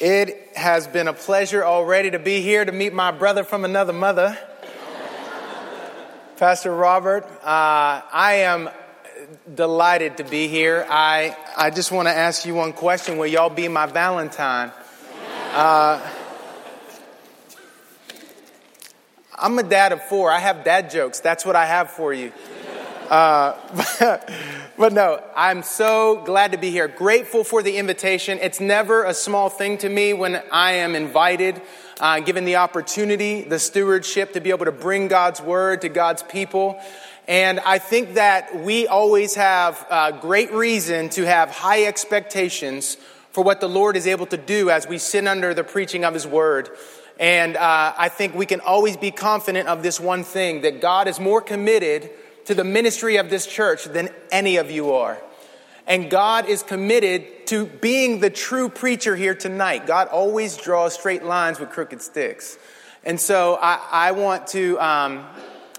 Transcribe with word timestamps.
It 0.00 0.56
has 0.56 0.88
been 0.88 1.06
a 1.06 1.12
pleasure 1.12 1.64
already 1.64 2.10
to 2.10 2.18
be 2.18 2.40
here 2.40 2.64
to 2.64 2.72
meet 2.72 2.92
my 2.92 3.12
brother 3.12 3.44
from 3.44 3.64
another 3.64 3.92
mother, 3.92 4.36
Pastor 6.36 6.74
Robert. 6.74 7.22
Uh, 7.44 8.02
I 8.12 8.40
am 8.42 8.70
delighted 9.54 10.16
to 10.16 10.24
be 10.24 10.48
here. 10.48 10.84
I, 10.90 11.36
I 11.56 11.70
just 11.70 11.92
want 11.92 12.08
to 12.08 12.12
ask 12.12 12.44
you 12.44 12.56
one 12.56 12.72
question 12.72 13.18
Will 13.18 13.28
y'all 13.28 13.50
be 13.50 13.68
my 13.68 13.86
Valentine? 13.86 14.72
Uh, 15.52 16.04
I'm 19.36 19.56
a 19.60 19.62
dad 19.62 19.92
of 19.92 20.02
four. 20.06 20.28
I 20.28 20.40
have 20.40 20.64
dad 20.64 20.90
jokes. 20.90 21.20
That's 21.20 21.46
what 21.46 21.54
I 21.54 21.66
have 21.66 21.90
for 21.90 22.12
you. 22.12 22.32
Uh, 23.10 24.18
but 24.78 24.92
no, 24.92 25.22
I'm 25.36 25.62
so 25.62 26.22
glad 26.24 26.52
to 26.52 26.58
be 26.58 26.70
here. 26.70 26.88
Grateful 26.88 27.44
for 27.44 27.62
the 27.62 27.76
invitation. 27.76 28.38
It's 28.40 28.60
never 28.60 29.04
a 29.04 29.12
small 29.12 29.50
thing 29.50 29.78
to 29.78 29.88
me 29.88 30.14
when 30.14 30.42
I 30.50 30.72
am 30.72 30.94
invited, 30.94 31.60
uh, 32.00 32.20
given 32.20 32.44
the 32.46 32.56
opportunity, 32.56 33.42
the 33.42 33.58
stewardship 33.58 34.32
to 34.32 34.40
be 34.40 34.50
able 34.50 34.64
to 34.64 34.72
bring 34.72 35.08
God's 35.08 35.42
word 35.42 35.82
to 35.82 35.90
God's 35.90 36.22
people. 36.22 36.80
And 37.28 37.60
I 37.60 37.78
think 37.78 38.14
that 38.14 38.56
we 38.56 38.86
always 38.86 39.34
have 39.34 39.86
uh, 39.90 40.10
great 40.12 40.52
reason 40.52 41.10
to 41.10 41.26
have 41.26 41.50
high 41.50 41.84
expectations 41.84 42.96
for 43.32 43.44
what 43.44 43.60
the 43.60 43.68
Lord 43.68 43.96
is 43.96 44.06
able 44.06 44.26
to 44.26 44.36
do 44.38 44.70
as 44.70 44.88
we 44.88 44.96
sit 44.96 45.26
under 45.26 45.52
the 45.52 45.64
preaching 45.64 46.04
of 46.04 46.14
His 46.14 46.26
word. 46.26 46.70
And 47.20 47.56
uh, 47.56 47.94
I 47.96 48.08
think 48.08 48.34
we 48.34 48.46
can 48.46 48.60
always 48.60 48.96
be 48.96 49.10
confident 49.10 49.68
of 49.68 49.82
this 49.82 50.00
one 50.00 50.24
thing 50.24 50.62
that 50.62 50.80
God 50.80 51.06
is 51.06 51.20
more 51.20 51.40
committed 51.40 52.10
to 52.46 52.54
the 52.54 52.64
ministry 52.64 53.16
of 53.16 53.30
this 53.30 53.46
church 53.46 53.84
than 53.84 54.10
any 54.30 54.56
of 54.56 54.70
you 54.70 54.92
are. 54.92 55.18
And 55.86 56.10
God 56.10 56.48
is 56.48 56.62
committed 56.62 57.46
to 57.48 57.66
being 57.66 58.20
the 58.20 58.30
true 58.30 58.68
preacher 58.68 59.16
here 59.16 59.34
tonight. 59.34 59.86
God 59.86 60.08
always 60.08 60.56
draws 60.56 60.94
straight 60.94 61.24
lines 61.24 61.60
with 61.60 61.70
crooked 61.70 62.00
sticks. 62.00 62.58
And 63.04 63.20
so 63.20 63.58
I, 63.60 63.80
I 63.92 64.12
want 64.12 64.46
to, 64.48 64.80
um, 64.80 65.26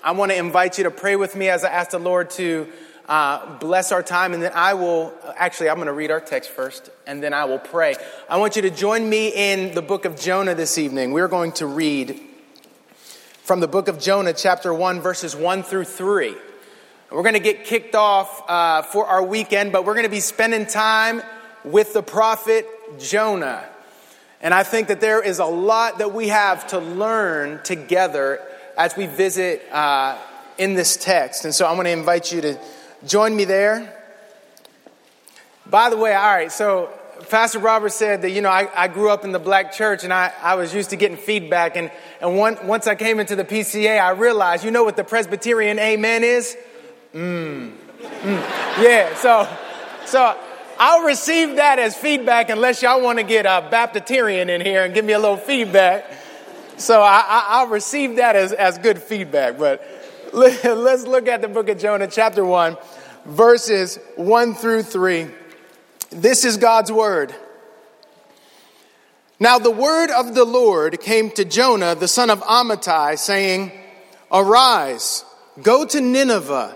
I 0.04 0.12
want 0.12 0.31
to 0.31 0.38
invite 0.38 0.78
you 0.78 0.84
to 0.84 0.92
pray 0.92 1.16
with 1.16 1.36
me 1.36 1.50
as 1.50 1.64
I 1.64 1.70
ask 1.70 1.89
the 1.89 2.00
Lord 2.00 2.30
to 2.31 2.67
uh, 3.09 3.58
bless 3.58 3.92
our 3.92 4.04
time. 4.04 4.34
And 4.34 4.44
then 4.44 4.52
I 4.54 4.76
will, 4.76 5.11
actually, 5.36 5.70
I'm 5.70 5.78
going 5.78 5.88
to 5.88 5.94
read 5.94 6.11
our 6.11 6.22
text 6.22 6.52
first, 6.52 6.92
and 7.08 7.22
then 7.23 7.34
I 7.34 7.45
will 7.45 7.59
pray. 7.59 7.95
I 8.30 8.38
want 8.38 8.56
you 8.56 8.61
to 8.64 8.70
join 8.70 9.09
me 9.09 9.30
in 9.30 9.73
the 9.73 9.82
book 9.82 10.06
of 10.06 10.20
Jonah 10.20 10.54
this 10.54 10.78
evening. 10.78 11.11
We're 11.11 11.28
going 11.28 11.54
to 11.54 11.66
read 11.66 12.20
from 13.42 13.59
the 13.59 13.67
book 13.67 13.88
of 13.88 14.00
Jonah, 14.00 14.34
chapter 14.34 14.72
1, 14.72 15.02
verses 15.02 15.36
1 15.36 15.64
through 15.64 15.86
3. 15.86 16.36
We're 17.16 17.23
going 17.23 17.35
to 17.35 17.39
get 17.39 17.63
kicked 17.63 17.95
off 17.95 18.44
uh, 18.49 18.81
for 18.81 19.05
our 19.05 19.23
weekend, 19.23 19.71
but 19.71 19.85
we're 19.85 19.94
going 19.94 20.03
to 20.03 20.09
be 20.09 20.19
spending 20.19 20.66
time 20.66 21.21
with 21.63 21.94
the 21.94 22.03
prophet 22.03 22.67
Jonah. 22.99 23.63
And 24.41 24.53
I 24.53 24.63
think 24.63 24.89
that 24.89 24.99
there 24.99 25.23
is 25.23 25.39
a 25.39 25.45
lot 25.45 25.99
that 25.99 26.13
we 26.13 26.27
have 26.27 26.67
to 26.67 26.80
learn 26.80 27.63
together 27.63 28.41
as 28.77 28.97
we 28.97 29.05
visit 29.05 29.63
uh, 29.71 30.17
in 30.58 30.73
this 30.73 30.97
text. 30.97 31.45
And 31.45 31.55
so 31.55 31.66
I'm 31.66 31.75
going 31.75 31.86
to 31.86 31.91
invite 31.91 32.33
you 32.33 32.41
to 32.41 32.59
join 33.05 33.33
me 33.33 33.45
there. 33.45 33.97
By 35.67 35.89
the 35.89 35.95
way, 35.95 36.13
all 36.13 36.36
right, 36.36 36.52
so 36.52 36.89
Pastor 37.30 37.59
Robert 37.59 37.93
said 37.93 38.23
that, 38.23 38.31
you 38.31 38.41
know, 38.41 38.49
I, 38.49 38.67
I 38.75 38.89
grew 38.89 39.09
up 39.09 39.23
in 39.23 39.31
the 39.31 39.39
black 39.39 39.71
church 39.71 40.03
and 40.03 40.11
I, 40.11 40.33
I 40.41 40.55
was 40.55 40.73
used 40.73 40.89
to 40.89 40.97
getting 40.97 41.16
feedback. 41.16 41.77
And, 41.77 41.91
and 42.19 42.36
one, 42.36 42.58
once 42.67 42.88
I 42.88 42.95
came 42.95 43.21
into 43.21 43.38
the 43.38 43.45
PCA, 43.45 44.02
I 44.02 44.09
realized, 44.09 44.66
you 44.66 44.71
know 44.71 44.83
what 44.83 44.97
the 44.97 45.05
Presbyterian 45.05 45.80
amen 45.80 46.25
is? 46.25 46.58
Mm. 47.16 47.71
mm. 47.97 48.83
Yeah, 48.83 49.16
so, 49.16 49.47
so 50.05 50.38
I'll 50.77 51.05
receive 51.05 51.55
that 51.55 51.80
as 51.80 51.95
feedback 51.95 52.49
unless 52.49 52.81
y'all 52.81 53.02
want 53.02 53.19
to 53.19 53.23
get 53.23 53.45
a 53.45 53.69
Baptitarian 53.71 54.49
in 54.49 54.59
here 54.59 54.83
and 54.83 54.94
give 54.94 55.05
me 55.05 55.13
a 55.13 55.19
little 55.19 55.38
feedback. 55.38 56.11
So 56.75 57.02
I, 57.02 57.63
will 57.63 57.71
receive 57.71 58.17
that 58.17 58.36
as, 58.36 58.52
as 58.52 58.77
good 58.80 59.02
feedback. 59.02 59.58
But 59.58 59.81
let's 60.33 61.08
look 61.08 61.30
at 61.30 61.41
the 61.41 61.47
book 61.47 61.70
of 61.70 61.77
Jonah, 61.77 62.08
chapter 62.08 62.43
1, 62.43 62.75
verses 63.23 63.98
1 64.17 64.54
through 64.54 64.83
3. 64.83 65.27
This 66.09 66.43
is 66.43 66.58
God's 66.58 66.92
word. 66.92 67.33
Now 69.39 69.58
the 69.58 69.71
word 69.71 70.11
of 70.11 70.36
the 70.36 70.43
Lord 70.43 70.99
came 70.99 71.31
to 71.31 71.45
Jonah, 71.45 71.95
the 71.95 72.09
son 72.09 72.30
of 72.30 72.42
Amittai, 72.42 73.17
saying, 73.17 73.71
Arise, 74.30 75.23
go 75.61 75.86
to 75.86 76.02
Nineveh 76.02 76.75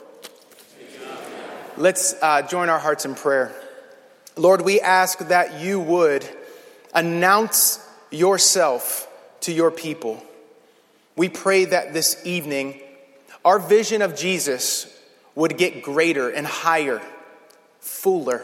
Let's 1.77 2.13
uh, 2.21 2.41
join 2.41 2.67
our 2.67 2.79
hearts 2.79 3.05
in 3.05 3.15
prayer. 3.15 3.55
Lord, 4.35 4.61
we 4.61 4.81
ask 4.81 5.19
that 5.29 5.61
you 5.61 5.79
would 5.79 6.27
announce 6.93 7.79
yourself 8.11 9.07
to 9.41 9.53
your 9.53 9.71
people. 9.71 10.21
We 11.15 11.29
pray 11.29 11.65
that 11.65 11.93
this 11.93 12.21
evening 12.25 12.81
our 13.45 13.57
vision 13.57 14.01
of 14.01 14.17
Jesus 14.17 14.85
would 15.33 15.57
get 15.57 15.81
greater 15.81 16.29
and 16.29 16.45
higher, 16.45 17.01
fuller, 17.79 18.43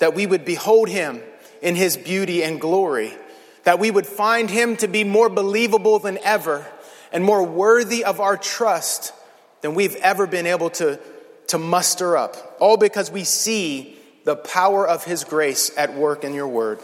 that 0.00 0.14
we 0.14 0.26
would 0.26 0.44
behold 0.44 0.88
him 0.88 1.22
in 1.62 1.76
his 1.76 1.96
beauty 1.96 2.42
and 2.42 2.60
glory, 2.60 3.14
that 3.62 3.78
we 3.78 3.90
would 3.90 4.06
find 4.06 4.50
him 4.50 4.76
to 4.78 4.88
be 4.88 5.04
more 5.04 5.28
believable 5.28 6.00
than 6.00 6.18
ever 6.24 6.66
and 7.12 7.24
more 7.24 7.44
worthy 7.44 8.04
of 8.04 8.20
our 8.20 8.36
trust 8.36 9.12
than 9.60 9.74
we've 9.74 9.96
ever 9.96 10.26
been 10.26 10.46
able 10.46 10.70
to 10.70 10.98
to 11.48 11.58
muster 11.58 12.16
up, 12.16 12.56
all 12.60 12.76
because 12.76 13.10
we 13.10 13.24
see 13.24 13.96
the 14.24 14.36
power 14.36 14.86
of 14.86 15.04
His 15.04 15.24
grace 15.24 15.70
at 15.76 15.94
work 15.94 16.24
in 16.24 16.34
your 16.34 16.48
word. 16.48 16.80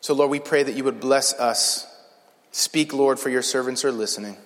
So, 0.00 0.14
Lord, 0.14 0.30
we 0.30 0.40
pray 0.40 0.62
that 0.62 0.74
you 0.74 0.84
would 0.84 1.00
bless 1.00 1.32
us. 1.34 1.86
Speak, 2.52 2.92
Lord, 2.92 3.18
for 3.18 3.30
your 3.30 3.42
servants 3.42 3.84
are 3.84 3.92
listening. 3.92 4.36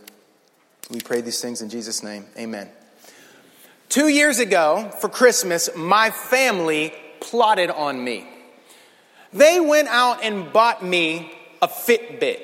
We 0.90 1.00
pray 1.00 1.20
these 1.20 1.40
things 1.40 1.62
in 1.62 1.68
Jesus' 1.68 2.02
name. 2.02 2.26
Amen. 2.36 2.68
Two 3.88 4.08
years 4.08 4.38
ago, 4.38 4.90
for 5.00 5.08
Christmas, 5.08 5.68
my 5.76 6.10
family 6.10 6.92
plotted 7.20 7.70
on 7.70 8.02
me. 8.02 8.26
They 9.32 9.60
went 9.60 9.88
out 9.88 10.22
and 10.22 10.52
bought 10.52 10.84
me 10.84 11.32
a 11.60 11.68
Fitbit. 11.68 12.40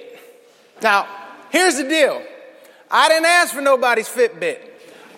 Now, 0.82 1.06
here's 1.50 1.76
the 1.76 1.88
deal 1.88 2.22
I 2.90 3.08
didn't 3.08 3.26
ask 3.26 3.54
for 3.54 3.60
nobody's 3.60 4.08
Fitbit. 4.08 4.58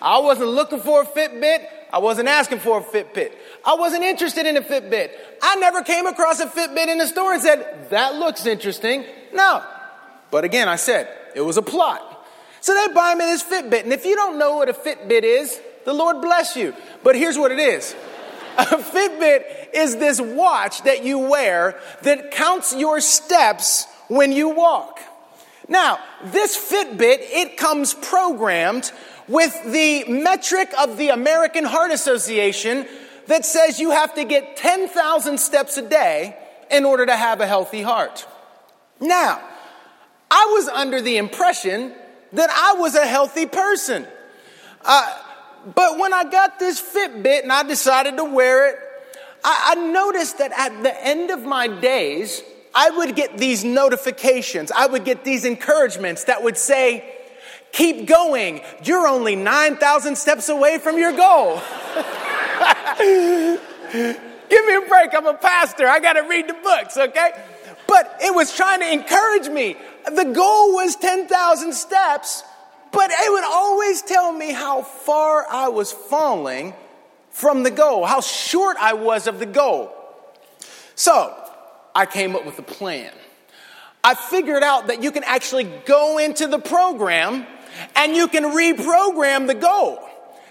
I 0.01 0.19
wasn't 0.19 0.49
looking 0.49 0.79
for 0.79 1.01
a 1.01 1.05
Fitbit. 1.05 1.67
I 1.91 1.99
wasn't 1.99 2.27
asking 2.27 2.59
for 2.59 2.79
a 2.79 2.83
Fitbit. 2.83 3.31
I 3.65 3.75
wasn't 3.75 4.03
interested 4.03 4.45
in 4.45 4.57
a 4.57 4.61
Fitbit. 4.61 5.11
I 5.41 5.55
never 5.55 5.83
came 5.83 6.05
across 6.05 6.39
a 6.39 6.47
Fitbit 6.47 6.87
in 6.87 6.97
the 6.97 7.07
store 7.07 7.33
and 7.33 7.41
said, 7.41 7.89
that 7.89 8.15
looks 8.15 8.45
interesting. 8.45 9.05
No. 9.33 9.63
But 10.31 10.43
again, 10.43 10.67
I 10.67 10.75
said, 10.75 11.09
it 11.35 11.41
was 11.41 11.57
a 11.57 11.61
plot. 11.61 12.25
So 12.61 12.73
they 12.73 12.93
buy 12.93 13.15
me 13.15 13.25
this 13.25 13.43
Fitbit. 13.43 13.83
And 13.83 13.93
if 13.93 14.05
you 14.05 14.15
don't 14.15 14.37
know 14.37 14.57
what 14.57 14.69
a 14.69 14.73
Fitbit 14.73 15.23
is, 15.23 15.59
the 15.85 15.93
Lord 15.93 16.21
bless 16.21 16.55
you. 16.55 16.73
But 17.03 17.15
here's 17.15 17.37
what 17.37 17.51
it 17.51 17.59
is. 17.59 17.95
A 18.57 18.63
Fitbit 18.63 19.43
is 19.73 19.97
this 19.97 20.19
watch 20.19 20.81
that 20.83 21.05
you 21.05 21.19
wear 21.19 21.79
that 22.01 22.31
counts 22.31 22.75
your 22.75 22.99
steps 22.99 23.85
when 24.07 24.31
you 24.31 24.49
walk. 24.49 24.99
Now, 25.69 25.99
this 26.23 26.57
Fitbit, 26.57 27.19
it 27.21 27.57
comes 27.57 27.93
programmed 27.93 28.91
with 29.27 29.53
the 29.65 30.05
metric 30.05 30.71
of 30.79 30.97
the 30.97 31.09
American 31.09 31.65
Heart 31.65 31.91
Association 31.91 32.87
that 33.27 33.45
says 33.45 33.79
you 33.79 33.91
have 33.91 34.15
to 34.15 34.23
get 34.23 34.57
10,000 34.57 35.37
steps 35.37 35.77
a 35.77 35.87
day 35.87 36.37
in 36.71 36.85
order 36.85 37.05
to 37.05 37.15
have 37.15 37.41
a 37.41 37.47
healthy 37.47 37.81
heart. 37.81 38.25
Now, 38.99 39.41
I 40.31 40.51
was 40.53 40.67
under 40.67 41.01
the 41.01 41.17
impression 41.17 41.93
that 42.33 42.49
I 42.49 42.79
was 42.79 42.95
a 42.95 43.05
healthy 43.05 43.45
person. 43.45 44.05
Uh, 44.83 45.23
but 45.75 45.97
when 45.99 46.13
I 46.13 46.23
got 46.23 46.59
this 46.59 46.81
Fitbit 46.81 47.43
and 47.43 47.51
I 47.51 47.63
decided 47.63 48.17
to 48.17 48.23
wear 48.23 48.69
it, 48.69 48.79
I, 49.43 49.75
I 49.75 49.75
noticed 49.75 50.37
that 50.39 50.51
at 50.57 50.83
the 50.83 51.05
end 51.05 51.31
of 51.31 51.43
my 51.43 51.67
days, 51.67 52.41
I 52.73 52.89
would 52.91 53.15
get 53.15 53.37
these 53.37 53.63
notifications, 53.63 54.71
I 54.71 54.87
would 54.87 55.03
get 55.03 55.23
these 55.23 55.45
encouragements 55.45 56.25
that 56.25 56.43
would 56.43 56.57
say, 56.57 57.16
Keep 57.71 58.07
going. 58.07 58.61
You're 58.83 59.07
only 59.07 59.35
9,000 59.35 60.15
steps 60.15 60.49
away 60.49 60.77
from 60.77 60.97
your 60.97 61.11
goal. 61.11 61.61
Give 64.49 64.65
me 64.65 64.75
a 64.75 64.81
break. 64.87 65.13
I'm 65.13 65.27
a 65.27 65.33
pastor. 65.35 65.87
I 65.87 65.99
got 65.99 66.13
to 66.13 66.21
read 66.21 66.47
the 66.47 66.55
books, 66.55 66.97
okay? 66.97 67.31
but 67.87 68.17
it 68.21 68.35
was 68.35 68.55
trying 68.55 68.81
to 68.81 68.91
encourage 68.91 69.47
me. 69.47 69.75
The 70.05 70.25
goal 70.25 70.73
was 70.73 70.95
10,000 70.97 71.73
steps, 71.73 72.43
but 72.91 73.09
it 73.11 73.31
would 73.31 73.43
always 73.43 74.01
tell 74.01 74.31
me 74.31 74.51
how 74.51 74.81
far 74.81 75.45
I 75.49 75.69
was 75.69 75.91
falling 75.91 76.73
from 77.31 77.63
the 77.63 77.71
goal, 77.71 78.05
how 78.05 78.21
short 78.21 78.77
I 78.79 78.93
was 78.93 79.27
of 79.27 79.39
the 79.39 79.45
goal. 79.45 79.91
So 80.95 81.35
I 81.95 82.05
came 82.05 82.35
up 82.35 82.45
with 82.45 82.59
a 82.59 82.63
plan. 82.63 83.11
I 84.03 84.15
figured 84.15 84.63
out 84.63 84.87
that 84.87 85.03
you 85.03 85.11
can 85.11 85.23
actually 85.23 85.65
go 85.85 86.17
into 86.17 86.47
the 86.47 86.59
program 86.59 87.45
and 87.95 88.15
you 88.15 88.27
can 88.27 88.43
reprogram 88.43 89.47
the 89.47 89.55
goal. 89.55 89.99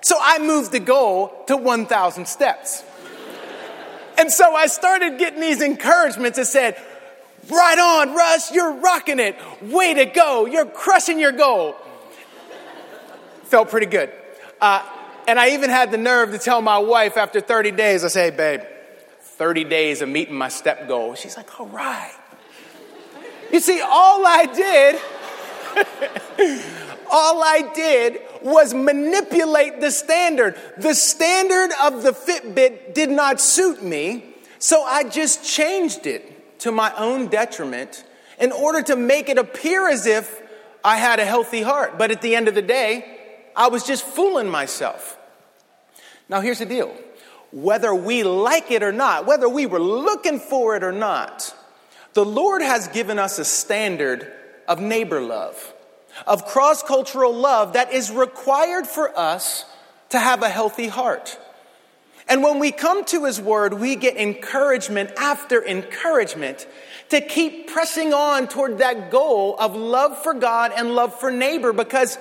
So 0.02 0.16
I 0.20 0.38
moved 0.38 0.72
the 0.72 0.80
goal 0.80 1.44
to 1.48 1.56
1,000 1.56 2.26
steps. 2.26 2.84
and 4.18 4.30
so 4.30 4.54
I 4.54 4.66
started 4.66 5.18
getting 5.18 5.40
these 5.40 5.62
encouragements 5.62 6.38
that 6.38 6.46
said, 6.46 6.76
Right 7.50 7.78
on, 7.78 8.14
Russ, 8.14 8.52
you're 8.52 8.72
rocking 8.72 9.20
it. 9.20 9.36
Way 9.62 9.94
to 9.94 10.04
go. 10.06 10.46
You're 10.46 10.66
crushing 10.66 11.20
your 11.20 11.32
goal. 11.32 11.76
Felt 13.44 13.70
pretty 13.70 13.86
good. 13.86 14.10
Uh, 14.60 14.82
and 15.28 15.38
I 15.38 15.50
even 15.50 15.70
had 15.70 15.92
the 15.92 15.98
nerve 15.98 16.32
to 16.32 16.38
tell 16.38 16.60
my 16.60 16.78
wife 16.78 17.16
after 17.16 17.40
30 17.40 17.72
days, 17.72 18.04
I 18.04 18.08
say, 18.08 18.30
babe, 18.30 18.62
30 19.20 19.64
days 19.64 20.02
of 20.02 20.08
meeting 20.08 20.34
my 20.34 20.48
step 20.48 20.88
goal. 20.88 21.14
She's 21.14 21.36
like, 21.36 21.60
all 21.60 21.66
right. 21.66 22.14
You 23.52 23.60
see, 23.60 23.80
all 23.80 24.26
I 24.26 24.46
did, 24.46 24.96
all 27.10 27.42
I 27.42 27.70
did 27.74 28.20
was 28.42 28.74
manipulate 28.74 29.80
the 29.80 29.90
standard. 29.90 30.56
The 30.78 30.94
standard 30.94 31.70
of 31.82 32.02
the 32.02 32.12
Fitbit 32.12 32.94
did 32.94 33.10
not 33.10 33.40
suit 33.40 33.82
me, 33.82 34.34
so 34.58 34.82
I 34.82 35.04
just 35.04 35.44
changed 35.44 36.06
it 36.06 36.58
to 36.60 36.72
my 36.72 36.92
own 36.96 37.28
detriment 37.28 38.04
in 38.38 38.52
order 38.52 38.82
to 38.82 38.96
make 38.96 39.28
it 39.28 39.38
appear 39.38 39.88
as 39.88 40.06
if 40.06 40.42
I 40.84 40.96
had 40.96 41.18
a 41.18 41.24
healthy 41.24 41.62
heart. 41.62 41.98
But 41.98 42.10
at 42.10 42.22
the 42.22 42.36
end 42.36 42.48
of 42.48 42.54
the 42.54 42.62
day, 42.62 43.18
I 43.54 43.68
was 43.68 43.84
just 43.84 44.04
fooling 44.04 44.50
myself. 44.50 45.18
Now, 46.28 46.40
here's 46.40 46.58
the 46.58 46.66
deal 46.66 46.94
whether 47.50 47.94
we 47.94 48.22
like 48.22 48.70
it 48.70 48.82
or 48.82 48.92
not, 48.92 49.26
whether 49.26 49.48
we 49.48 49.66
were 49.66 49.80
looking 49.80 50.38
for 50.38 50.76
it 50.76 50.82
or 50.82 50.92
not, 50.92 51.54
the 52.12 52.24
Lord 52.24 52.62
has 52.62 52.88
given 52.88 53.18
us 53.18 53.38
a 53.38 53.44
standard 53.44 54.32
of 54.68 54.80
neighbor 54.80 55.20
love, 55.20 55.72
of 56.26 56.46
cross 56.46 56.82
cultural 56.82 57.34
love 57.34 57.74
that 57.74 57.92
is 57.92 58.10
required 58.10 58.86
for 58.86 59.16
us 59.18 59.64
to 60.10 60.18
have 60.18 60.42
a 60.42 60.48
healthy 60.48 60.88
heart. 60.88 61.38
And 62.28 62.42
when 62.42 62.58
we 62.58 62.72
come 62.72 63.04
to 63.06 63.24
His 63.24 63.40
Word, 63.40 63.74
we 63.74 63.94
get 63.96 64.16
encouragement 64.16 65.10
after 65.16 65.64
encouragement 65.64 66.66
to 67.10 67.20
keep 67.20 67.68
pressing 67.68 68.12
on 68.12 68.48
toward 68.48 68.78
that 68.78 69.10
goal 69.10 69.56
of 69.58 69.76
love 69.76 70.18
for 70.22 70.34
God 70.34 70.72
and 70.76 70.94
love 70.94 71.18
for 71.18 71.30
neighbor 71.30 71.72
because 71.72 72.18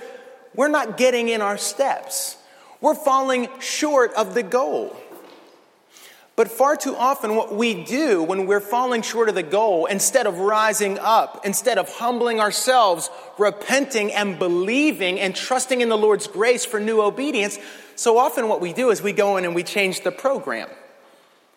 we're 0.54 0.68
not 0.68 0.98
getting 0.98 1.30
in 1.30 1.42
our 1.42 1.58
steps. 1.58 2.38
We're 2.82 2.94
falling 2.94 3.48
short 3.60 4.14
of 4.14 4.36
the 4.36 4.44
goal. 4.44 4.96
But 6.36 6.52
far 6.52 6.76
too 6.76 6.96
often, 6.98 7.36
what 7.36 7.56
we 7.56 7.86
do 7.86 8.22
when 8.22 8.46
we're 8.46 8.60
falling 8.60 9.02
short 9.04 9.30
of 9.30 9.36
the 9.36 9.44
goal, 9.44 9.86
instead 9.86 10.28
of 10.28 10.40
rising 10.40 11.00
up, 11.00 11.46
instead 11.46 11.78
of 11.78 11.88
humbling 11.88 12.42
ourselves, 12.42 13.10
repenting 13.38 14.12
and 14.12 14.38
believing 14.38 15.18
and 15.20 15.34
trusting 15.34 15.80
in 15.80 15.88
the 15.88 15.98
Lord's 15.98 16.28
grace 16.28 16.66
for 16.66 16.80
new 16.80 17.02
obedience, 17.02 17.58
so 17.96 18.18
often 18.18 18.50
what 18.50 18.60
we 18.60 18.74
do 18.74 18.90
is 18.90 19.02
we 19.02 19.14
go 19.14 19.38
in 19.38 19.46
and 19.46 19.56
we 19.56 19.64
change 19.64 20.02
the 20.02 20.12
program. 20.12 20.68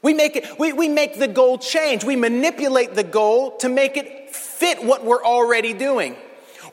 We 0.01 0.15
make, 0.15 0.37
it, 0.37 0.61
we, 0.61 0.73
we 0.73 0.89
make 0.89 1.19
the 1.19 1.27
goal 1.27 1.59
change. 1.59 2.05
We 2.05 2.15
manipulate 2.15 2.95
the 2.95 3.03
goal 3.03 3.57
to 3.59 3.69
make 3.69 3.97
it 3.97 4.31
fit 4.31 4.85
what 4.85 5.05
we're 5.05 5.25
already 5.25 5.73
doing. 5.73 6.15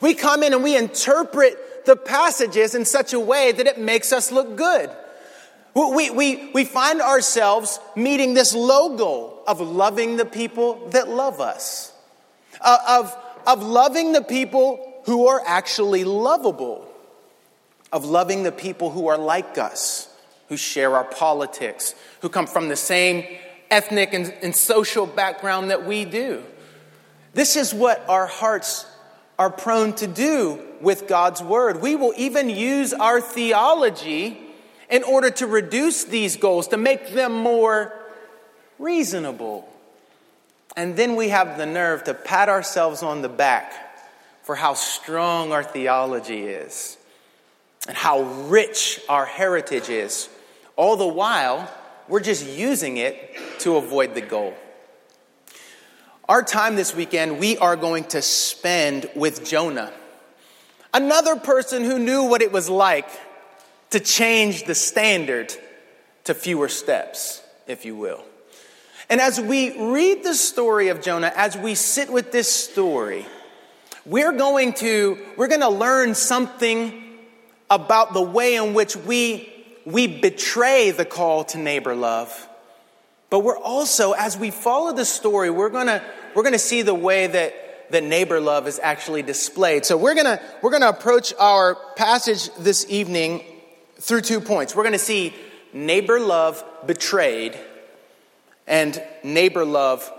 We 0.00 0.14
come 0.14 0.44
in 0.44 0.52
and 0.52 0.62
we 0.62 0.76
interpret 0.76 1.86
the 1.86 1.96
passages 1.96 2.76
in 2.76 2.84
such 2.84 3.12
a 3.12 3.18
way 3.18 3.50
that 3.50 3.66
it 3.66 3.78
makes 3.78 4.12
us 4.12 4.30
look 4.30 4.56
good. 4.56 4.90
We, 5.76 6.08
we, 6.08 6.50
we 6.52 6.64
find 6.64 7.02
ourselves 7.02 7.80
meeting 7.94 8.32
this 8.32 8.54
low 8.54 8.96
goal 8.96 9.42
of 9.46 9.60
loving 9.60 10.16
the 10.16 10.24
people 10.24 10.88
that 10.88 11.06
love 11.06 11.38
us, 11.38 11.92
uh, 12.62 12.78
of, 12.88 13.16
of 13.46 13.62
loving 13.62 14.12
the 14.12 14.22
people 14.22 15.02
who 15.04 15.28
are 15.28 15.42
actually 15.44 16.04
lovable, 16.04 16.88
of 17.92 18.06
loving 18.06 18.42
the 18.42 18.52
people 18.52 18.88
who 18.90 19.08
are 19.08 19.18
like 19.18 19.58
us, 19.58 20.08
who 20.48 20.56
share 20.56 20.96
our 20.96 21.04
politics, 21.04 21.94
who 22.22 22.30
come 22.30 22.46
from 22.46 22.70
the 22.70 22.76
same 22.76 23.26
ethnic 23.70 24.14
and, 24.14 24.32
and 24.42 24.56
social 24.56 25.04
background 25.04 25.70
that 25.70 25.84
we 25.84 26.06
do. 26.06 26.42
This 27.34 27.54
is 27.54 27.74
what 27.74 28.02
our 28.08 28.26
hearts 28.26 28.86
are 29.38 29.50
prone 29.50 29.92
to 29.96 30.06
do 30.06 30.58
with 30.80 31.06
God's 31.06 31.42
Word. 31.42 31.82
We 31.82 31.96
will 31.96 32.14
even 32.16 32.48
use 32.48 32.94
our 32.94 33.20
theology 33.20 34.40
in 34.88 35.02
order 35.02 35.30
to 35.30 35.46
reduce 35.46 36.04
these 36.04 36.36
goals, 36.36 36.68
to 36.68 36.76
make 36.76 37.10
them 37.10 37.32
more 37.32 37.92
reasonable. 38.78 39.68
And 40.76 40.96
then 40.96 41.16
we 41.16 41.30
have 41.30 41.56
the 41.58 41.66
nerve 41.66 42.04
to 42.04 42.14
pat 42.14 42.48
ourselves 42.48 43.02
on 43.02 43.22
the 43.22 43.28
back 43.28 43.72
for 44.42 44.54
how 44.54 44.74
strong 44.74 45.50
our 45.52 45.64
theology 45.64 46.42
is 46.42 46.98
and 47.88 47.96
how 47.96 48.22
rich 48.22 49.00
our 49.08 49.24
heritage 49.24 49.88
is. 49.88 50.28
All 50.76 50.96
the 50.96 51.06
while, 51.06 51.70
we're 52.08 52.20
just 52.20 52.46
using 52.46 52.98
it 52.98 53.36
to 53.60 53.76
avoid 53.76 54.14
the 54.14 54.20
goal. 54.20 54.54
Our 56.28 56.42
time 56.42 56.76
this 56.76 56.94
weekend, 56.94 57.38
we 57.38 57.56
are 57.58 57.76
going 57.76 58.04
to 58.04 58.20
spend 58.20 59.08
with 59.14 59.44
Jonah, 59.44 59.92
another 60.92 61.36
person 61.36 61.84
who 61.84 61.98
knew 61.98 62.24
what 62.24 62.42
it 62.42 62.52
was 62.52 62.68
like 62.68 63.08
to 63.90 64.00
change 64.00 64.64
the 64.64 64.74
standard 64.74 65.54
to 66.24 66.34
fewer 66.34 66.68
steps, 66.68 67.42
if 67.66 67.84
you 67.84 67.96
will. 67.96 68.22
And 69.08 69.20
as 69.20 69.40
we 69.40 69.92
read 69.92 70.24
the 70.24 70.34
story 70.34 70.88
of 70.88 71.00
Jonah, 71.00 71.32
as 71.36 71.56
we 71.56 71.74
sit 71.74 72.10
with 72.10 72.32
this 72.32 72.52
story, 72.52 73.24
we're 74.04 74.32
going 74.32 74.72
to, 74.74 75.18
we're 75.36 75.48
going 75.48 75.60
to 75.60 75.68
learn 75.68 76.14
something 76.14 77.02
about 77.70 78.12
the 78.12 78.22
way 78.22 78.56
in 78.56 78.74
which 78.74 78.96
we, 78.96 79.52
we 79.84 80.06
betray 80.06 80.90
the 80.90 81.04
call 81.04 81.44
to 81.44 81.58
neighbor 81.58 81.94
love 81.94 82.48
but 83.30 83.40
we're 83.40 83.58
also, 83.58 84.12
as 84.12 84.38
we 84.38 84.50
follow 84.50 84.92
the 84.92 85.04
story, 85.04 85.50
we're 85.50 85.68
gonna, 85.68 86.02
we're 86.34 86.44
gonna 86.44 86.58
see 86.58 86.82
the 86.82 86.94
way 86.94 87.26
that, 87.26 87.90
that 87.90 88.04
neighbor 88.04 88.40
love 88.40 88.68
is 88.68 88.78
actually 88.82 89.22
displayed. 89.22 89.84
So 89.84 89.96
we're 89.96 90.14
gonna, 90.14 90.40
we're 90.62 90.70
gonna 90.70 90.88
approach 90.88 91.34
our 91.38 91.74
passage 91.96 92.50
this 92.54 92.86
evening 92.88 93.44
through 94.00 94.22
two 94.22 94.40
points. 94.40 94.74
We're 94.74 94.84
gonna 94.84 94.98
see 94.98 95.34
neighbor 95.72 96.20
love 96.20 96.64
betrayed 96.86 97.58
and 98.66 99.00
neighbor 99.22 99.64
love 99.64 100.12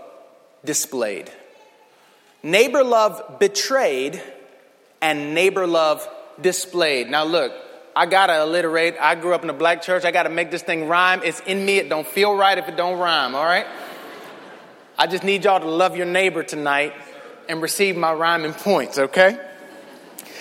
displayed. 0.64 1.30
Neighbor 2.42 2.84
love 2.84 3.38
betrayed 3.38 4.22
and 5.00 5.34
neighbor 5.34 5.66
love 5.66 6.08
displayed. 6.40 7.10
Now 7.10 7.24
look, 7.24 7.52
I 7.94 8.06
gotta 8.06 8.34
alliterate. 8.34 8.94
I 9.00 9.14
grew 9.16 9.34
up 9.34 9.42
in 9.42 9.50
a 9.50 9.54
black 9.54 9.82
church. 9.82 10.04
I 10.04 10.10
gotta 10.10 10.30
make 10.30 10.50
this 10.50 10.62
thing 10.62 10.88
rhyme. 10.88 11.20
It's 11.24 11.40
in 11.40 11.64
me. 11.64 11.78
It 11.78 11.88
don't 11.88 12.06
feel 12.06 12.34
right 12.34 12.56
if 12.56 12.68
it 12.68 12.76
don't 12.76 12.98
rhyme, 12.98 13.34
all 13.34 13.44
right? 13.44 13.66
I 14.96 15.06
just 15.06 15.24
need 15.24 15.44
y'all 15.44 15.60
to 15.60 15.68
love 15.68 15.96
your 15.96 16.06
neighbor 16.06 16.42
tonight 16.42 16.92
and 17.48 17.62
receive 17.62 17.96
my 17.96 18.12
rhyming 18.12 18.52
points, 18.52 18.98
okay? 18.98 19.38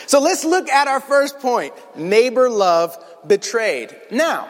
So 0.07 0.19
let's 0.19 0.45
look 0.45 0.69
at 0.69 0.87
our 0.87 0.99
first 0.99 1.39
point 1.39 1.73
neighbor 1.95 2.49
love 2.49 2.97
betrayed. 3.25 3.95
Now, 4.11 4.49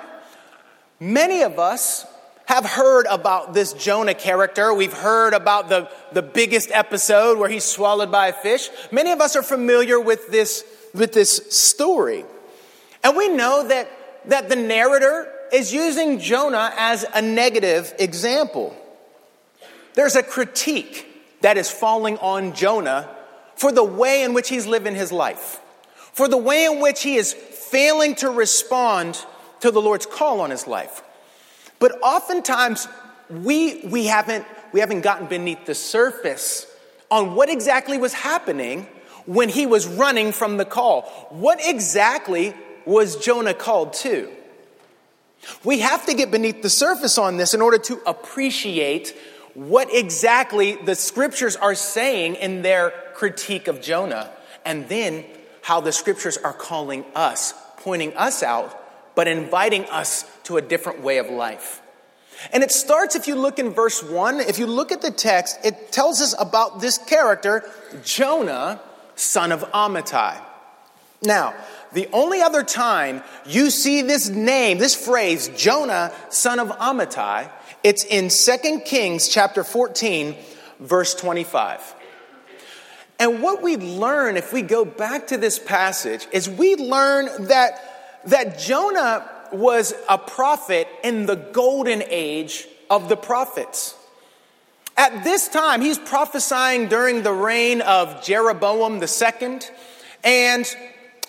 many 1.00 1.44
of 1.44 1.60
us 1.60 2.06
have 2.48 2.66
heard 2.66 3.06
about 3.08 3.54
this 3.54 3.74
Jonah 3.74 4.14
character. 4.14 4.74
We've 4.74 4.94
heard 4.94 5.34
about 5.34 5.68
the, 5.68 5.90
the 6.14 6.22
biggest 6.22 6.72
episode 6.72 7.38
where 7.38 7.50
he's 7.50 7.66
swallowed 7.66 8.12
by 8.12 8.28
a 8.28 8.34
fish. 8.34 8.70
Many 8.90 9.12
of 9.12 9.20
us 9.20 9.36
are 9.36 9.44
familiar 9.44 10.00
with 10.00 10.30
this, 10.30 10.64
with 10.94 11.12
this 11.12 11.54
story. 11.54 12.24
And 13.04 13.18
we 13.18 13.28
know 13.28 13.68
that, 13.68 13.90
that 14.30 14.48
the 14.48 14.56
narrator 14.56 15.32
is 15.52 15.74
using 15.74 16.20
Jonah 16.20 16.74
as 16.78 17.06
a 17.14 17.22
negative 17.22 17.94
example. 18.00 18.76
There's 19.94 20.16
a 20.16 20.24
critique 20.24 21.06
that 21.42 21.58
is 21.58 21.70
falling 21.70 22.18
on 22.20 22.54
Jonah 22.54 23.14
for 23.56 23.72
the 23.72 23.84
way 23.84 24.24
in 24.24 24.34
which 24.34 24.48
he's 24.48 24.66
living 24.66 24.96
his 24.96 25.12
life, 25.12 25.60
for 26.14 26.28
the 26.28 26.38
way 26.38 26.66
in 26.66 26.80
which 26.80 27.04
he 27.04 27.16
is 27.16 27.34
failing 27.72 28.16
to 28.16 28.30
respond 28.30 29.24
to 29.62 29.72
the 29.72 29.82
Lord's 29.82 30.06
call 30.06 30.42
on 30.42 30.50
his 30.50 30.68
life. 30.68 31.04
But 31.80 32.00
oftentimes, 32.02 32.88
we, 33.30 33.82
we, 33.86 34.06
haven't, 34.06 34.46
we 34.72 34.80
haven't 34.80 35.02
gotten 35.02 35.28
beneath 35.28 35.66
the 35.66 35.76
surface 35.76 36.66
on 37.10 37.36
what 37.36 37.50
exactly 37.50 37.98
was 37.98 38.14
happening 38.14 38.88
when 39.26 39.50
he 39.50 39.66
was 39.66 39.88
running 39.88 40.32
from 40.32 40.58
the 40.58 40.66
call. 40.66 41.04
What 41.30 41.60
exactly 41.62 42.54
was 42.86 43.18
Jonah 43.18 43.54
called 43.54 43.94
to? 43.94 44.32
We 45.64 45.80
have 45.80 46.06
to 46.08 46.14
get 46.14 46.32
beneath 46.32 46.62
the 46.62 46.70
surface 46.70 47.18
on 47.18 47.38
this 47.38 47.54
in 47.54 47.62
order 47.62 47.78
to 47.78 48.02
appreciate 48.06 49.16
what 49.54 49.94
exactly 49.94 50.76
the 50.76 50.96
scriptures 50.96 51.56
are 51.56 51.76
saying 51.76 52.36
in 52.36 52.62
their 52.62 52.92
critique 53.14 53.68
of 53.68 53.82
Jonah, 53.82 54.30
and 54.66 54.88
then 54.88 55.26
how 55.68 55.82
the 55.82 55.92
scriptures 55.92 56.38
are 56.38 56.54
calling 56.54 57.04
us, 57.14 57.54
pointing 57.80 58.16
us 58.16 58.42
out, 58.42 58.82
but 59.16 59.28
inviting 59.28 59.84
us 59.88 60.24
to 60.44 60.56
a 60.56 60.62
different 60.62 61.02
way 61.02 61.18
of 61.18 61.30
life. 61.30 61.82
And 62.54 62.64
it 62.64 62.72
starts, 62.72 63.18
if 63.18 63.28
you 63.28 63.36
look 63.36 63.60
in 63.60 63.72
verse 63.72 64.02
1, 64.02 64.40
if 64.40 64.60
you 64.60 64.66
look 64.66 64.94
at 64.94 65.02
the 65.02 65.12
text, 65.12 65.60
it 65.66 65.92
tells 65.92 66.22
us 66.22 66.34
about 66.40 66.80
this 66.80 66.98
character, 66.98 67.70
Jonah, 68.02 68.80
son 69.16 69.52
of 69.52 69.70
Amittai. 69.74 70.42
Now, 71.22 71.54
the 71.92 72.08
only 72.14 72.42
other 72.42 72.64
time 72.64 73.22
you 73.46 73.70
see 73.70 74.04
this 74.04 74.30
name, 74.30 74.78
this 74.78 74.96
phrase, 74.96 75.50
Jonah, 75.50 76.14
son 76.30 76.62
of 76.62 76.70
Amittai, 76.70 77.52
it's 77.84 78.06
in 78.06 78.30
2 78.30 78.84
Kings 78.86 79.28
chapter 79.28 79.66
14, 79.66 80.34
verse 80.80 81.14
25. 81.14 81.96
And 83.20 83.42
what 83.42 83.64
we 83.64 83.78
learn 83.78 84.38
if 84.38 84.54
we 84.54 84.62
go 84.62 84.86
back 84.86 85.28
to 85.28 85.38
this 85.38 85.58
passage 85.58 86.28
is 86.32 86.48
we 86.50 86.76
learn 86.76 87.48
that, 87.48 88.22
that 88.26 88.60
Jonah 88.60 89.28
was 89.52 89.94
a 90.08 90.18
prophet 90.18 90.88
in 91.04 91.26
the 91.26 91.36
golden 91.36 92.04
age 92.08 92.68
of 92.90 93.10
the 93.10 93.18
prophets. 93.18 93.96
At 94.96 95.24
this 95.24 95.48
time, 95.48 95.82
he's 95.82 95.98
prophesying 95.98 96.88
during 96.88 97.24
the 97.24 97.32
reign 97.32 97.82
of 97.82 98.24
Jeroboam 98.24 99.02
II, 99.02 99.60
and 100.24 100.76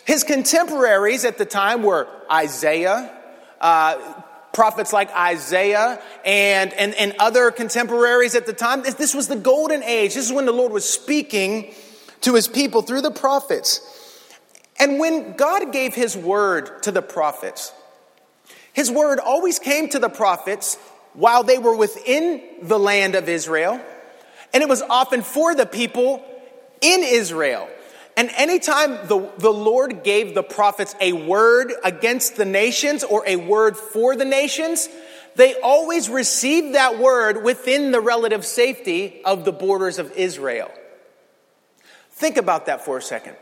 his 0.07 0.25
contemporaries 0.25 1.25
at 1.27 1.37
the 1.37 1.45
time 1.45 1.83
were 1.83 2.09
Isaiah, 2.33 3.15
uh, 3.61 4.23
prophets 4.59 4.93
like 4.93 5.09
Isaiah, 5.15 6.03
and, 6.25 6.73
and, 6.73 6.93
and 6.95 7.15
other 7.21 7.53
contemporaries 7.53 8.35
at 8.35 8.45
the 8.45 8.53
time. 8.53 8.83
This 8.83 8.95
this 8.95 9.15
was 9.15 9.29
the 9.29 9.37
golden 9.37 9.85
age. 9.85 10.15
This 10.15 10.27
is 10.27 10.33
when 10.33 10.47
the 10.47 10.53
Lord 10.53 10.73
was 10.73 10.85
speaking 10.85 11.73
to 12.23 12.35
his 12.35 12.49
people 12.49 12.83
through 12.83 13.03
the 13.03 13.13
prophets. 13.13 13.81
And 14.81 14.99
when 14.99 15.37
God 15.37 15.73
gave 15.73 15.95
his 15.95 16.17
word 16.17 16.83
to 16.83 16.91
the 16.91 17.03
prophets, 17.03 17.73
his 18.73 18.91
word 18.91 19.21
always 19.21 19.61
came 19.61 19.89
to 19.91 20.01
the 20.01 20.09
prophets 20.09 20.77
while 21.13 21.45
they 21.45 21.59
were 21.59 21.77
within 21.77 22.43
the 22.61 22.81
land 22.81 23.15
of 23.15 23.29
Israel, 23.29 23.81
and 24.53 24.61
it 24.61 24.69
was 24.69 24.83
often 24.83 25.23
for 25.23 25.55
the 25.55 25.67
people 25.67 26.25
in 26.81 27.05
Israel. 27.05 27.69
And 28.19 28.31
anytime 28.37 29.07
the, 29.07 29.31
the 29.39 29.53
Lord 29.53 30.03
gave 30.03 30.35
the 30.35 30.43
prophets 30.43 30.93
a 31.01 31.13
word 31.13 31.73
against 31.85 32.35
the 32.35 32.45
nations 32.45 33.05
or 33.05 33.23
a 33.25 33.37
word 33.37 33.77
for 33.77 34.17
the 34.17 34.25
nations, 34.25 34.89
they 35.37 35.55
always 35.61 36.11
received 36.11 36.75
that 36.75 36.99
word 36.99 37.45
within 37.45 37.93
the 37.93 38.01
relative 38.01 38.45
safety 38.45 39.21
of 39.25 39.45
the 39.45 39.53
borders 39.53 40.01
of 40.01 40.11
Israel. 40.17 40.69
Think 42.11 42.39
about 42.39 42.67
that 42.67 42.85
for 42.85 42.99
a 42.99 43.03
second. 43.03 43.37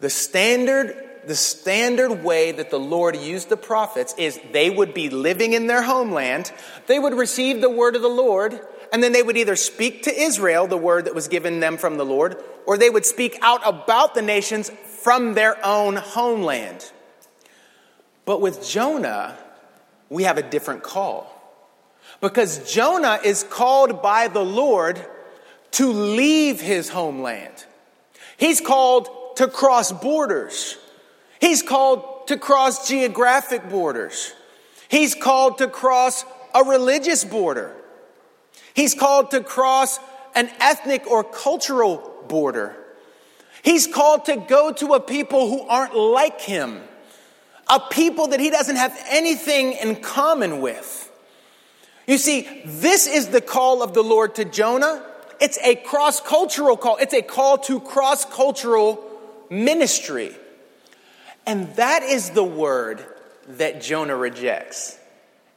The 0.00 0.10
standard 0.10 1.08
the 1.26 1.36
standard 1.36 2.24
way 2.24 2.50
that 2.52 2.70
the 2.70 2.80
Lord 2.80 3.16
used 3.16 3.48
the 3.48 3.56
prophets 3.56 4.12
is 4.18 4.40
they 4.50 4.68
would 4.68 4.92
be 4.92 5.08
living 5.08 5.52
in 5.52 5.68
their 5.68 5.82
homeland, 5.82 6.52
they 6.86 6.98
would 6.98 7.14
receive 7.14 7.60
the 7.60 7.70
word 7.70 7.96
of 7.96 8.02
the 8.02 8.08
Lord, 8.08 8.60
and 8.92 9.02
then 9.02 9.12
they 9.12 9.22
would 9.22 9.38
either 9.38 9.56
speak 9.56 10.02
to 10.02 10.14
Israel 10.14 10.66
the 10.66 10.76
word 10.76 11.06
that 11.06 11.14
was 11.14 11.26
given 11.26 11.60
them 11.60 11.78
from 11.78 11.96
the 11.96 12.04
Lord, 12.04 12.36
or 12.66 12.76
they 12.76 12.90
would 12.90 13.06
speak 13.06 13.38
out 13.40 13.62
about 13.64 14.14
the 14.14 14.20
nations 14.20 14.70
from 15.02 15.32
their 15.32 15.64
own 15.66 15.96
homeland. 15.96 16.92
But 18.26 18.42
with 18.42 18.64
Jonah, 18.66 19.36
we 20.10 20.24
have 20.24 20.36
a 20.36 20.42
different 20.42 20.82
call. 20.82 21.28
Because 22.20 22.70
Jonah 22.70 23.18
is 23.24 23.42
called 23.42 24.02
by 24.02 24.28
the 24.28 24.44
Lord 24.44 25.04
to 25.72 25.90
leave 25.90 26.60
his 26.60 26.90
homeland. 26.90 27.64
He's 28.36 28.60
called 28.60 29.08
to 29.36 29.48
cross 29.48 29.90
borders. 29.90 30.76
He's 31.40 31.62
called 31.62 32.26
to 32.28 32.36
cross 32.36 32.88
geographic 32.88 33.68
borders. 33.70 34.34
He's 34.88 35.14
called 35.14 35.58
to 35.58 35.68
cross 35.68 36.24
a 36.54 36.62
religious 36.62 37.24
border. 37.24 37.74
He's 38.74 38.94
called 38.94 39.30
to 39.32 39.42
cross 39.42 39.98
an 40.34 40.50
ethnic 40.60 41.06
or 41.06 41.24
cultural 41.24 42.24
border. 42.28 42.76
He's 43.62 43.86
called 43.86 44.24
to 44.26 44.36
go 44.36 44.72
to 44.72 44.94
a 44.94 45.00
people 45.00 45.48
who 45.48 45.62
aren't 45.62 45.94
like 45.94 46.40
him, 46.40 46.80
a 47.68 47.80
people 47.80 48.28
that 48.28 48.40
he 48.40 48.50
doesn't 48.50 48.76
have 48.76 48.98
anything 49.08 49.72
in 49.72 49.96
common 49.96 50.60
with. 50.60 51.10
You 52.06 52.18
see, 52.18 52.62
this 52.64 53.06
is 53.06 53.28
the 53.28 53.40
call 53.40 53.82
of 53.82 53.94
the 53.94 54.02
Lord 54.02 54.34
to 54.36 54.44
Jonah 54.44 55.04
it's 55.42 55.58
a 55.60 55.74
cross 55.74 56.20
cultural 56.20 56.76
call, 56.76 56.98
it's 56.98 57.12
a 57.12 57.20
call 57.20 57.58
to 57.58 57.80
cross 57.80 58.24
cultural 58.24 59.02
ministry. 59.50 60.30
And 61.44 61.74
that 61.74 62.04
is 62.04 62.30
the 62.30 62.44
word 62.44 63.04
that 63.48 63.82
Jonah 63.82 64.14
rejects. 64.14 64.96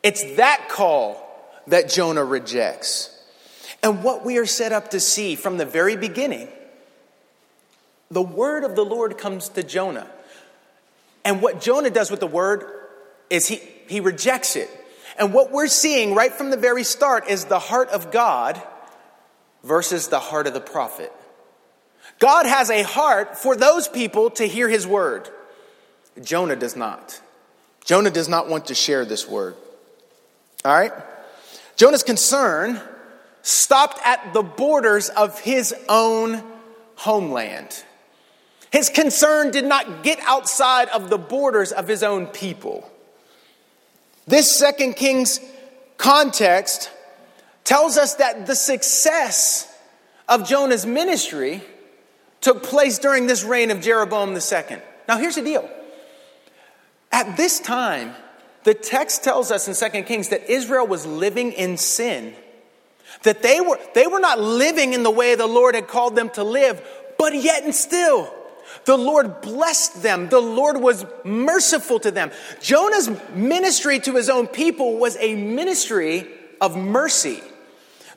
It's 0.02 0.24
that 0.38 0.70
call 0.70 1.22
that 1.68 1.90
Jonah 1.90 2.24
rejects. 2.24 3.12
And 3.84 4.04
what 4.04 4.26
we 4.26 4.38
are 4.38 4.46
set 4.46 4.72
up 4.72 4.92
to 4.92 5.00
see 5.00 5.36
from 5.36 5.58
the 5.58 5.66
very 5.66 5.96
beginning, 5.96 6.48
the 8.10 8.22
word 8.22 8.64
of 8.64 8.76
the 8.76 8.86
Lord 8.86 9.18
comes 9.18 9.50
to 9.50 9.64
Jonah. 9.64 10.08
And 11.24 11.42
what 11.42 11.62
Jonah 11.62 11.90
does 11.90 12.12
with 12.12 12.20
the 12.20 12.28
word 12.28 12.66
is 13.30 13.48
he, 13.48 13.62
he 13.88 14.00
rejects 14.00 14.56
it. 14.56 14.70
And 15.18 15.34
what 15.34 15.52
we're 15.52 15.68
seeing 15.68 16.14
right 16.14 16.32
from 16.32 16.50
the 16.50 16.58
very 16.58 16.84
start 16.84 17.28
is 17.30 17.46
the 17.46 17.60
heart 17.60 17.90
of 17.90 18.12
God 18.12 18.62
versus 19.64 20.08
the 20.08 20.20
heart 20.20 20.48
of 20.48 20.54
the 20.54 20.62
prophet. 20.62 21.12
God 22.20 22.46
has 22.46 22.70
a 22.70 22.84
heart 22.84 23.38
for 23.38 23.56
those 23.56 23.88
people 23.88 24.30
to 24.32 24.48
hear 24.48 24.70
his 24.70 24.86
word. 24.86 25.30
Jonah 26.22 26.56
does 26.56 26.76
not. 26.76 27.20
Jonah 27.84 28.10
does 28.10 28.30
not 28.30 28.48
want 28.48 28.68
to 28.68 28.76
share 28.76 29.06
this 29.06 29.28
word. 29.28 29.56
All 30.64 30.74
right? 30.74 30.94
Jonah's 31.76 32.04
concern 32.04 32.80
stopped 33.42 34.00
at 34.04 34.34
the 34.34 34.42
borders 34.42 35.10
of 35.10 35.40
his 35.40 35.74
own 35.90 36.44
homeland. 36.96 37.84
His 38.72 38.90
concern 38.90 39.52
did 39.52 39.66
not 39.66 40.04
get 40.04 40.20
outside 40.24 40.90
of 40.90 41.10
the 41.10 41.18
borders 41.18 41.72
of 41.72 41.88
his 41.88 42.04
own 42.04 42.28
people. 42.28 42.90
This 44.28 44.54
second 44.54 44.96
king's 44.96 45.40
context 45.98 46.90
tells 47.64 47.98
us 47.98 48.16
that 48.16 48.48
the 48.48 48.56
success 48.56 49.72
of 50.28 50.48
Jonah's 50.48 50.86
ministry 50.86 51.62
took 52.42 52.64
place 52.64 53.00
during 53.00 53.28
this 53.28 53.44
reign 53.44 53.72
of 53.72 53.82
Jeroboam 53.82 54.34
II. 54.34 54.78
Now, 55.08 55.18
here's 55.18 55.36
the 55.36 55.42
deal. 55.42 55.70
At 57.12 57.38
this 57.38 57.60
time, 57.60 58.14
the 58.66 58.74
text 58.74 59.24
tells 59.24 59.52
us 59.52 59.68
in 59.68 59.92
2 59.92 60.04
Kings 60.04 60.30
that 60.30 60.50
Israel 60.50 60.86
was 60.86 61.06
living 61.06 61.54
in 61.54 61.78
sin. 61.78 62.34
That 63.22 63.44
they 63.44 63.62
were, 63.62 63.80
they 63.94 64.08
were 64.08 64.20
not 64.20 64.40
living 64.40 64.94
in 64.94 65.04
the 65.04 65.12
way 65.12 65.36
the 65.36 65.48
Lord 65.48 65.76
had 65.76 65.88
called 65.88 66.16
them 66.16 66.30
to 66.32 66.44
live, 66.44 66.82
but 67.18 67.36
yet 67.36 67.64
and 67.64 67.74
still, 67.74 68.34
the 68.86 68.98
Lord 68.98 69.42
blessed 69.42 70.02
them. 70.02 70.30
The 70.30 70.40
Lord 70.40 70.82
was 70.82 71.06
merciful 71.24 72.00
to 72.00 72.12
them. 72.12 72.32
Jonah's 72.60 73.10
ministry 73.34 74.00
to 74.00 74.16
his 74.16 74.30
own 74.30 74.48
people 74.48 74.98
was 74.98 75.16
a 75.20 75.36
ministry 75.36 76.28
of 76.60 76.76
mercy. 76.76 77.42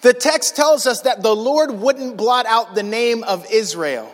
The 0.01 0.15
text 0.15 0.57
tells 0.57 0.87
us 0.87 1.03
that 1.03 1.23
the 1.23 1.37
Lord 1.37 1.73
wouldn't 1.73 2.17
blot 2.17 2.47
out 2.47 2.75
the 2.75 2.83
name 2.83 3.23
of 3.23 3.47
Israel. 3.53 4.11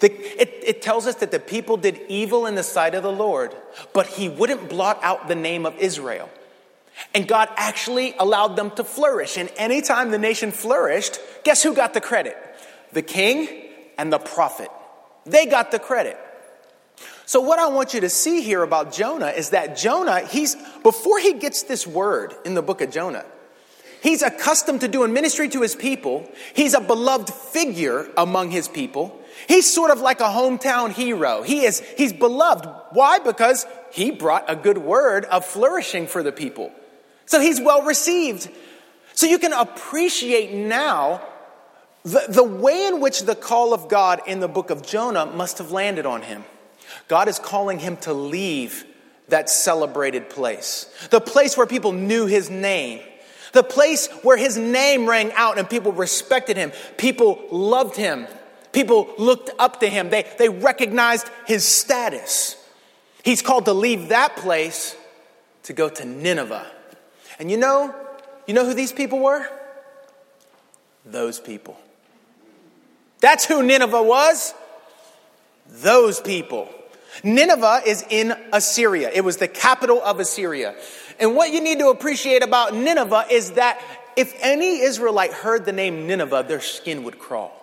The, 0.00 0.12
it, 0.40 0.62
it 0.64 0.82
tells 0.82 1.06
us 1.06 1.16
that 1.16 1.30
the 1.30 1.40
people 1.40 1.76
did 1.76 2.00
evil 2.08 2.46
in 2.46 2.54
the 2.54 2.62
sight 2.62 2.94
of 2.94 3.02
the 3.02 3.12
Lord, 3.12 3.54
but 3.92 4.06
he 4.06 4.28
wouldn't 4.28 4.68
blot 4.68 5.00
out 5.02 5.26
the 5.26 5.34
name 5.34 5.66
of 5.66 5.76
Israel. 5.78 6.30
And 7.14 7.26
God 7.26 7.48
actually 7.56 8.14
allowed 8.18 8.56
them 8.56 8.70
to 8.72 8.84
flourish. 8.84 9.36
And 9.36 9.50
anytime 9.56 10.10
the 10.10 10.18
nation 10.18 10.50
flourished, 10.52 11.18
guess 11.44 11.62
who 11.62 11.74
got 11.74 11.94
the 11.94 12.00
credit? 12.00 12.36
The 12.92 13.02
king 13.02 13.48
and 13.96 14.12
the 14.12 14.18
prophet. 14.18 14.70
They 15.26 15.46
got 15.46 15.70
the 15.70 15.78
credit. 15.78 16.16
So, 17.26 17.40
what 17.40 17.58
I 17.58 17.66
want 17.68 17.92
you 17.92 18.00
to 18.00 18.08
see 18.08 18.40
here 18.40 18.62
about 18.62 18.92
Jonah 18.92 19.28
is 19.28 19.50
that 19.50 19.76
Jonah, 19.76 20.20
he's, 20.20 20.56
before 20.82 21.18
he 21.18 21.34
gets 21.34 21.64
this 21.64 21.86
word 21.86 22.34
in 22.44 22.54
the 22.54 22.62
book 22.62 22.80
of 22.80 22.90
Jonah, 22.90 23.24
He's 24.00 24.22
accustomed 24.22 24.80
to 24.82 24.88
doing 24.88 25.12
ministry 25.12 25.48
to 25.50 25.62
his 25.62 25.74
people. 25.74 26.30
He's 26.54 26.74
a 26.74 26.80
beloved 26.80 27.32
figure 27.32 28.08
among 28.16 28.50
his 28.50 28.68
people. 28.68 29.20
He's 29.46 29.72
sort 29.72 29.90
of 29.90 30.00
like 30.00 30.20
a 30.20 30.24
hometown 30.24 30.90
hero. 30.90 31.42
He 31.42 31.64
is, 31.64 31.80
he's 31.96 32.12
beloved. 32.12 32.66
Why? 32.90 33.18
Because 33.18 33.66
he 33.92 34.10
brought 34.10 34.44
a 34.48 34.56
good 34.56 34.78
word 34.78 35.24
of 35.26 35.44
flourishing 35.44 36.06
for 36.06 36.22
the 36.22 36.32
people. 36.32 36.72
So 37.26 37.40
he's 37.40 37.60
well 37.60 37.82
received. 37.82 38.50
So 39.14 39.26
you 39.26 39.38
can 39.38 39.52
appreciate 39.52 40.52
now 40.52 41.22
the, 42.04 42.24
the 42.28 42.44
way 42.44 42.86
in 42.86 43.00
which 43.00 43.22
the 43.22 43.34
call 43.34 43.74
of 43.74 43.88
God 43.88 44.20
in 44.26 44.40
the 44.40 44.48
book 44.48 44.70
of 44.70 44.86
Jonah 44.86 45.26
must 45.26 45.58
have 45.58 45.72
landed 45.72 46.06
on 46.06 46.22
him. 46.22 46.44
God 47.06 47.28
is 47.28 47.38
calling 47.38 47.78
him 47.78 47.96
to 47.98 48.12
leave 48.12 48.84
that 49.28 49.50
celebrated 49.50 50.30
place, 50.30 50.90
the 51.10 51.20
place 51.20 51.56
where 51.56 51.66
people 51.66 51.92
knew 51.92 52.26
his 52.26 52.48
name, 52.48 53.00
the 53.52 53.62
place 53.62 54.08
where 54.22 54.36
his 54.36 54.56
name 54.56 55.06
rang 55.06 55.32
out 55.32 55.58
and 55.58 55.68
people 55.68 55.92
respected 55.92 56.56
him, 56.56 56.72
people 56.96 57.44
loved 57.50 57.96
him, 57.96 58.26
people 58.78 59.12
looked 59.18 59.50
up 59.58 59.80
to 59.80 59.88
him, 59.88 60.08
they, 60.08 60.24
they 60.38 60.48
recognized 60.48 61.28
his 61.48 61.66
status. 61.66 62.56
He's 63.24 63.42
called 63.42 63.64
to 63.64 63.72
leave 63.72 64.10
that 64.10 64.36
place 64.36 64.94
to 65.64 65.72
go 65.72 65.88
to 65.88 66.04
Nineveh. 66.04 66.64
And 67.40 67.50
you 67.50 67.56
know, 67.56 67.92
you 68.46 68.54
know 68.54 68.64
who 68.64 68.74
these 68.74 68.92
people 68.92 69.18
were? 69.18 69.44
Those 71.04 71.40
people. 71.40 71.76
That's 73.18 73.44
who 73.44 73.64
Nineveh 73.64 74.00
was. 74.00 74.54
Those 75.68 76.20
people. 76.20 76.68
Nineveh 77.24 77.82
is 77.84 78.04
in 78.08 78.32
Assyria. 78.52 79.10
It 79.12 79.22
was 79.22 79.38
the 79.38 79.48
capital 79.48 80.00
of 80.04 80.20
Assyria. 80.20 80.76
And 81.18 81.34
what 81.34 81.50
you 81.50 81.60
need 81.60 81.80
to 81.80 81.88
appreciate 81.88 82.44
about 82.44 82.76
Nineveh 82.76 83.26
is 83.28 83.52
that 83.52 83.82
if 84.16 84.32
any 84.40 84.82
Israelite 84.82 85.32
heard 85.32 85.64
the 85.64 85.72
name 85.72 86.06
Nineveh, 86.06 86.44
their 86.46 86.60
skin 86.60 87.02
would 87.02 87.18
crawl. 87.18 87.57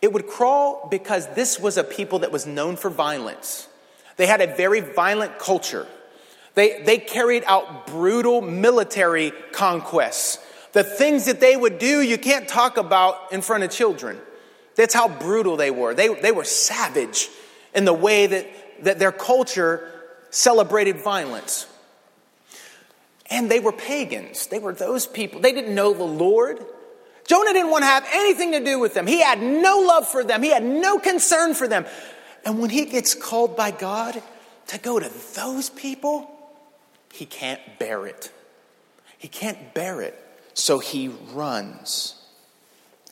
It 0.00 0.12
would 0.12 0.26
crawl 0.26 0.86
because 0.90 1.26
this 1.34 1.58
was 1.58 1.76
a 1.76 1.84
people 1.84 2.20
that 2.20 2.30
was 2.30 2.46
known 2.46 2.76
for 2.76 2.90
violence. 2.90 3.68
They 4.16 4.26
had 4.26 4.40
a 4.40 4.46
very 4.46 4.80
violent 4.80 5.38
culture. 5.38 5.86
They, 6.54 6.82
they 6.82 6.98
carried 6.98 7.44
out 7.46 7.86
brutal 7.86 8.40
military 8.40 9.32
conquests. 9.52 10.38
The 10.72 10.84
things 10.84 11.26
that 11.26 11.40
they 11.40 11.56
would 11.56 11.78
do, 11.78 12.00
you 12.00 12.18
can't 12.18 12.48
talk 12.48 12.76
about 12.76 13.32
in 13.32 13.42
front 13.42 13.64
of 13.64 13.70
children. 13.70 14.18
That's 14.74 14.94
how 14.94 15.08
brutal 15.08 15.56
they 15.56 15.70
were. 15.70 15.94
They, 15.94 16.08
they 16.14 16.32
were 16.32 16.44
savage 16.44 17.28
in 17.74 17.84
the 17.84 17.92
way 17.92 18.26
that, 18.26 18.46
that 18.84 18.98
their 18.98 19.12
culture 19.12 19.90
celebrated 20.30 21.00
violence. 21.00 21.66
And 23.30 23.50
they 23.50 23.60
were 23.60 23.72
pagans. 23.72 24.46
They 24.46 24.58
were 24.58 24.72
those 24.72 25.06
people. 25.06 25.40
They 25.40 25.52
didn't 25.52 25.74
know 25.74 25.92
the 25.92 26.04
Lord. 26.04 26.64
Jonah 27.28 27.52
didn't 27.52 27.70
want 27.70 27.82
to 27.82 27.86
have 27.86 28.08
anything 28.12 28.52
to 28.52 28.64
do 28.64 28.78
with 28.78 28.94
them. 28.94 29.06
He 29.06 29.20
had 29.20 29.40
no 29.40 29.80
love 29.80 30.08
for 30.08 30.24
them. 30.24 30.42
He 30.42 30.48
had 30.50 30.64
no 30.64 30.98
concern 30.98 31.54
for 31.54 31.68
them. 31.68 31.84
And 32.44 32.58
when 32.58 32.70
he 32.70 32.86
gets 32.86 33.14
called 33.14 33.54
by 33.54 33.70
God 33.70 34.20
to 34.68 34.78
go 34.78 34.98
to 34.98 35.12
those 35.34 35.68
people, 35.68 36.30
he 37.12 37.26
can't 37.26 37.60
bear 37.78 38.06
it. 38.06 38.32
He 39.18 39.28
can't 39.28 39.74
bear 39.74 40.00
it. 40.00 40.18
So 40.54 40.78
he 40.78 41.08
runs. 41.32 42.14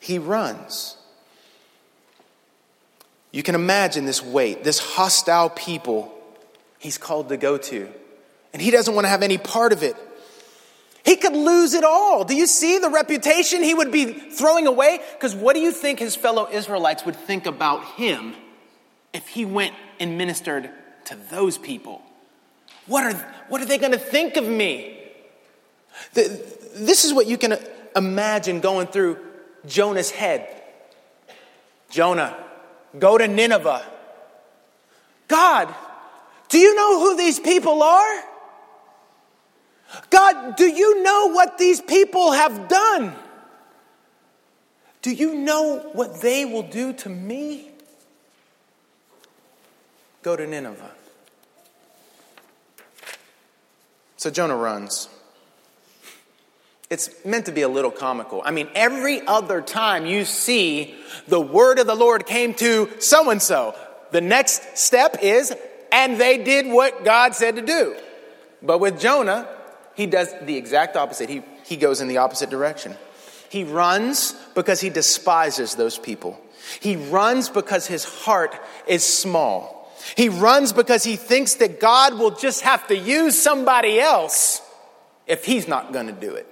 He 0.01 0.17
runs. 0.17 0.97
You 3.31 3.43
can 3.43 3.53
imagine 3.53 4.05
this 4.05 4.23
weight, 4.23 4.63
this 4.63 4.79
hostile 4.79 5.51
people 5.51 6.11
he's 6.79 6.97
called 6.97 7.29
to 7.29 7.37
go 7.37 7.57
to. 7.57 7.87
And 8.51 8.61
he 8.63 8.71
doesn't 8.71 8.95
want 8.95 9.05
to 9.05 9.09
have 9.09 9.21
any 9.21 9.37
part 9.37 9.73
of 9.73 9.83
it. 9.83 9.95
He 11.07 11.15
could 11.15 11.31
lose 11.31 11.73
it 11.73 11.85
all. 11.85 12.25
Do 12.25 12.35
you 12.35 12.45
see 12.45 12.79
the 12.79 12.89
reputation 12.89 13.63
he 13.63 13.73
would 13.73 13.93
be 13.93 14.11
throwing 14.11 14.67
away? 14.67 14.99
Because 15.13 15.33
what 15.33 15.55
do 15.55 15.61
you 15.61 15.71
think 15.71 15.99
his 15.99 16.17
fellow 16.17 16.49
Israelites 16.51 17.05
would 17.05 17.15
think 17.15 17.45
about 17.45 17.85
him 17.85 18.35
if 19.13 19.25
he 19.29 19.45
went 19.45 19.73
and 20.01 20.17
ministered 20.17 20.69
to 21.05 21.15
those 21.31 21.57
people? 21.57 22.01
What 22.87 23.05
are, 23.05 23.17
what 23.47 23.61
are 23.61 23.65
they 23.65 23.77
going 23.77 23.93
to 23.93 23.97
think 23.97 24.35
of 24.35 24.45
me? 24.45 24.99
The, 26.11 26.23
this 26.75 27.05
is 27.05 27.13
what 27.13 27.25
you 27.25 27.37
can 27.37 27.53
uh, 27.53 27.59
imagine 27.95 28.59
going 28.59 28.87
through 28.87 29.17
Jonah's 29.65 30.11
head. 30.11 30.61
Jonah, 31.89 32.35
go 32.99 33.17
to 33.17 33.29
Nineveh. 33.29 33.85
God, 35.29 35.73
do 36.49 36.57
you 36.57 36.75
know 36.75 36.99
who 36.99 37.15
these 37.15 37.39
people 37.39 37.81
are? 37.81 38.23
God, 40.09 40.55
do 40.55 40.65
you 40.65 41.03
know 41.03 41.31
what 41.31 41.57
these 41.57 41.81
people 41.81 42.31
have 42.31 42.67
done? 42.67 43.13
Do 45.01 45.11
you 45.11 45.35
know 45.35 45.89
what 45.93 46.21
they 46.21 46.45
will 46.45 46.63
do 46.63 46.93
to 46.93 47.09
me? 47.09 47.69
Go 50.23 50.35
to 50.35 50.45
Nineveh. 50.45 50.91
So 54.17 54.29
Jonah 54.29 54.55
runs. 54.55 55.07
It's 56.89 57.09
meant 57.25 57.45
to 57.45 57.51
be 57.51 57.61
a 57.61 57.67
little 57.67 57.91
comical. 57.91 58.41
I 58.43 58.51
mean, 58.51 58.69
every 58.73 59.25
other 59.25 59.61
time 59.61 60.05
you 60.05 60.25
see 60.25 60.95
the 61.27 61.39
word 61.39 61.79
of 61.79 61.87
the 61.87 61.95
Lord 61.95 62.25
came 62.25 62.53
to 62.55 62.89
so 62.99 63.29
and 63.29 63.41
so, 63.41 63.75
the 64.11 64.21
next 64.21 64.77
step 64.77 65.17
is, 65.21 65.53
and 65.91 66.19
they 66.19 66.37
did 66.43 66.67
what 66.67 67.03
God 67.03 67.35
said 67.35 67.57
to 67.57 67.61
do. 67.61 67.95
But 68.61 68.79
with 68.79 68.99
Jonah, 68.99 69.47
he 69.97 70.05
does 70.05 70.33
the 70.43 70.55
exact 70.55 70.95
opposite. 70.95 71.27
He, 71.27 71.41
he 71.65 71.75
goes 71.75 72.01
in 72.01 72.07
the 72.07 72.17
opposite 72.17 72.51
direction. 72.51 72.95
He 73.49 73.63
runs 73.63 74.33
because 74.53 74.79
he 74.79 74.91
despises 74.91 75.73
those 75.73 75.97
people. 75.97 76.39
He 76.79 76.95
runs 76.95 77.49
because 77.49 77.87
his 77.87 78.05
heart 78.05 78.55
is 78.87 79.03
small. 79.03 79.91
He 80.15 80.29
runs 80.29 80.71
because 80.71 81.03
he 81.03 81.15
thinks 81.15 81.55
that 81.55 81.79
God 81.79 82.19
will 82.19 82.29
just 82.31 82.61
have 82.61 82.85
to 82.87 82.95
use 82.95 83.37
somebody 83.37 83.99
else 83.99 84.61
if 85.25 85.43
he's 85.43 85.67
not 85.67 85.91
going 85.91 86.05
to 86.07 86.13
do 86.13 86.35
it. 86.35 86.45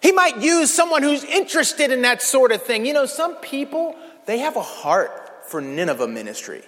He 0.00 0.12
might 0.12 0.40
use 0.40 0.72
someone 0.72 1.02
who's 1.02 1.24
interested 1.24 1.90
in 1.90 2.02
that 2.02 2.22
sort 2.22 2.52
of 2.52 2.62
thing. 2.62 2.86
You 2.86 2.92
know, 2.92 3.06
some 3.06 3.34
people, 3.36 3.96
they 4.26 4.38
have 4.38 4.54
a 4.54 4.62
heart 4.62 5.48
for 5.48 5.60
Nineveh 5.60 6.06
ministry. 6.06 6.62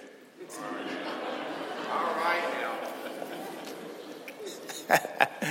All 1.89 2.15
right 2.15 2.43
now. 4.89 5.37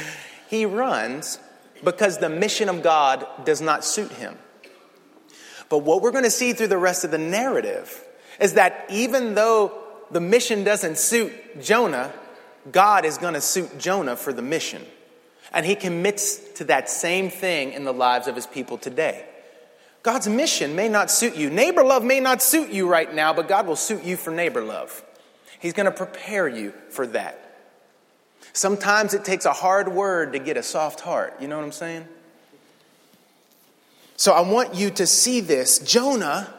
He 0.49 0.65
runs 0.65 1.39
because 1.85 2.19
the 2.19 2.29
mission 2.29 2.69
of 2.69 2.83
God 2.83 3.27
does 3.45 3.61
not 3.61 3.85
suit 3.85 4.11
him. 4.13 4.37
But 5.69 5.79
what 5.79 6.01
we're 6.01 6.11
going 6.11 6.25
to 6.25 6.31
see 6.31 6.55
through 6.55 6.69
the 6.69 6.79
rest 6.79 7.05
of 7.05 7.11
the 7.11 7.19
narrative 7.19 8.05
is 8.41 8.55
that 8.55 8.87
even 8.89 9.35
though 9.35 9.79
the 10.11 10.21
mission 10.21 10.65
doesn't 10.65 10.97
suit 10.97 11.33
Jonah, 11.61 12.13
God 12.73 13.05
is 13.05 13.19
going 13.19 13.35
to 13.35 13.41
suit 13.41 13.79
Jonah 13.79 14.17
for 14.17 14.33
the 14.33 14.43
mission. 14.43 14.85
And 15.53 15.67
he 15.67 15.75
commits 15.75 16.39
to 16.55 16.65
that 16.65 16.89
same 16.89 17.31
thing 17.31 17.73
in 17.73 17.85
the 17.85 17.93
lives 17.93 18.27
of 18.27 18.35
his 18.35 18.47
people 18.47 18.79
today. 18.79 19.27
God's 20.03 20.29
mission 20.29 20.75
may 20.75 20.89
not 20.89 21.11
suit 21.11 21.37
you. 21.37 21.51
Neighbor 21.51 21.85
love 21.85 22.05
may 22.05 22.21
not 22.21 22.43
suit 22.43 22.71
you 22.71 22.89
right 22.89 23.13
now, 23.13 23.35
but 23.35 23.49
God 23.49 23.67
will 23.67 23.77
suit 23.77 24.05
you 24.05 24.17
for 24.17 24.31
neighbor 24.31 24.63
love. 24.63 25.03
He's 25.59 25.73
going 25.73 25.87
to 25.87 25.93
prepare 25.93 26.49
you 26.49 26.73
for 26.89 27.07
that. 27.09 27.48
Sometimes 28.59 29.15
it 29.15 29.25
takes 29.25 29.45
a 29.45 29.53
hard 29.53 29.87
word 29.87 30.33
to 30.33 30.41
get 30.41 30.57
a 30.57 30.65
soft 30.65 30.99
heart. 30.99 31.41
You 31.41 31.47
know 31.47 31.57
what 31.57 31.65
I'm 31.65 31.71
saying? 31.71 32.09
So 34.17 34.33
I 34.33 34.41
want 34.41 34.75
you 34.75 34.91
to 34.91 35.07
see 35.07 35.39
this. 35.41 35.79
Jonah, 35.79 36.53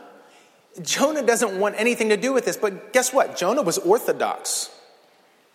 Jonah 0.82 1.24
doesn't 1.24 1.60
want 1.60 1.76
anything 1.78 2.08
to 2.08 2.16
do 2.16 2.32
with 2.32 2.46
this, 2.46 2.56
but 2.56 2.94
guess 2.94 3.12
what? 3.12 3.36
Jonah 3.36 3.64
was 3.64 3.78
orthodox. 3.80 4.70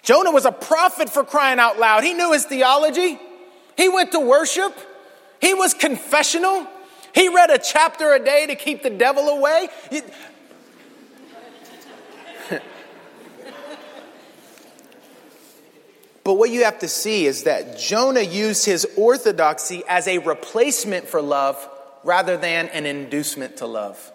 Jonah 0.03 0.33
was 0.33 0.45
a 0.45 0.53
prophet 0.53 1.09
for 1.09 1.25
crying 1.25 1.59
out 1.59 1.79
loud. 1.79 2.05
He 2.05 2.13
knew 2.13 2.33
his 2.35 2.45
theology. 2.45 3.19
He 3.79 3.89
went 3.89 4.13
to 4.13 4.21
worship. 4.21 4.77
He 5.41 5.55
was 5.55 5.73
confessional. 5.73 6.67
He 7.15 7.31
read 7.31 7.49
a 7.49 7.59
chapter 7.59 8.13
a 8.13 8.23
day 8.23 8.49
to 8.49 8.55
keep 8.55 8.83
the 8.83 8.91
devil 8.91 9.29
away. 9.31 9.69
But 16.25 16.35
what 16.35 16.51
you 16.51 16.65
have 16.65 16.79
to 16.79 16.89
see 16.89 17.27
is 17.27 17.45
that 17.45 17.79
Jonah 17.79 18.23
used 18.23 18.65
his 18.65 18.87
orthodoxy 18.97 19.83
as 19.87 20.09
a 20.09 20.19
replacement 20.19 21.07
for 21.07 21.21
love 21.21 21.69
rather 22.03 22.39
than 22.39 22.69
an 22.69 22.87
inducement 22.87 23.59
to 23.59 23.67
love. 23.67 24.11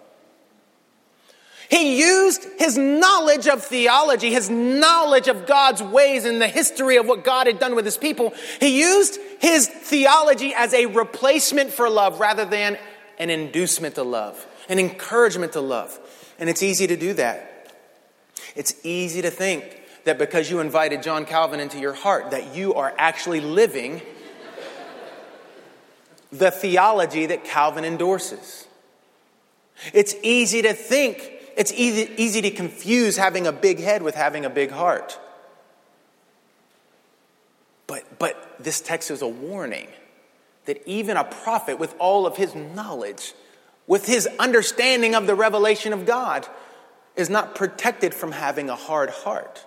He 1.70 2.00
used 2.00 2.44
his 2.58 2.80
knowledge 2.80 3.48
of 3.48 3.64
theology, 3.64 4.32
his 4.32 4.50
knowledge 4.50 5.28
of 5.28 5.46
God's 5.46 5.84
ways 5.84 6.26
and 6.26 6.42
the 6.42 6.48
history 6.48 6.98
of 6.98 7.06
what 7.06 7.24
God 7.24 7.46
had 7.46 7.60
done 7.60 7.76
with 7.76 7.86
his 7.86 7.98
people. 7.98 8.34
He 8.60 8.80
used 8.80 9.20
his 9.40 9.68
theology 9.68 10.52
as 10.56 10.74
a 10.74 10.88
replacement 10.88 11.70
for 11.70 11.88
love 11.88 12.20
rather 12.20 12.44
than 12.44 12.80
an 13.20 13.30
inducement 13.30 13.96
to 13.96 14.04
love, 14.04 14.48
an 14.68 14.80
encouragement 14.80 15.54
to 15.54 15.62
love. 15.62 16.00
And 16.40 16.50
it's 16.50 16.64
easy 16.64 16.88
to 16.88 16.98
do 16.98 17.14
that. 17.14 17.72
It's 18.56 18.74
easy 18.84 19.22
to 19.22 19.30
think 19.30 19.79
that 20.10 20.18
because 20.18 20.50
you 20.50 20.60
invited 20.60 21.04
John 21.04 21.24
Calvin 21.24 21.60
into 21.60 21.78
your 21.78 21.94
heart, 21.94 22.32
that 22.32 22.56
you 22.56 22.74
are 22.74 22.92
actually 22.98 23.42
living 23.42 24.02
the 26.32 26.50
theology 26.50 27.28
that 27.28 27.44
Calvin 27.44 27.86
endorses. 27.86 28.68
It's 29.94 30.16
easy 30.24 30.64
to 30.64 30.74
think, 30.74 31.32
it's 31.56 31.72
easy, 31.74 32.12
easy 32.18 32.42
to 32.42 32.50
confuse 32.50 33.18
having 33.18 33.46
a 33.46 33.52
big 33.52 33.80
head 33.80 34.02
with 34.02 34.16
having 34.16 34.46
a 34.46 34.50
big 34.50 34.72
heart. 34.72 35.20
But, 37.86 38.18
but 38.18 38.56
this 38.60 38.82
text 38.82 39.12
is 39.12 39.22
a 39.22 39.28
warning 39.28 39.90
that 40.66 40.82
even 40.88 41.18
a 41.18 41.24
prophet, 41.24 41.78
with 41.78 41.96
all 42.00 42.26
of 42.26 42.36
his 42.36 42.56
knowledge, 42.56 43.36
with 43.86 44.08
his 44.08 44.28
understanding 44.40 45.14
of 45.14 45.28
the 45.28 45.36
revelation 45.36 45.94
of 45.94 46.08
God, 46.08 46.48
is 47.16 47.30
not 47.30 47.54
protected 47.54 48.16
from 48.16 48.32
having 48.32 48.72
a 48.72 48.76
hard 48.76 49.12
heart. 49.12 49.66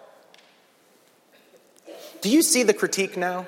Do 2.23 2.31
you 2.31 2.43
see 2.43 2.63
the 2.63 2.73
critique 2.73 3.17
now? 3.17 3.47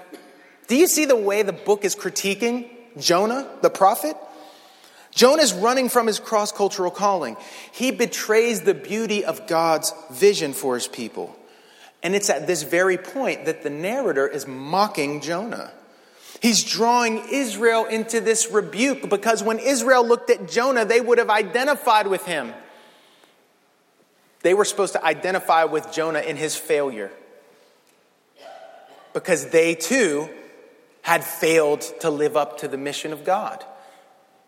Do 0.67 0.77
you 0.77 0.89
see 0.89 1.05
the 1.05 1.17
way 1.17 1.43
the 1.43 1.53
book 1.53 1.85
is 1.85 1.95
critiquing 1.95 2.69
Jonah, 2.99 3.49
the 3.63 3.71
prophet? 3.71 4.17
Jonah 5.13 5.43
is 5.43 5.53
running 5.53 5.89
from 5.89 6.09
his 6.09 6.19
cross 6.19 6.51
cultural 6.51 6.91
calling. 6.91 7.37
He 7.73 7.93
betrays 7.93 8.63
the 8.63 8.75
beauty 8.75 9.25
of 9.25 9.47
God's 9.47 9.93
vision 10.11 10.53
for 10.53 10.75
his 10.75 10.89
people. 10.89 11.37
And 12.03 12.17
it's 12.17 12.29
at 12.29 12.49
this 12.49 12.65
very 12.65 12.99
point 12.99 13.45
that 13.45 13.63
the 13.63 13.71
narrator 13.71 14.27
is 14.27 14.47
mocking 14.47 15.21
Jonah. 15.21 15.71
He's 16.43 16.65
drawing 16.65 17.23
Israel 17.31 17.85
into 17.85 18.21
this 18.21 18.51
rebuke 18.51 19.09
because 19.09 19.41
when 19.41 19.61
Israel 19.61 20.07
looked 20.07 20.31
at 20.31 20.49
Jonah, 20.49 20.85
they 20.85 21.01
would 21.01 21.19
have 21.19 21.31
identified 21.31 22.09
with 22.09 22.27
him. 22.27 22.53
They 24.43 24.53
were 24.53 24.65
supposed 24.65 24.95
to 24.95 25.05
identify 25.05 25.63
with 25.65 25.93
Jonah 25.93 26.21
in 26.21 26.37
his 26.37 26.57
failure 26.57 27.13
because 29.15 29.47
they 29.47 29.75
too 29.75 30.29
had 31.01 31.25
failed 31.25 31.81
to 32.01 32.11
live 32.11 32.37
up 32.37 32.59
to 32.59 32.69
the 32.69 32.77
mission 32.77 33.13
of 33.13 33.25
God. 33.25 33.65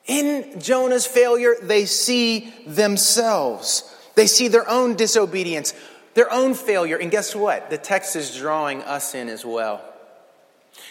In 0.07 0.61
Jonah's 0.61 1.07
failure, 1.07 1.55
they 1.63 1.87
see 1.87 2.53
themselves. 2.67 3.93
They 4.15 4.27
see 4.27 4.49
their 4.49 4.69
own 4.69 4.95
disobedience, 4.95 5.75
their 6.15 6.33
own 6.33 6.55
failure. 6.55 6.97
And 6.97 7.11
guess 7.11 7.35
what? 7.35 7.71
The 7.71 7.79
text 7.79 8.17
is 8.17 8.37
drawing 8.37 8.83
us 8.83 9.15
in 9.15 9.29
as 9.29 9.45
well. 9.45 9.83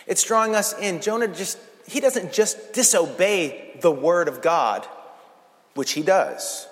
It's 0.08 0.24
drawing 0.24 0.56
us 0.56 0.78
in. 0.80 1.02
Jonah 1.02 1.28
just, 1.28 1.58
he 1.88 2.00
doesn't 2.00 2.34
just 2.34 2.74
disobey 2.74 3.78
the 3.82 3.92
word 3.92 4.28
of 4.28 4.42
God, 4.42 4.86
which 5.74 5.94
he 5.94 6.02
does. 6.02 6.68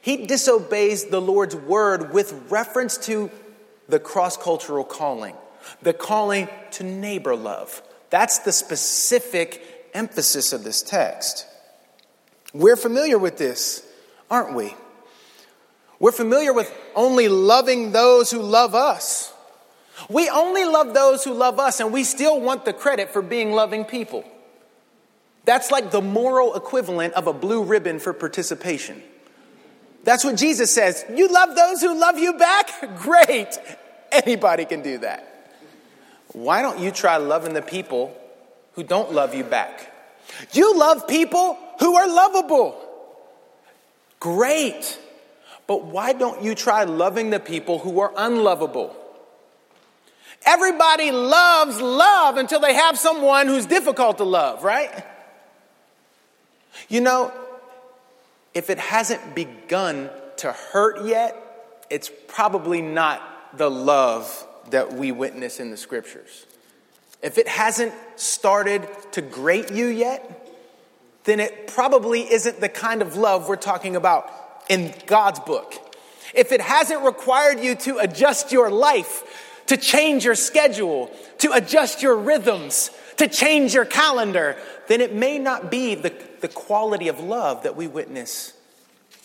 He 0.00 0.26
disobeys 0.26 1.06
the 1.06 1.20
Lord's 1.20 1.56
word 1.56 2.12
with 2.12 2.32
reference 2.50 2.98
to 3.06 3.30
the 3.88 3.98
cross 3.98 4.36
cultural 4.36 4.84
calling, 4.84 5.34
the 5.82 5.92
calling 5.92 6.48
to 6.72 6.84
neighbor 6.84 7.36
love. 7.36 7.82
That's 8.10 8.38
the 8.40 8.52
specific 8.52 9.90
emphasis 9.94 10.52
of 10.52 10.64
this 10.64 10.82
text. 10.82 11.46
We're 12.54 12.76
familiar 12.76 13.18
with 13.18 13.36
this, 13.36 13.86
aren't 14.30 14.54
we? 14.54 14.74
We're 16.00 16.12
familiar 16.12 16.52
with 16.52 16.72
only 16.94 17.28
loving 17.28 17.92
those 17.92 18.30
who 18.30 18.40
love 18.40 18.74
us. 18.74 19.32
We 20.08 20.28
only 20.28 20.64
love 20.64 20.94
those 20.94 21.24
who 21.24 21.34
love 21.34 21.58
us, 21.58 21.80
and 21.80 21.92
we 21.92 22.04
still 22.04 22.40
want 22.40 22.64
the 22.64 22.72
credit 22.72 23.10
for 23.10 23.20
being 23.20 23.52
loving 23.52 23.84
people. 23.84 24.24
That's 25.44 25.70
like 25.70 25.90
the 25.90 26.02
moral 26.02 26.54
equivalent 26.54 27.14
of 27.14 27.26
a 27.26 27.32
blue 27.32 27.64
ribbon 27.64 27.98
for 27.98 28.12
participation. 28.12 29.02
That's 30.04 30.24
what 30.24 30.36
Jesus 30.36 30.72
says. 30.72 31.04
You 31.12 31.28
love 31.28 31.56
those 31.56 31.80
who 31.80 31.98
love 31.98 32.18
you 32.18 32.34
back? 32.34 32.70
Great. 32.98 33.58
Anybody 34.12 34.64
can 34.64 34.82
do 34.82 34.98
that. 34.98 35.37
Why 36.38 36.62
don't 36.62 36.78
you 36.78 36.92
try 36.92 37.16
loving 37.16 37.52
the 37.52 37.62
people 37.62 38.16
who 38.74 38.84
don't 38.84 39.12
love 39.12 39.34
you 39.34 39.42
back? 39.42 39.92
You 40.52 40.78
love 40.78 41.08
people 41.08 41.58
who 41.80 41.96
are 41.96 42.06
lovable. 42.06 42.80
Great. 44.20 44.98
But 45.66 45.84
why 45.84 46.12
don't 46.12 46.42
you 46.42 46.54
try 46.54 46.84
loving 46.84 47.30
the 47.30 47.40
people 47.40 47.80
who 47.80 47.98
are 48.00 48.12
unlovable? 48.16 48.94
Everybody 50.46 51.10
loves 51.10 51.80
love 51.80 52.36
until 52.36 52.60
they 52.60 52.74
have 52.74 52.96
someone 52.96 53.48
who's 53.48 53.66
difficult 53.66 54.18
to 54.18 54.24
love, 54.24 54.62
right? 54.62 55.04
You 56.88 57.00
know, 57.00 57.32
if 58.54 58.70
it 58.70 58.78
hasn't 58.78 59.34
begun 59.34 60.08
to 60.36 60.52
hurt 60.52 61.04
yet, 61.04 61.36
it's 61.90 62.10
probably 62.28 62.80
not 62.80 63.20
the 63.58 63.68
love 63.68 64.46
that 64.70 64.92
we 64.92 65.12
witness 65.12 65.60
in 65.60 65.70
the 65.70 65.76
scriptures. 65.76 66.46
If 67.22 67.38
it 67.38 67.48
hasn't 67.48 67.92
started 68.16 68.88
to 69.12 69.22
grate 69.22 69.72
you 69.72 69.86
yet, 69.86 70.46
then 71.24 71.40
it 71.40 71.66
probably 71.66 72.22
isn't 72.22 72.60
the 72.60 72.68
kind 72.68 73.02
of 73.02 73.16
love 73.16 73.48
we're 73.48 73.56
talking 73.56 73.96
about 73.96 74.30
in 74.68 74.94
God's 75.06 75.40
book. 75.40 75.74
If 76.34 76.52
it 76.52 76.60
hasn't 76.60 77.02
required 77.02 77.60
you 77.60 77.74
to 77.74 77.98
adjust 77.98 78.52
your 78.52 78.70
life, 78.70 79.62
to 79.66 79.76
change 79.76 80.24
your 80.24 80.34
schedule, 80.34 81.10
to 81.38 81.52
adjust 81.52 82.02
your 82.02 82.16
rhythms, 82.16 82.90
to 83.16 83.28
change 83.28 83.74
your 83.74 83.84
calendar, 83.84 84.56
then 84.86 85.00
it 85.00 85.12
may 85.14 85.38
not 85.38 85.70
be 85.70 85.94
the, 85.94 86.14
the 86.40 86.48
quality 86.48 87.08
of 87.08 87.20
love 87.20 87.64
that 87.64 87.76
we 87.76 87.86
witness 87.86 88.54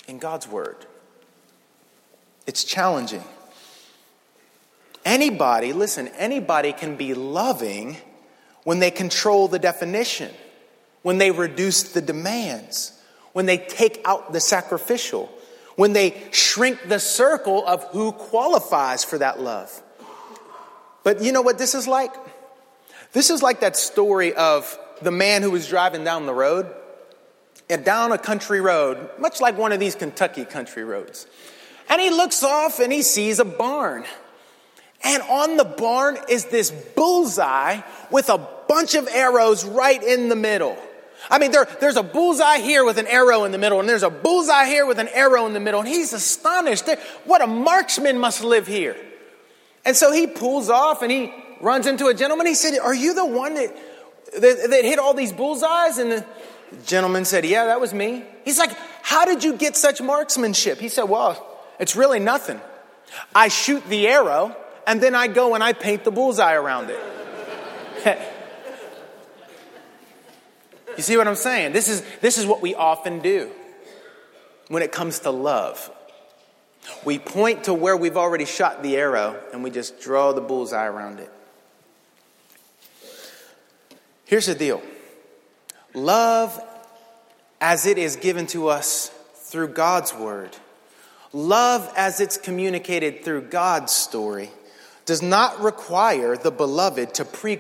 in 0.08 0.18
God's 0.18 0.48
Word. 0.48 0.86
It's 2.46 2.64
challenging. 2.64 3.24
Anybody, 5.06 5.74
listen, 5.74 6.08
anybody 6.18 6.72
can 6.72 6.96
be 6.96 7.14
loving 7.14 7.98
when 8.64 8.80
they 8.80 8.92
control 8.92 9.48
the 9.48 9.60
definition, 9.60 10.32
when 11.02 11.18
they 11.18 11.32
reduce 11.32 11.92
the 11.92 12.02
demands, 12.02 12.94
when 13.34 13.46
they 13.46 13.58
take 13.58 14.02
out 14.06 14.32
the 14.32 14.40
sacrificial, 14.40 15.30
when 15.76 15.94
they 15.94 16.22
shrink 16.32 16.88
the 16.88 17.00
circle 17.00 17.66
of 17.66 17.84
who 17.86 18.12
qualifies 18.12 19.04
for 19.04 19.18
that 19.18 19.40
love. 19.40 19.82
But 21.04 21.22
you 21.22 21.32
know 21.32 21.42
what 21.42 21.58
this 21.58 21.76
is 21.76 21.88
like? 21.88 22.14
This 23.12 23.30
is 23.30 23.42
like 23.44 23.60
that 23.60 23.76
story 23.76 24.34
of 24.34 24.78
the 25.02 25.12
man 25.12 25.42
who 25.42 25.52
was 25.52 25.68
driving 25.68 26.04
down 26.04 26.26
the 26.26 26.34
road 26.34 26.74
and 27.70 27.84
down 27.84 28.12
a 28.12 28.18
country 28.18 28.62
road, 28.62 29.10
much 29.20 29.42
like 29.42 29.58
one 29.58 29.72
of 29.72 29.80
these 29.80 29.96
Kentucky 29.96 30.46
country 30.46 30.84
roads. 30.84 31.28
And 31.90 32.00
he 32.00 32.10
looks 32.10 32.44
off 32.44 32.80
and 32.80 32.94
he 32.94 33.02
sees 33.02 33.40
a 33.40 33.46
barn. 33.46 34.06
And 35.04 35.22
on 35.24 35.58
the 35.58 35.66
barn 35.66 36.18
is 36.30 36.46
this 36.46 36.72
bullseye 36.72 37.82
with 38.10 38.30
a 38.30 38.38
bunch 38.68 38.96
of 38.96 39.08
arrows 39.08 39.66
right 39.66 40.02
in 40.02 40.30
the 40.30 40.36
middle. 40.36 40.78
I 41.30 41.40
mean, 41.40 41.52
there, 41.52 41.68
there's 41.80 41.96
a 41.96 42.04
bullseye 42.04 42.60
here 42.60 42.84
with 42.84 42.98
an 42.98 43.08
arrow 43.08 43.44
in 43.46 43.52
the 43.52 43.58
middle, 43.58 43.80
and 43.80 43.88
there's 43.88 44.04
a 44.04 44.10
bullseye 44.10 44.66
here 44.66 44.86
with 44.86 45.00
an 45.00 45.08
arrow 45.10 45.46
in 45.46 45.54
the 45.54 45.60
middle, 45.60 45.80
and 45.80 45.88
he's 45.88 46.12
astonished. 46.14 46.90
What 47.26 47.42
a 47.42 47.48
marksman 47.48 48.18
must 48.18 48.44
live 48.44 48.68
here. 48.68 48.96
And 49.86 49.96
so 49.96 50.12
he 50.12 50.28
pulls 50.28 50.70
off 50.70 51.02
and 51.02 51.12
he 51.12 51.34
runs 51.62 51.88
into 51.88 52.08
a 52.08 52.14
gentleman. 52.14 52.48
He 52.48 52.56
said, 52.56 52.78
Are 52.80 52.94
you 52.94 53.14
the 53.14 53.26
one 53.26 53.56
that, 53.56 53.76
that, 54.34 54.70
that 54.70 54.86
hit 54.86 55.00
all 55.00 55.14
these 55.14 55.34
bullseyes? 55.34 55.98
And 55.98 56.12
the 56.12 56.26
gentleman 56.86 57.26
said, 57.26 57.46
Yeah, 57.46 57.66
that 57.66 57.82
was 57.82 57.94
me. 57.94 58.24
He's 58.46 58.60
like, 58.60 58.72
How 59.02 59.26
did 59.26 59.44
you 59.44 59.58
get 59.58 59.76
such 59.76 60.02
marksmanship? 60.02 60.80
He 60.80 60.90
said, 60.90 61.04
Well, 61.04 61.46
it's 61.80 61.96
really 61.96 62.20
nothing. 62.20 62.62
I 63.36 63.50
shoot 63.50 63.86
the 63.90 64.08
arrow 64.08 64.56
and 64.86 65.02
then 65.02 65.16
I 65.16 65.28
go 65.28 65.56
and 65.56 65.64
I 65.64 65.74
paint 65.74 66.04
the 66.04 66.12
bullseye 66.12 66.54
around 66.54 66.90
it. 66.90 67.00
you 70.98 71.04
see 71.04 71.18
what 71.18 71.28
I'm 71.28 71.36
saying? 71.36 71.74
This 71.74 71.88
is, 71.88 72.04
this 72.22 72.38
is 72.38 72.46
what 72.46 72.62
we 72.62 72.76
often 72.76 73.20
do 73.20 73.52
when 74.68 74.84
it 74.84 74.92
comes 74.92 75.20
to 75.20 75.32
love. 75.32 75.92
We 77.06 77.20
point 77.20 77.66
to 77.66 77.74
where 77.74 77.96
we've 77.96 78.18
already 78.18 78.46
shot 78.46 78.84
the 78.84 78.98
arrow 78.98 79.40
and 79.54 79.64
we 79.64 79.70
just 79.70 80.02
draw 80.02 80.34
the 80.34 80.42
bullseye 80.42 80.86
around 80.86 81.20
it. 81.20 81.32
Here's 84.26 84.48
the 84.48 84.56
deal 84.56 84.82
love, 85.94 86.60
as 87.62 87.86
it 87.86 87.98
is 87.98 88.16
given 88.16 88.48
to 88.48 88.68
us 88.68 89.10
through 89.36 89.70
God's 89.70 90.14
word, 90.14 90.58
love 91.32 91.92
as 91.96 92.20
it's 92.20 92.38
communicated 92.38 93.24
through 93.24 93.44
God's 93.44 93.94
story, 93.94 94.50
does 95.06 95.22
not 95.22 95.62
require 95.62 96.38
the 96.38 96.52
beloved 96.52 97.14
to 97.16 97.26
pre 97.26 97.58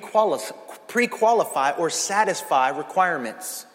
qualify 1.07 1.71
or 1.71 1.89
satisfy 1.89 2.69
requirements. 2.69 3.65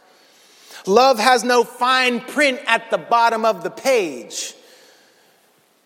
Love 0.87 1.19
has 1.19 1.45
no 1.45 1.65
fine 1.65 2.21
print 2.21 2.61
at 2.67 2.91
the 2.91 2.99
bottom 2.99 3.45
of 3.45 3.63
the 3.63 3.71
page. 3.71 4.55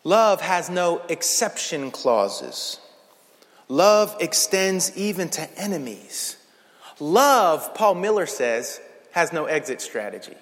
Love 0.04 0.40
has 0.40 0.68
no 0.68 1.00
exception 1.08 1.90
clauses. 1.90 2.78
Love 3.68 4.16
extends 4.20 4.96
even 4.96 5.28
to 5.30 5.58
enemies. 5.58 6.36
Love, 7.00 7.74
Paul 7.74 7.94
Miller 7.94 8.26
says, 8.26 8.80
has 9.12 9.32
no 9.32 9.46
exit 9.46 9.80
strategy. 9.80 10.36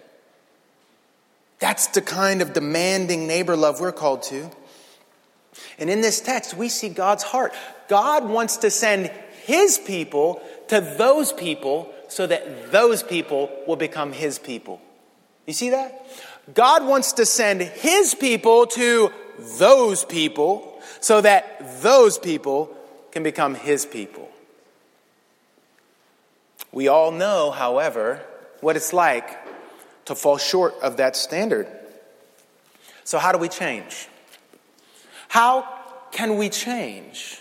That's 1.58 1.88
the 1.88 2.00
kind 2.00 2.42
of 2.42 2.52
demanding 2.52 3.26
neighbor 3.26 3.56
love 3.56 3.80
we're 3.80 3.92
called 3.92 4.22
to. 4.24 4.50
And 5.78 5.90
in 5.90 6.00
this 6.00 6.20
text, 6.20 6.54
we 6.56 6.68
see 6.68 6.88
God's 6.88 7.22
heart. 7.22 7.52
God 7.88 8.28
wants 8.28 8.58
to 8.58 8.70
send 8.70 9.10
his 9.44 9.78
people 9.78 10.42
to 10.68 10.80
those 10.80 11.32
people 11.32 11.92
so 12.08 12.26
that 12.26 12.70
those 12.70 13.02
people 13.02 13.50
will 13.66 13.76
become 13.76 14.12
his 14.12 14.38
people. 14.38 14.80
You 15.46 15.54
see 15.54 15.70
that? 15.70 16.06
God 16.54 16.84
wants 16.84 17.14
to 17.14 17.26
send 17.26 17.62
his 17.62 18.14
people 18.14 18.66
to 18.66 19.12
those 19.58 20.04
people 20.04 20.80
so 21.00 21.20
that 21.20 21.82
those 21.82 22.18
people 22.18 22.76
can 23.12 23.22
become 23.22 23.54
his 23.54 23.86
people. 23.86 24.28
We 26.72 26.88
all 26.88 27.10
know, 27.10 27.50
however, 27.50 28.22
what 28.60 28.76
it's 28.76 28.92
like 28.92 29.38
to 30.04 30.14
fall 30.14 30.38
short 30.38 30.74
of 30.82 30.98
that 30.98 31.16
standard. 31.16 31.66
So, 33.04 33.18
how 33.18 33.32
do 33.32 33.38
we 33.38 33.48
change? 33.48 34.08
How 35.30 35.62
can 36.10 36.38
we 36.38 36.48
change? 36.48 37.38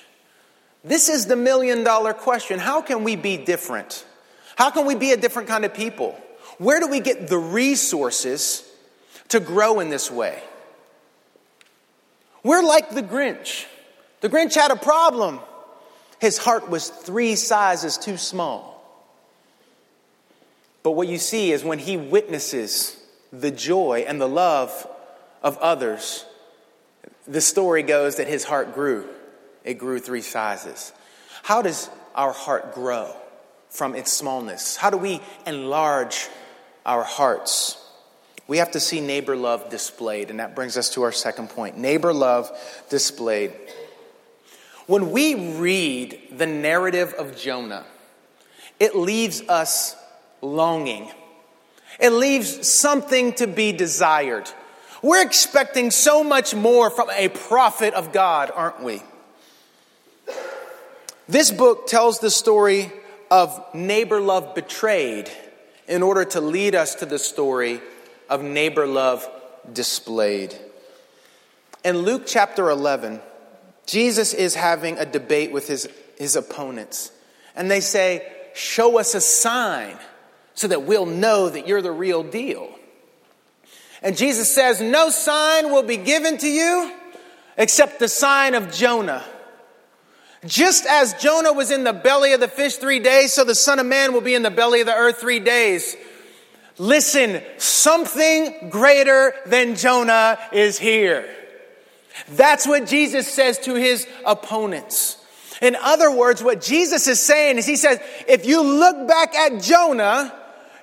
This 0.84 1.10
is 1.10 1.26
the 1.26 1.36
million 1.36 1.84
dollar 1.84 2.14
question. 2.14 2.60
How 2.60 2.84
can 2.84 3.04
we 3.04 3.16
be 3.16 3.36
different? 3.36 4.06
How 4.56 4.70
can 4.70 4.86
we 4.86 4.94
be 4.94 5.12
a 5.12 5.18
different 5.18 5.48
kind 5.48 5.66
of 5.66 5.74
people? 5.74 6.12
Where 6.60 6.80
do 6.80 6.88
we 6.88 7.00
get 7.00 7.30
the 7.30 7.40
resources 7.40 8.64
to 9.30 9.40
grow 9.40 9.80
in 9.80 9.90
this 9.90 10.12
way? 10.12 10.40
We're 12.44 12.62
like 12.62 12.92
the 12.92 13.02
Grinch. 13.02 13.66
The 14.22 14.30
Grinch 14.30 14.54
had 14.54 14.70
a 14.70 14.76
problem. 14.76 15.40
His 16.22 16.38
heart 16.38 16.70
was 16.70 16.90
three 16.90 17.36
sizes 17.36 17.98
too 17.98 18.18
small. 18.18 18.86
But 20.84 20.92
what 20.92 21.08
you 21.08 21.18
see 21.18 21.52
is 21.52 21.64
when 21.64 21.80
he 21.80 21.98
witnesses 21.98 22.96
the 23.34 23.50
joy 23.50 24.06
and 24.08 24.22
the 24.22 24.30
love 24.30 24.88
of 25.42 25.58
others, 25.58 26.24
the 27.30 27.42
story 27.42 27.84
goes 27.84 28.16
that 28.16 28.28
his 28.28 28.44
heart 28.44 28.74
grew. 28.74 29.08
It 29.64 29.76
grew 29.76 30.00
three 30.00 30.22
sizes. 30.22 30.92
How 31.44 31.62
does 31.62 31.90
our 32.16 32.34
heart 32.34 32.74
grow 32.74 33.16
from 33.70 33.96
its 33.96 34.12
smallness? 34.12 34.76
How 34.76 34.90
do 34.90 34.98
we 34.98 35.22
enlarge 35.46 36.28
our 36.86 37.04
hearts? 37.04 37.78
We 38.48 38.58
have 38.58 38.72
to 38.72 38.80
see 38.80 39.00
neighbor 39.00 39.36
love 39.36 39.70
displayed, 39.70 40.32
and 40.32 40.40
that 40.40 40.56
brings 40.56 40.76
us 40.76 40.90
to 40.96 41.04
our 41.04 41.12
second 41.12 41.52
point 41.52 41.78
neighbor 41.78 42.12
love 42.12 42.52
displayed. 42.90 43.54
When 44.88 45.12
we 45.12 45.54
read 45.54 46.20
the 46.32 46.48
narrative 46.48 47.14
of 47.14 47.38
Jonah, 47.38 47.86
it 48.80 48.96
leaves 48.96 49.42
us 49.48 49.96
longing. 50.42 51.12
It 52.00 52.10
leaves 52.10 52.68
something 52.68 53.34
to 53.34 53.46
be 53.46 53.72
desired. 53.72 54.50
We're 55.02 55.22
expecting 55.22 55.92
so 55.92 56.24
much 56.24 56.54
more 56.54 56.90
from 56.90 57.10
a 57.12 57.30
prophet 57.30 57.94
of 57.94 58.12
God, 58.12 58.52
aren't 58.54 58.84
we? 58.84 59.02
This 61.28 61.52
book 61.52 61.88
tells 61.88 62.20
the 62.20 62.32
story 62.32 62.92
of 63.32 63.64
neighbor 63.74 64.20
love 64.20 64.56
betrayed 64.56 65.30
in 65.88 66.04
order 66.04 66.26
to 66.26 66.42
lead 66.42 66.76
us 66.76 66.96
to 66.96 67.06
the 67.06 67.20
story 67.20 67.82
of 68.30 68.44
neighbor 68.44 68.86
love 68.86 69.30
displayed. 69.72 70.56
In 71.84 72.00
Luke 72.00 72.24
chapter 72.26 72.70
11, 72.70 73.22
Jesus 73.86 74.34
is 74.34 74.56
having 74.56 74.98
a 74.98 75.06
debate 75.06 75.52
with 75.52 75.68
his, 75.68 75.88
his 76.18 76.36
opponents. 76.36 77.12
And 77.56 77.72
they 77.72 77.80
say, 77.80 78.28
Show 78.54 79.00
us 79.00 79.16
a 79.16 79.22
sign 79.22 79.98
so 80.54 80.68
that 80.68 80.84
we'll 80.84 81.06
know 81.06 81.50
that 81.50 81.68
you're 81.68 81.82
the 81.82 81.92
real 81.92 82.24
deal. 82.24 82.70
And 84.02 84.18
Jesus 84.18 84.54
says, 84.54 84.82
No 84.82 85.10
sign 85.10 85.72
will 85.72 85.84
be 85.84 85.98
given 85.98 86.38
to 86.38 86.48
you 86.48 86.94
except 87.58 88.00
the 88.00 88.08
sign 88.08 88.56
of 88.56 88.72
Jonah. 88.72 89.24
Just 90.46 90.86
as 90.86 91.14
Jonah 91.16 91.52
was 91.52 91.70
in 91.70 91.84
the 91.84 91.92
belly 91.92 92.32
of 92.32 92.40
the 92.40 92.48
fish 92.48 92.76
three 92.76 93.00
days, 93.00 93.34
so 93.34 93.44
the 93.44 93.56
Son 93.56 93.78
of 93.78 93.86
Man 93.86 94.14
will 94.14 94.22
be 94.22 94.36
in 94.36 94.44
the 94.44 94.52
belly 94.52 94.80
of 94.80 94.88
the 94.88 94.96
earth 94.96 95.20
three 95.20 95.42
days. 95.42 95.98
Listen, 96.78 97.42
something 97.58 98.70
greater 98.70 99.34
than 99.46 99.76
Jonah 99.76 100.40
is 100.54 100.80
here. 100.80 101.30
That's 102.30 102.66
what 102.66 102.88
Jesus 102.88 103.28
says 103.28 103.60
to 103.60 103.76
his 103.76 104.08
opponents. 104.26 105.18
In 105.62 105.76
other 105.76 106.10
words, 106.10 106.42
what 106.42 106.62
Jesus 106.62 107.08
is 107.10 107.20
saying 107.20 107.58
is 107.58 107.66
he 107.66 107.76
says, 107.76 108.00
if 108.28 108.46
you 108.46 108.62
look 108.62 109.10
back 109.10 109.36
at 109.36 109.62
Jonah, 109.62 110.34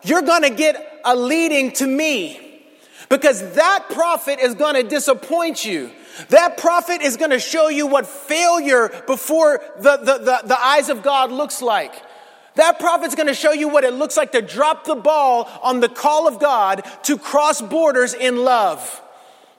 you're 0.02 0.22
going 0.22 0.42
to 0.42 0.50
get 0.50 1.00
a 1.02 1.16
leading 1.16 1.72
to 1.72 1.86
me. 1.86 2.45
Because 3.08 3.54
that 3.54 3.86
prophet 3.90 4.40
is 4.40 4.54
going 4.54 4.74
to 4.74 4.82
disappoint 4.82 5.64
you. 5.64 5.90
That 6.30 6.56
prophet 6.56 7.02
is 7.02 7.16
going 7.16 7.30
to 7.30 7.38
show 7.38 7.68
you 7.68 7.86
what 7.86 8.06
failure 8.06 8.88
before 9.06 9.62
the, 9.78 9.96
the, 9.98 10.18
the, 10.18 10.40
the 10.46 10.60
eyes 10.60 10.88
of 10.88 11.02
God 11.02 11.30
looks 11.30 11.62
like. 11.62 11.94
That 12.56 12.80
prophet's 12.80 13.14
going 13.14 13.26
to 13.28 13.34
show 13.34 13.52
you 13.52 13.68
what 13.68 13.84
it 13.84 13.92
looks 13.92 14.16
like 14.16 14.32
to 14.32 14.40
drop 14.40 14.86
the 14.86 14.94
ball 14.94 15.48
on 15.62 15.80
the 15.80 15.90
call 15.90 16.26
of 16.26 16.40
God 16.40 16.82
to 17.04 17.18
cross 17.18 17.60
borders 17.60 18.14
in 18.14 18.36
love. 18.44 19.02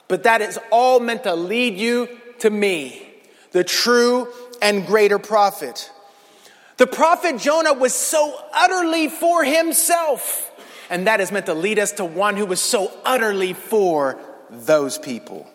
But 0.08 0.24
that 0.24 0.40
is 0.40 0.58
all 0.72 0.98
meant 0.98 1.22
to 1.22 1.34
lead 1.34 1.78
you 1.78 2.08
to 2.40 2.50
me, 2.50 3.06
the 3.52 3.62
true 3.62 4.28
and 4.60 4.86
greater 4.86 5.18
prophet. 5.18 5.92
The 6.76 6.86
prophet 6.86 7.38
Jonah 7.38 7.72
was 7.72 7.94
so 7.94 8.36
utterly 8.52 9.08
for 9.08 9.44
himself, 9.44 10.47
and 10.90 11.06
that 11.06 11.20
is 11.20 11.30
meant 11.30 11.46
to 11.46 11.54
lead 11.54 11.78
us 11.78 11.92
to 11.92 12.04
one 12.04 12.36
who 12.36 12.46
was 12.46 12.60
so 12.60 12.92
utterly 13.04 13.52
for 13.52 14.18
those 14.50 14.98
people. 14.98 15.46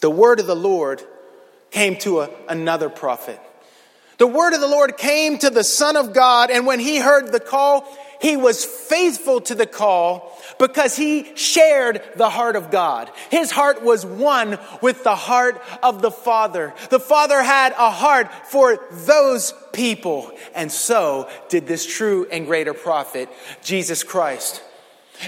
The 0.00 0.10
word 0.10 0.40
of 0.40 0.46
the 0.46 0.56
Lord 0.56 1.02
came 1.70 1.96
to 1.98 2.20
a, 2.20 2.30
another 2.48 2.88
prophet. 2.88 3.40
The 4.18 4.26
word 4.26 4.54
of 4.54 4.60
the 4.60 4.68
Lord 4.68 4.96
came 4.96 5.38
to 5.38 5.50
the 5.50 5.64
Son 5.64 5.96
of 5.96 6.12
God, 6.12 6.50
and 6.50 6.66
when 6.66 6.80
he 6.80 6.98
heard 6.98 7.32
the 7.32 7.40
call, 7.40 7.86
he 8.20 8.36
was 8.36 8.64
faithful 8.64 9.42
to 9.42 9.54
the 9.54 9.66
call 9.66 10.32
because 10.58 10.96
he 10.96 11.36
shared 11.36 12.02
the 12.16 12.30
heart 12.30 12.56
of 12.56 12.70
God. 12.70 13.10
His 13.30 13.50
heart 13.50 13.82
was 13.82 14.06
one 14.06 14.58
with 14.80 15.04
the 15.04 15.14
heart 15.14 15.62
of 15.82 16.00
the 16.00 16.10
Father. 16.10 16.72
The 16.88 17.00
Father 17.00 17.42
had 17.42 17.72
a 17.72 17.90
heart 17.90 18.32
for 18.46 18.78
those 18.90 19.52
people, 19.72 20.32
and 20.54 20.72
so 20.72 21.28
did 21.50 21.66
this 21.66 21.84
true 21.84 22.26
and 22.32 22.46
greater 22.46 22.74
prophet, 22.74 23.28
Jesus 23.62 24.02
Christ. 24.02 24.62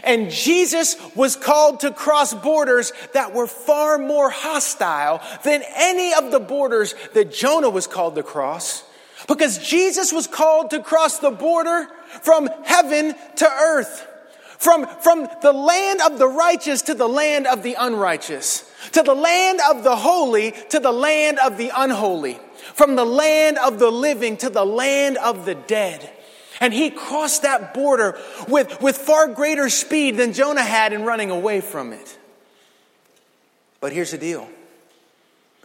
And 0.04 0.30
Jesus 0.30 0.96
was 1.14 1.36
called 1.36 1.80
to 1.80 1.90
cross 1.90 2.34
borders 2.34 2.92
that 3.14 3.32
were 3.32 3.46
far 3.46 3.98
more 3.98 4.30
hostile 4.30 5.22
than 5.44 5.62
any 5.76 6.14
of 6.14 6.30
the 6.30 6.40
borders 6.40 6.94
that 7.14 7.32
Jonah 7.32 7.70
was 7.70 7.86
called 7.86 8.14
to 8.16 8.22
cross. 8.22 8.84
Because 9.26 9.58
Jesus 9.58 10.12
was 10.12 10.26
called 10.26 10.70
to 10.70 10.82
cross 10.82 11.18
the 11.18 11.30
border 11.30 11.88
from 12.22 12.48
heaven 12.64 13.14
to 13.36 13.46
earth. 13.46 14.06
From, 14.58 14.86
from 15.02 15.28
the 15.40 15.52
land 15.52 16.00
of 16.00 16.18
the 16.18 16.28
righteous 16.28 16.82
to 16.82 16.94
the 16.94 17.08
land 17.08 17.46
of 17.46 17.62
the 17.62 17.76
unrighteous. 17.78 18.70
To 18.92 19.02
the 19.02 19.14
land 19.14 19.60
of 19.70 19.84
the 19.84 19.96
holy 19.96 20.52
to 20.70 20.80
the 20.80 20.92
land 20.92 21.38
of 21.38 21.56
the 21.56 21.70
unholy. 21.74 22.38
From 22.74 22.96
the 22.96 23.04
land 23.04 23.58
of 23.58 23.78
the 23.78 23.90
living 23.90 24.36
to 24.38 24.50
the 24.50 24.66
land 24.66 25.16
of 25.18 25.46
the 25.46 25.54
dead. 25.54 26.12
And 26.60 26.72
he 26.72 26.90
crossed 26.90 27.42
that 27.42 27.74
border 27.74 28.18
with, 28.48 28.80
with 28.82 28.96
far 28.96 29.28
greater 29.28 29.68
speed 29.68 30.16
than 30.16 30.32
Jonah 30.32 30.62
had 30.62 30.92
in 30.92 31.04
running 31.04 31.30
away 31.30 31.60
from 31.60 31.92
it. 31.92 32.18
But 33.80 33.92
here's 33.92 34.10
the 34.10 34.18
deal 34.18 34.48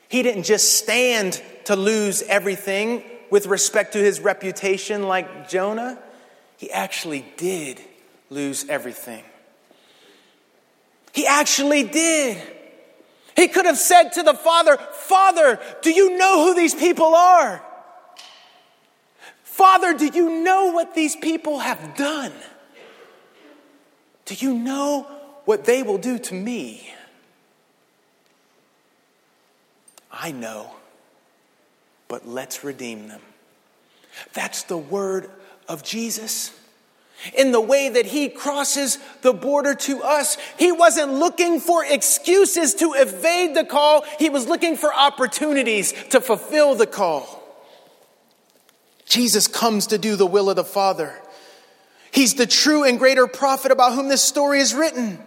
he 0.10 0.22
didn't 0.22 0.44
just 0.44 0.78
stand 0.78 1.42
to 1.66 1.76
lose 1.76 2.22
everything 2.24 3.04
with 3.32 3.48
respect 3.48 3.94
to 3.94 3.98
his 3.98 4.20
reputation 4.20 5.08
like 5.08 5.50
Jonah, 5.50 5.98
he 6.58 6.70
actually 6.72 7.26
did 7.36 7.82
lose 8.30 8.70
everything. 8.70 9.24
He 11.14 11.26
actually 11.26 11.84
did. 11.84 12.42
He 13.36 13.48
could 13.48 13.66
have 13.66 13.80
said 13.80 14.10
to 14.10 14.24
the 14.24 14.36
Father, 14.36 14.78
Father, 14.78 15.60
do 15.82 15.92
you 15.92 16.16
know 16.18 16.46
who 16.46 16.54
these 16.54 16.76
people 16.76 17.16
are? 17.16 17.66
Father, 19.54 19.94
do 19.94 20.08
you 20.08 20.42
know 20.42 20.72
what 20.72 20.96
these 20.96 21.16
people 21.16 21.60
have 21.60 21.96
done? 21.96 22.32
Do 24.26 24.34
you 24.34 24.52
know 24.52 25.04
what 25.46 25.66
they 25.66 25.84
will 25.84 26.00
do 26.00 26.18
to 26.18 26.34
me? 26.34 26.92
I 30.12 30.32
know, 30.32 30.72
but 32.08 32.28
let's 32.28 32.64
redeem 32.64 33.10
them. 33.10 33.22
That's 34.34 34.64
the 34.64 34.78
word 34.78 35.30
of 35.70 35.84
Jesus. 35.84 36.52
In 37.36 37.52
the 37.52 37.62
way 37.62 37.90
that 37.90 38.08
he 38.08 38.30
crosses 38.30 38.98
the 39.22 39.34
border 39.34 39.76
to 39.76 40.02
us, 40.02 40.36
he 40.58 40.72
wasn't 40.72 41.14
looking 41.14 41.60
for 41.60 41.86
excuses 41.86 42.74
to 42.74 42.94
evade 42.94 43.56
the 43.56 43.66
call, 43.66 44.04
he 44.18 44.32
was 44.32 44.48
looking 44.48 44.78
for 44.78 44.92
opportunities 44.92 45.94
to 46.10 46.20
fulfill 46.20 46.74
the 46.74 46.88
call. 46.88 47.43
Jesus 49.06 49.48
comes 49.48 49.88
to 49.88 49.98
do 49.98 50.16
the 50.16 50.26
will 50.26 50.50
of 50.50 50.56
the 50.56 50.64
Father. 50.64 51.14
He's 52.12 52.36
the 52.36 52.46
true 52.46 52.84
and 52.84 53.00
greater 53.00 53.28
prophet 53.28 53.72
about 53.72 53.94
whom 53.94 54.08
this 54.08 54.22
story 54.22 54.60
is 54.60 54.74
written. 54.74 55.20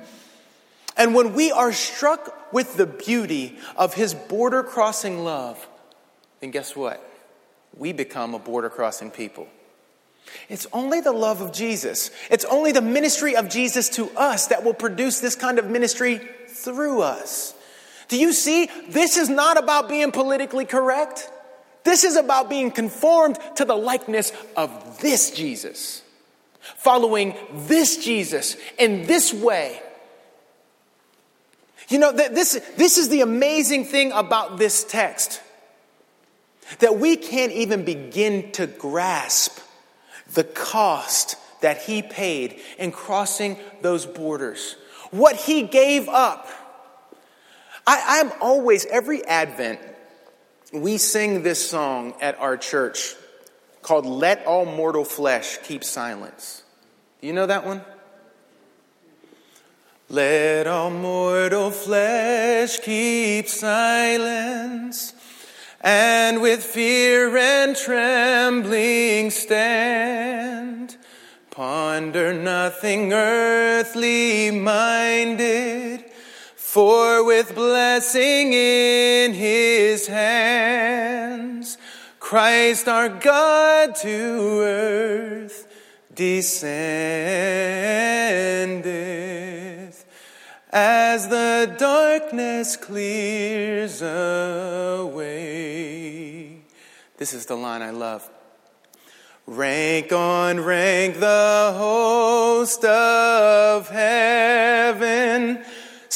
And 0.96 1.14
when 1.14 1.34
we 1.34 1.52
are 1.52 1.72
struck 1.72 2.52
with 2.52 2.76
the 2.76 2.86
beauty 2.86 3.58
of 3.76 3.94
his 3.94 4.14
border 4.14 4.62
crossing 4.62 5.24
love, 5.24 5.66
then 6.40 6.50
guess 6.50 6.74
what? 6.74 7.02
We 7.76 7.92
become 7.92 8.34
a 8.34 8.38
border 8.38 8.70
crossing 8.70 9.10
people. 9.10 9.48
It's 10.48 10.66
only 10.72 11.00
the 11.00 11.12
love 11.12 11.40
of 11.40 11.52
Jesus, 11.52 12.10
it's 12.30 12.44
only 12.46 12.72
the 12.72 12.82
ministry 12.82 13.36
of 13.36 13.48
Jesus 13.48 13.88
to 13.90 14.10
us 14.16 14.48
that 14.48 14.64
will 14.64 14.74
produce 14.74 15.20
this 15.20 15.36
kind 15.36 15.58
of 15.58 15.66
ministry 15.66 16.20
through 16.48 17.02
us. 17.02 17.54
Do 18.08 18.18
you 18.18 18.32
see? 18.32 18.70
This 18.88 19.16
is 19.16 19.28
not 19.28 19.58
about 19.58 19.88
being 19.88 20.12
politically 20.12 20.64
correct. 20.64 21.30
This 21.86 22.02
is 22.02 22.16
about 22.16 22.50
being 22.50 22.72
conformed 22.72 23.38
to 23.54 23.64
the 23.64 23.76
likeness 23.76 24.32
of 24.56 24.98
this 25.00 25.30
Jesus, 25.30 26.02
following 26.60 27.36
this 27.52 28.04
Jesus 28.04 28.56
in 28.76 29.06
this 29.06 29.32
way. 29.32 29.80
You 31.88 31.98
know, 31.98 32.10
this, 32.10 32.60
this 32.76 32.98
is 32.98 33.08
the 33.08 33.20
amazing 33.20 33.84
thing 33.84 34.10
about 34.10 34.58
this 34.58 34.82
text. 34.82 35.40
that 36.80 36.98
we 36.98 37.16
can't 37.16 37.52
even 37.52 37.84
begin 37.84 38.50
to 38.50 38.66
grasp 38.66 39.60
the 40.34 40.42
cost 40.42 41.36
that 41.60 41.82
he 41.82 42.02
paid 42.02 42.58
in 42.78 42.90
crossing 42.90 43.56
those 43.82 44.04
borders, 44.04 44.74
what 45.12 45.36
he 45.36 45.62
gave 45.62 46.08
up. 46.08 46.48
I, 47.86 48.18
am 48.18 48.32
always, 48.40 48.84
every 48.86 49.24
Advent, 49.24 49.78
we 50.72 50.98
sing 50.98 51.42
this 51.42 51.68
song 51.68 52.14
at 52.20 52.38
our 52.38 52.56
church 52.56 53.14
called 53.82 54.06
Let 54.06 54.44
All 54.46 54.64
Mortal 54.64 55.04
Flesh 55.04 55.58
Keep 55.62 55.84
Silence. 55.84 56.62
Do 57.20 57.26
you 57.26 57.32
know 57.32 57.46
that 57.46 57.64
one? 57.64 57.82
Let 60.08 60.68
all 60.68 60.90
mortal 60.90 61.72
flesh 61.72 62.78
keep 62.78 63.48
silence 63.48 65.12
and 65.80 66.40
with 66.40 66.62
fear 66.62 67.36
and 67.36 67.74
trembling 67.74 69.30
stand. 69.30 70.96
Ponder 71.50 72.32
nothing 72.32 73.12
earthly 73.12 74.52
minded, 74.52 75.95
for 76.76 77.24
with 77.24 77.54
blessing 77.54 78.52
in 78.52 79.32
his 79.32 80.06
hands, 80.06 81.78
Christ 82.20 82.86
our 82.86 83.08
God 83.08 83.94
to 83.94 84.60
earth 84.60 85.66
descendeth. 86.14 86.84
As 90.70 91.28
the 91.28 91.74
darkness 91.78 92.76
clears 92.76 94.02
away. 94.02 95.30
This 97.16 97.32
is 97.32 97.46
the 97.46 97.56
line 97.56 97.80
I 97.80 97.88
love. 97.88 98.28
Rank 99.46 100.12
on 100.12 100.60
rank 100.60 101.20
the 101.20 101.72
host 101.74 102.84
of 102.84 103.88
heaven 103.88 105.64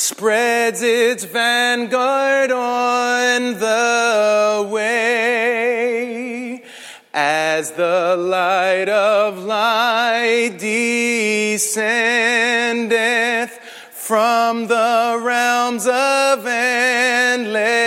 spreads 0.00 0.80
its 0.82 1.24
vanguard 1.24 2.50
on 2.50 3.52
the 3.58 4.66
way. 4.72 6.64
As 7.12 7.72
the 7.72 8.16
light 8.16 8.88
of 8.88 9.36
light 9.38 10.56
descendeth 10.58 11.60
from 13.92 14.68
the 14.68 15.20
realms 15.22 15.86
of 15.86 16.46
endless 16.46 17.82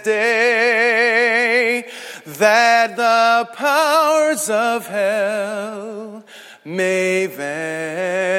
day 0.00 1.86
that 2.26 2.96
the 2.96 3.48
powers 3.54 4.50
of 4.50 4.88
hell 4.88 6.24
may 6.64 7.26
vanish 7.26 8.38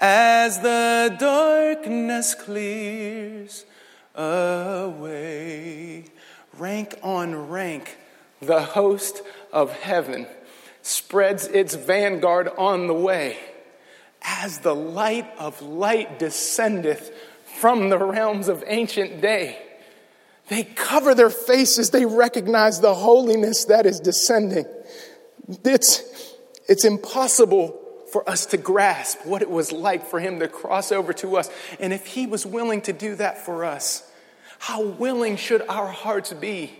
as 0.00 0.60
the 0.60 1.14
darkness 1.18 2.34
clears 2.34 3.66
away. 4.14 6.04
Rank 6.58 6.98
on 7.02 7.48
rank, 7.48 7.98
the 8.40 8.62
host 8.62 9.22
of 9.52 9.72
heaven 9.72 10.26
spreads 10.82 11.46
its 11.48 11.74
vanguard 11.74 12.48
on 12.56 12.86
the 12.86 12.94
way 12.94 13.38
as 14.22 14.58
the 14.60 14.74
light 14.74 15.30
of 15.38 15.60
light 15.62 16.18
descendeth 16.18 17.12
from 17.58 17.90
the 17.90 17.98
realms 17.98 18.48
of 18.48 18.64
ancient 18.66 19.20
day. 19.20 19.58
They 20.48 20.64
cover 20.64 21.14
their 21.14 21.30
faces. 21.30 21.90
They 21.90 22.06
recognize 22.06 22.80
the 22.80 22.94
holiness 22.94 23.66
that 23.66 23.86
is 23.86 24.00
descending. 24.00 24.66
It's, 25.64 26.34
it's 26.68 26.84
impossible 26.84 27.79
for 28.10 28.28
us 28.28 28.46
to 28.46 28.56
grasp 28.56 29.24
what 29.24 29.42
it 29.42 29.50
was 29.50 29.72
like 29.72 30.06
for 30.06 30.20
him 30.20 30.40
to 30.40 30.48
cross 30.48 30.92
over 30.92 31.12
to 31.14 31.36
us. 31.36 31.50
And 31.78 31.92
if 31.92 32.06
he 32.06 32.26
was 32.26 32.44
willing 32.44 32.80
to 32.82 32.92
do 32.92 33.14
that 33.16 33.44
for 33.44 33.64
us, 33.64 34.02
how 34.58 34.82
willing 34.82 35.36
should 35.36 35.62
our 35.68 35.86
hearts 35.86 36.32
be 36.32 36.72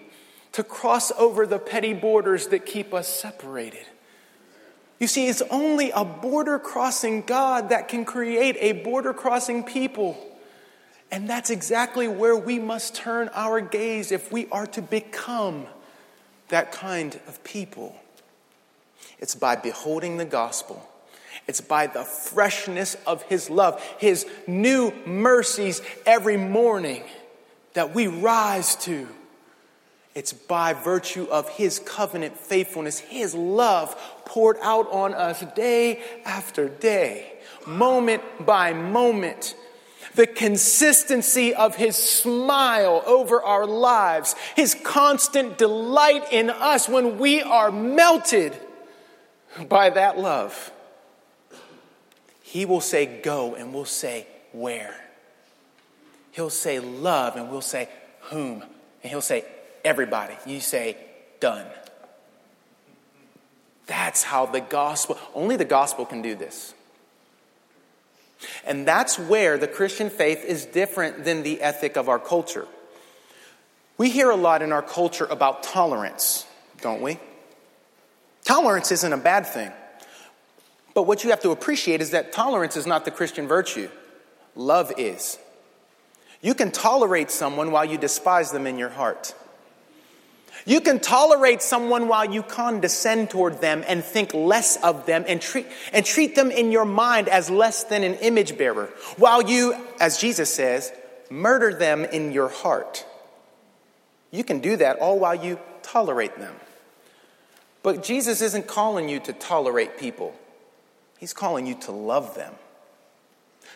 to 0.53 0.65
cross 0.65 1.13
over 1.13 1.47
the 1.47 1.59
petty 1.59 1.95
borders 1.95 2.49
that 2.49 2.67
keep 2.67 2.93
us 2.93 3.09
separated? 3.09 3.87
You 4.99 5.07
see, 5.07 5.29
it's 5.29 5.43
only 5.51 5.91
a 5.93 6.05
border 6.05 6.59
crossing 6.59 7.23
God 7.23 7.71
that 7.71 7.89
can 7.89 8.05
create 8.05 8.57
a 8.61 8.73
border 8.85 9.15
crossing 9.15 9.65
people. 9.65 10.19
And 11.11 11.29
that's 11.29 11.49
exactly 11.49 12.07
where 12.07 12.37
we 12.37 12.59
must 12.59 12.95
turn 12.95 13.31
our 13.33 13.61
gaze 13.61 14.13
if 14.13 14.31
we 14.31 14.47
are 14.51 14.67
to 14.69 14.83
become 14.83 15.67
that 16.49 16.73
kind 16.73 17.19
of 17.27 17.43
people. 17.45 17.97
It's 19.19 19.35
by 19.35 19.57
beholding 19.57 20.19
the 20.19 20.25
gospel. 20.25 20.87
It's 21.51 21.61
by 21.61 21.89
the 21.89 22.05
freshness 22.05 22.97
of 23.09 23.25
His 23.25 23.51
love, 23.51 23.83
His 23.99 24.25
new 24.47 24.93
mercies 25.05 25.83
every 26.07 26.37
morning 26.37 27.03
that 27.73 27.93
we 27.93 28.07
rise 28.07 28.77
to. 28.85 29.09
It's 30.15 30.33
by 30.33 30.75
virtue 30.75 31.27
of 31.29 31.49
His 31.49 31.81
covenant 31.81 32.37
faithfulness, 32.37 33.01
His 33.01 33.35
love 33.35 33.97
poured 34.27 34.59
out 34.63 34.93
on 34.93 35.13
us 35.13 35.43
day 35.57 36.01
after 36.25 36.69
day, 36.69 37.33
moment 37.67 38.23
by 38.47 38.73
moment 38.73 39.57
the 40.15 40.29
consistency 40.29 41.53
of 41.53 41.75
His 41.75 41.97
smile 41.97 43.03
over 43.07 43.43
our 43.43 43.67
lives, 43.67 44.37
His 44.55 44.77
constant 44.85 45.59
delight 45.59 46.33
in 46.33 46.49
us 46.49 46.89
when 46.89 47.19
we 47.19 47.43
are 47.43 47.73
melted 47.73 48.57
by 49.69 49.91
that 49.91 50.17
love. 50.17 50.71
He 52.51 52.65
will 52.65 52.81
say, 52.81 53.07
Go, 53.07 53.55
and 53.55 53.73
we'll 53.73 53.85
say, 53.85 54.27
Where? 54.51 54.93
He'll 56.33 56.51
say, 56.51 56.81
Love, 56.81 57.37
and 57.37 57.49
we'll 57.49 57.61
say, 57.61 57.89
Whom? 58.23 58.63
And 58.63 59.11
He'll 59.11 59.21
say, 59.21 59.45
Everybody. 59.85 60.35
You 60.45 60.59
say, 60.59 60.97
Done. 61.39 61.67
That's 63.87 64.25
how 64.25 64.47
the 64.47 64.61
gospel, 64.61 65.17
only 65.33 65.55
the 65.55 65.65
gospel 65.65 66.05
can 66.05 66.23
do 66.23 66.35
this. 66.35 66.75
And 68.67 68.85
that's 68.85 69.17
where 69.17 69.57
the 69.57 69.69
Christian 69.69 70.11
faith 70.11 70.45
is 70.45 70.67
different 70.67 71.25
than 71.25 71.45
the 71.45 71.63
ethic 71.63 71.97
of 71.97 72.09
our 72.09 72.19
culture. 72.19 72.67
We 73.97 74.11
hear 74.11 74.29
a 74.29 74.37
lot 74.37 74.63
in 74.63 74.73
our 74.73 74.83
culture 74.83 75.27
about 75.27 75.63
tolerance, 75.63 76.47
don't 76.81 77.01
we? 77.01 77.21
Tolerance 78.45 78.91
isn't 78.91 79.13
a 79.13 79.19
bad 79.19 79.47
thing. 79.47 79.71
But 80.95 81.05
what 81.05 81.25
you 81.25 81.31
have 81.31 81.41
to 81.41 81.51
appreciate 81.51 82.01
is 82.01 82.11
that 82.11 82.33
tolerance 82.33 82.77
is 82.77 82.87
not 82.87 83.05
the 83.05 83.11
Christian 83.11 83.47
virtue, 83.47 83.89
love 84.55 84.93
is. 84.97 85.39
You 86.43 86.55
can 86.55 86.71
tolerate 86.71 87.31
someone 87.31 87.71
while 87.71 87.85
you 87.85 87.99
despise 87.99 88.51
them 88.51 88.67
in 88.67 88.79
your 88.79 88.89
heart. 88.89 89.35
You 90.67 90.81
can 90.81 91.01
tolerate 91.01 91.63
someone 91.63 92.09
while 92.09 92.31
you 92.31 92.43
condescend 92.43 93.31
toward 93.31 93.61
them 93.61 93.85
and 93.87 94.05
think 94.05 94.35
less 94.35 94.77
of 94.83 95.07
them 95.07 95.25
and 95.27 95.41
treat, 95.41 95.67
and 95.93 96.05
treat 96.05 96.35
them 96.35 96.51
in 96.51 96.71
your 96.71 96.85
mind 96.85 97.29
as 97.29 97.51
less 97.51 97.85
than 97.85 98.03
an 98.03 98.15
image 98.17 98.59
bearer, 98.59 98.87
while 99.17 99.43
you, 99.43 99.75
as 100.01 100.19
Jesus 100.19 100.53
says, 100.53 100.93
murder 101.31 101.73
them 101.73 102.05
in 102.05 102.33
your 102.33 102.49
heart. 102.49 103.07
You 104.31 104.45
can 104.45 104.61
do 104.61 104.77
that 104.77 104.99
all 104.99 105.19
while 105.19 105.35
you 105.35 105.59
tolerate 105.83 106.37
them. 106.39 106.55
But 107.83 108.03
Jesus 108.03 108.43
isn't 108.43 108.67
calling 108.67 109.09
you 109.09 109.21
to 109.21 109.33
tolerate 109.33 109.99
people, 109.99 110.35
He's 111.21 111.33
calling 111.35 111.67
you 111.67 111.75
to 111.83 111.93
love 111.93 112.35
them. 112.35 112.55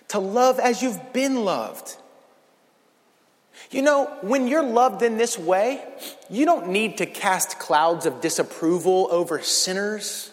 To 0.09 0.19
love 0.19 0.59
as 0.59 0.83
you've 0.83 1.13
been 1.13 1.45
loved. 1.45 1.99
You 3.71 3.83
know, 3.83 4.07
when 4.23 4.49
you're 4.49 4.65
loved 4.65 5.03
in 5.03 5.19
this 5.19 5.39
way, 5.39 5.85
you 6.31 6.47
don't 6.47 6.69
need 6.69 6.97
to 6.99 7.07
cast 7.07 7.59
clouds 7.59 8.07
of 8.07 8.23
disapproval 8.23 9.09
over 9.11 9.43
sinners. 9.43 10.31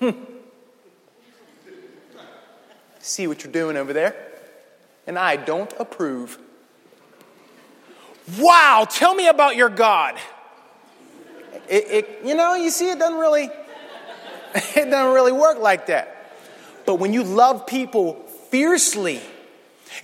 See 3.00 3.26
what 3.26 3.42
you're 3.42 3.52
doing 3.52 3.76
over 3.76 3.92
there? 3.92 4.14
And 5.08 5.18
I 5.18 5.34
don't 5.34 5.72
approve. 5.80 6.38
Wow, 8.38 8.86
tell 8.88 9.14
me 9.14 9.26
about 9.26 9.56
your 9.56 9.70
God. 9.70 10.18
It, 11.68 11.84
it, 11.88 12.20
you 12.24 12.36
know, 12.36 12.54
you 12.54 12.70
see, 12.70 12.90
it 12.90 12.98
doesn't 12.98 13.18
really, 13.18 13.50
it 14.76 14.90
doesn't 14.90 15.14
really 15.14 15.32
work 15.32 15.58
like 15.58 15.86
that. 15.86 16.32
But 16.86 16.96
when 16.96 17.12
you 17.12 17.24
love 17.24 17.66
people 17.66 18.14
fiercely, 18.50 19.20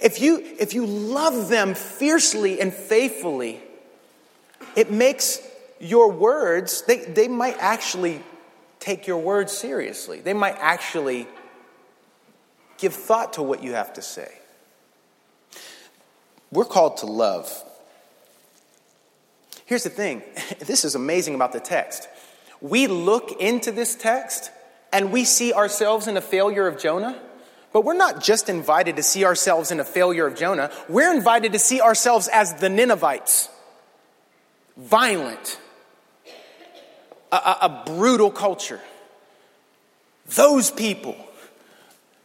if 0.03 0.20
you, 0.20 0.38
if 0.59 0.74
you 0.74 0.86
love 0.86 1.48
them 1.48 1.74
fiercely 1.74 2.61
and 2.61 2.72
faithfully, 2.72 3.61
it 4.76 4.90
makes 4.90 5.40
your 5.78 6.11
words, 6.11 6.82
they, 6.82 6.98
they 6.98 7.28
might 7.28 7.57
actually 7.59 8.22
take 8.78 9.07
your 9.07 9.18
words 9.18 9.53
seriously. 9.53 10.20
They 10.20 10.32
might 10.32 10.57
actually 10.59 11.28
give 12.78 12.94
thought 12.94 13.34
to 13.34 13.42
what 13.42 13.62
you 13.62 13.74
have 13.74 13.92
to 13.94 14.03
say. 14.03 14.32
We're 16.51 16.64
called 16.64 16.96
to 16.98 17.07
love. 17.07 17.53
Here's 19.66 19.84
the 19.84 19.90
thing 19.90 20.22
this 20.61 20.84
is 20.84 20.94
amazing 20.94 21.34
about 21.34 21.53
the 21.53 21.61
text. 21.61 22.09
We 22.61 22.86
look 22.86 23.40
into 23.40 23.72
this 23.72 23.94
text 23.94 24.50
and 24.92 25.12
we 25.12 25.24
see 25.24 25.52
ourselves 25.52 26.06
in 26.06 26.16
a 26.16 26.20
failure 26.20 26.66
of 26.66 26.78
Jonah, 26.78 27.20
but 27.72 27.84
we're 27.84 27.94
not 27.94 28.22
just 28.22 28.48
invited 28.48 28.96
to 28.96 29.02
see 29.02 29.24
ourselves 29.24 29.70
in 29.70 29.80
a 29.80 29.84
failure 29.84 30.26
of 30.26 30.34
Jonah, 30.34 30.70
we're 30.88 31.14
invited 31.14 31.52
to 31.52 31.58
see 31.58 31.80
ourselves 31.80 32.28
as 32.28 32.54
the 32.54 32.68
Ninevites 32.68 33.48
violent, 34.76 35.58
a, 37.30 37.36
a, 37.36 37.58
a 37.62 37.82
brutal 37.86 38.30
culture. 38.30 38.80
Those 40.34 40.70
people, 40.70 41.16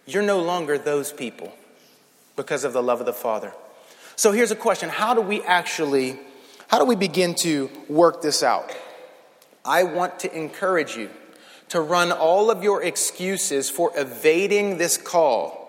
you're 0.05 0.23
no 0.23 0.41
longer 0.41 0.77
those 0.77 1.11
people 1.11 1.53
because 2.35 2.63
of 2.63 2.73
the 2.73 2.81
love 2.81 2.99
of 2.99 3.05
the 3.05 3.13
Father. 3.13 3.53
So 4.15 4.31
here's 4.31 4.51
a 4.51 4.55
question 4.55 4.89
How 4.89 5.13
do 5.13 5.21
we 5.21 5.41
actually, 5.43 6.19
how 6.67 6.79
do 6.79 6.85
we 6.85 6.95
begin 6.95 7.35
to 7.35 7.69
work 7.89 8.21
this 8.21 8.43
out? 8.43 8.75
I 9.65 9.83
want 9.83 10.19
to 10.19 10.37
encourage 10.37 10.95
you 10.95 11.09
to 11.69 11.81
run 11.81 12.11
all 12.11 12.51
of 12.51 12.63
your 12.63 12.83
excuses 12.83 13.69
for 13.69 13.91
evading 13.95 14.77
this 14.77 14.97
call 14.97 15.65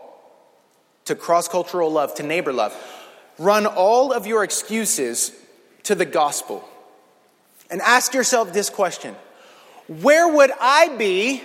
to 1.06 1.14
cross 1.14 1.48
cultural 1.48 1.90
love, 1.90 2.14
to 2.16 2.22
neighbor 2.22 2.52
love. 2.52 2.76
Run 3.38 3.66
all 3.66 4.12
of 4.12 4.26
your 4.26 4.44
excuses 4.44 5.32
to 5.84 5.94
the 5.94 6.04
gospel. 6.04 6.68
And 7.70 7.80
ask 7.80 8.12
yourself 8.12 8.52
this 8.52 8.70
question 8.70 9.16
Where 9.88 10.28
would 10.28 10.50
I 10.60 10.94
be 10.96 11.42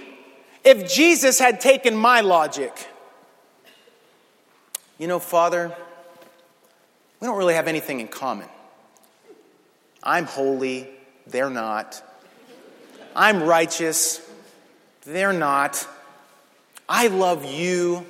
if 0.64 0.92
Jesus 0.92 1.40
had 1.40 1.62
taken 1.62 1.96
my 1.96 2.22
logic? 2.22 2.88
You 5.00 5.08
know, 5.08 5.20
Father, 5.20 5.76
we 7.20 7.28
don't 7.28 7.38
really 7.38 7.56
have 7.56 7.68
anything 7.68 8.00
in 8.02 8.08
common. 8.08 8.48
I'm 10.04 10.26
holy, 10.26 10.88
they're 11.26 11.50
not. 11.50 12.04
I'm 13.16 13.44
righteous, 13.44 14.22
they're 15.06 15.34
not. 15.34 15.88
I 16.88 17.08
love 17.08 17.46
you, 17.46 18.06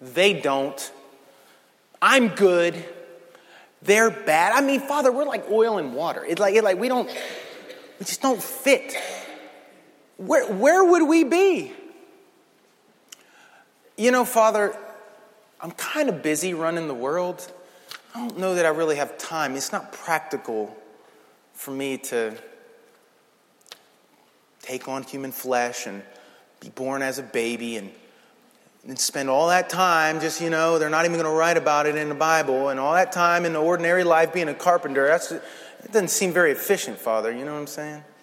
they 0.00 0.40
don't. 0.40 0.92
I'm 2.02 2.28
good, 2.28 2.82
they're 3.82 4.10
bad. 4.10 4.52
I 4.52 4.64
mean, 4.64 4.80
Father, 4.80 5.12
we're 5.12 5.24
like 5.24 5.50
oil 5.50 5.78
and 5.78 5.94
water. 5.94 6.24
It's 6.24 6.40
like, 6.40 6.54
it's 6.54 6.64
like 6.64 6.78
we 6.78 6.88
don't, 6.88 7.06
we 7.06 8.04
just 8.06 8.22
don't 8.22 8.42
fit. 8.42 8.96
Where, 10.16 10.46
where 10.52 10.84
would 10.84 11.08
we 11.08 11.24
be? 11.24 11.72
You 13.96 14.10
know, 14.10 14.24
Father, 14.24 14.76
I'm 15.60 15.72
kind 15.72 16.08
of 16.08 16.22
busy 16.22 16.54
running 16.54 16.88
the 16.88 16.94
world. 16.94 17.50
I 18.14 18.18
don't 18.18 18.38
know 18.38 18.54
that 18.54 18.66
I 18.66 18.70
really 18.70 18.96
have 18.96 19.18
time. 19.18 19.54
It's 19.56 19.72
not 19.72 19.92
practical 19.92 20.76
for 21.52 21.70
me 21.70 21.98
to 21.98 22.36
take 24.62 24.88
on 24.88 25.02
human 25.02 25.32
flesh 25.32 25.86
and 25.86 26.02
be 26.60 26.68
born 26.70 27.02
as 27.02 27.18
a 27.18 27.22
baby 27.22 27.76
and 27.76 27.90
and 28.86 28.98
spend 28.98 29.28
all 29.28 29.48
that 29.48 29.68
time 29.68 30.20
just, 30.20 30.40
you 30.40 30.50
know, 30.50 30.78
they're 30.78 30.90
not 30.90 31.04
even 31.04 31.14
going 31.14 31.30
to 31.30 31.38
write 31.38 31.56
about 31.56 31.86
it 31.86 31.96
in 31.96 32.08
the 32.08 32.14
Bible, 32.14 32.70
and 32.70 32.80
all 32.80 32.94
that 32.94 33.12
time 33.12 33.44
in 33.44 33.52
the 33.52 33.60
ordinary 33.60 34.04
life 34.04 34.32
being 34.32 34.48
a 34.48 34.54
carpenter, 34.54 35.06
that's, 35.06 35.32
it 35.32 35.42
doesn't 35.92 36.08
seem 36.08 36.32
very 36.32 36.52
efficient, 36.52 36.98
Father. 36.98 37.30
You 37.30 37.44
know 37.44 37.52
what 37.52 37.60
I'm 37.60 37.66
saying? 37.66 38.04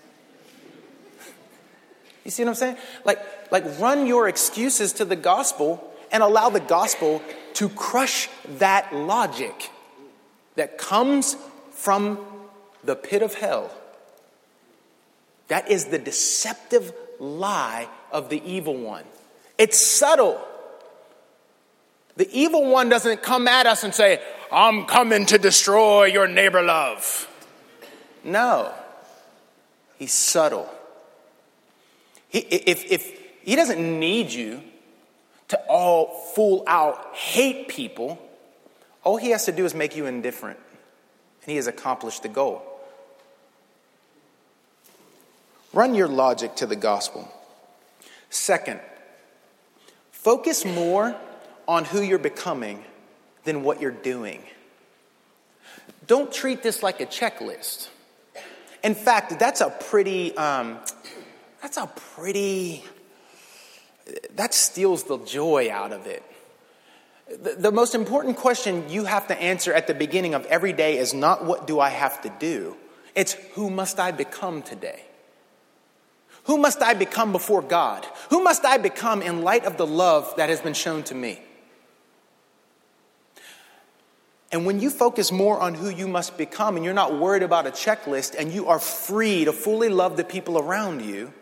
You 2.26 2.32
see 2.32 2.44
what 2.44 2.50
I'm 2.50 2.56
saying? 2.56 2.78
Like, 3.06 3.52
like 3.52 3.80
run 3.80 4.06
your 4.06 4.28
excuses 4.28 4.92
to 4.94 5.06
the 5.06 5.16
gospel 5.16 5.82
and 6.12 6.22
allow 6.22 6.50
the 6.50 6.60
gospel 6.60 7.22
to 7.54 7.70
crush 7.70 8.28
that 8.58 8.94
logic 8.94 9.72
that 10.56 10.78
comes 10.78 11.38
from 11.72 12.20
the 12.84 12.98
pit 12.98 13.22
of 13.22 13.36
hell. 13.36 13.72
That 15.48 15.70
is 15.70 15.86
the 15.86 16.00
deceptive 16.00 16.94
lie 17.20 17.88
of 18.12 18.30
the 18.30 18.42
evil 18.46 18.76
one. 18.76 19.04
It's 19.58 19.80
subtle. 19.80 20.46
The 22.16 22.30
evil 22.32 22.66
one 22.70 22.90
doesn't 22.90 23.22
come 23.22 23.48
at 23.48 23.66
us 23.66 23.84
and 23.84 23.94
say, 23.94 24.22
I'm 24.52 24.86
coming 24.86 25.26
to 25.28 25.38
destroy 25.38 26.06
your 26.06 26.28
neighbor 26.28 26.62
love. 26.62 27.30
No, 28.24 28.74
he's 29.98 30.14
subtle. 30.14 30.70
He, 32.30 32.40
if, 32.40 32.92
if 32.92 33.20
he 33.42 33.56
doesn't 33.56 34.00
need 34.00 34.32
you 34.32 34.62
to 35.48 35.58
all 35.70 36.08
full 36.36 36.64
out 36.68 37.16
hate 37.16 37.70
people, 37.70 38.22
all 39.04 39.18
he 39.18 39.30
has 39.30 39.46
to 39.46 39.52
do 39.52 39.64
is 39.64 39.74
make 39.74 39.96
you 39.96 40.06
indifferent. 40.06 40.60
And 41.44 41.52
he 41.52 41.56
has 41.56 41.68
accomplished 41.68 42.24
the 42.24 42.30
goal. 42.30 42.67
Run 45.74 45.96
your 45.96 46.08
logic 46.08 46.56
to 46.56 46.66
the 46.66 46.76
gospel. 46.76 47.32
Second, 48.30 48.80
Focus 50.28 50.66
more 50.66 51.16
on 51.70 51.86
who 51.86 52.02
you're 52.02 52.20
becoming 52.20 52.84
than 53.46 53.64
what 53.64 53.80
you're 53.80 53.92
doing. 53.92 54.44
Don't 56.06 56.34
treat 56.34 56.62
this 56.64 56.84
like 56.84 57.00
a 57.00 57.06
checklist. 57.06 57.88
In 58.84 58.94
fact, 58.94 59.40
that's 59.40 59.62
a 59.62 59.70
pretty, 59.70 60.36
um, 60.36 60.80
that's 61.62 61.78
a 61.78 61.88
pretty, 62.16 62.84
that 64.36 64.54
steals 64.54 65.06
the 65.06 65.18
joy 65.20 65.72
out 65.72 65.94
of 65.94 66.08
it. 66.08 66.24
The, 67.30 67.56
the 67.58 67.72
most 67.72 67.96
important 67.96 68.36
question 68.36 68.90
you 68.90 69.06
have 69.06 69.30
to 69.30 69.42
answer 69.42 69.74
at 69.74 69.88
the 69.88 69.94
beginning 69.94 70.34
of 70.34 70.46
every 70.48 70.74
day 70.74 70.98
is 70.98 71.14
not 71.14 71.46
what 71.46 71.68
do 71.68 71.80
I 71.80 71.88
have 71.88 72.22
to 72.24 72.34
do, 72.38 72.76
it's 73.16 73.32
who 73.54 73.70
must 73.70 73.98
I 73.98 74.12
become 74.12 74.62
today? 74.62 75.07
Who 76.48 76.58
must 76.58 76.82
I 76.82 76.94
become 76.94 77.34
before 77.34 77.62
God? 77.62 78.08
Who 78.30 78.42
must 78.42 78.64
I 78.64 78.78
become 78.78 79.22
in 79.22 79.42
light 79.42 79.66
of 79.66 79.76
the 79.76 79.86
love 79.86 80.34
that 80.38 80.50
has 80.50 80.62
been 80.62 80.74
shown 80.74 81.04
to 81.04 81.16
me? 81.16 81.42
And 84.50 84.66
when 84.66 84.80
you 84.80 84.90
focus 84.90 85.30
more 85.30 85.60
on 85.60 85.74
who 85.74 85.90
you 85.90 86.08
must 86.08 86.38
become 86.38 86.78
and 86.78 86.86
you're 86.86 86.94
not 86.94 87.20
worried 87.20 87.44
about 87.44 87.68
a 87.68 87.72
checklist 87.72 88.34
and 88.40 88.54
you 88.54 88.68
are 88.68 88.80
free 88.80 89.44
to 89.44 89.52
fully 89.52 89.90
love 89.90 90.16
the 90.16 90.24
people 90.24 90.58
around 90.58 91.02
you, 91.02 91.34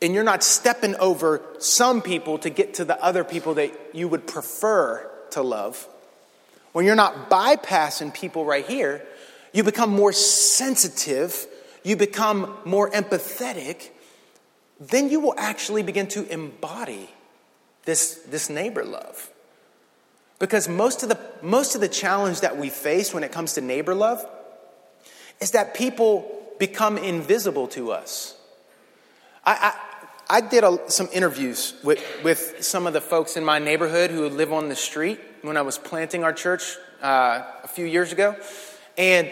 and 0.00 0.14
you're 0.14 0.24
not 0.24 0.42
stepping 0.42 0.94
over 0.96 1.42
some 1.58 2.00
people 2.00 2.38
to 2.38 2.48
get 2.48 2.74
to 2.74 2.84
the 2.86 3.02
other 3.02 3.24
people 3.24 3.54
that 3.54 3.78
you 3.92 4.08
would 4.08 4.26
prefer 4.26 5.06
to 5.32 5.42
love, 5.42 5.86
when 6.72 6.86
you're 6.86 6.94
not 6.94 7.28
bypassing 7.28 8.12
people 8.14 8.46
right 8.46 8.66
here, 8.66 9.06
you 9.52 9.62
become 9.62 9.90
more 9.90 10.14
sensitive 10.14 11.46
you 11.86 11.94
become 11.94 12.52
more 12.64 12.90
empathetic, 12.90 13.90
then 14.80 15.08
you 15.08 15.20
will 15.20 15.34
actually 15.38 15.84
begin 15.84 16.08
to 16.08 16.26
embody 16.32 17.08
this, 17.84 18.16
this 18.28 18.50
neighbor 18.50 18.84
love. 18.84 19.30
Because 20.40 20.68
most 20.68 21.04
of, 21.04 21.10
the, 21.10 21.20
most 21.42 21.76
of 21.76 21.80
the 21.80 21.88
challenge 21.88 22.40
that 22.40 22.58
we 22.58 22.70
face 22.70 23.14
when 23.14 23.22
it 23.22 23.30
comes 23.30 23.52
to 23.52 23.60
neighbor 23.60 23.94
love 23.94 24.26
is 25.40 25.52
that 25.52 25.74
people 25.74 26.28
become 26.58 26.98
invisible 26.98 27.68
to 27.68 27.92
us. 27.92 28.36
I, 29.44 29.72
I, 30.28 30.38
I 30.38 30.40
did 30.40 30.64
a, 30.64 30.90
some 30.90 31.08
interviews 31.12 31.74
with, 31.84 32.02
with 32.24 32.64
some 32.64 32.88
of 32.88 32.94
the 32.94 33.00
folks 33.00 33.36
in 33.36 33.44
my 33.44 33.60
neighborhood 33.60 34.10
who 34.10 34.28
live 34.28 34.52
on 34.52 34.68
the 34.68 34.74
street 34.74 35.20
when 35.42 35.56
I 35.56 35.62
was 35.62 35.78
planting 35.78 36.24
our 36.24 36.32
church 36.32 36.76
uh, 37.00 37.44
a 37.62 37.68
few 37.68 37.86
years 37.86 38.10
ago. 38.10 38.34
And 38.98 39.30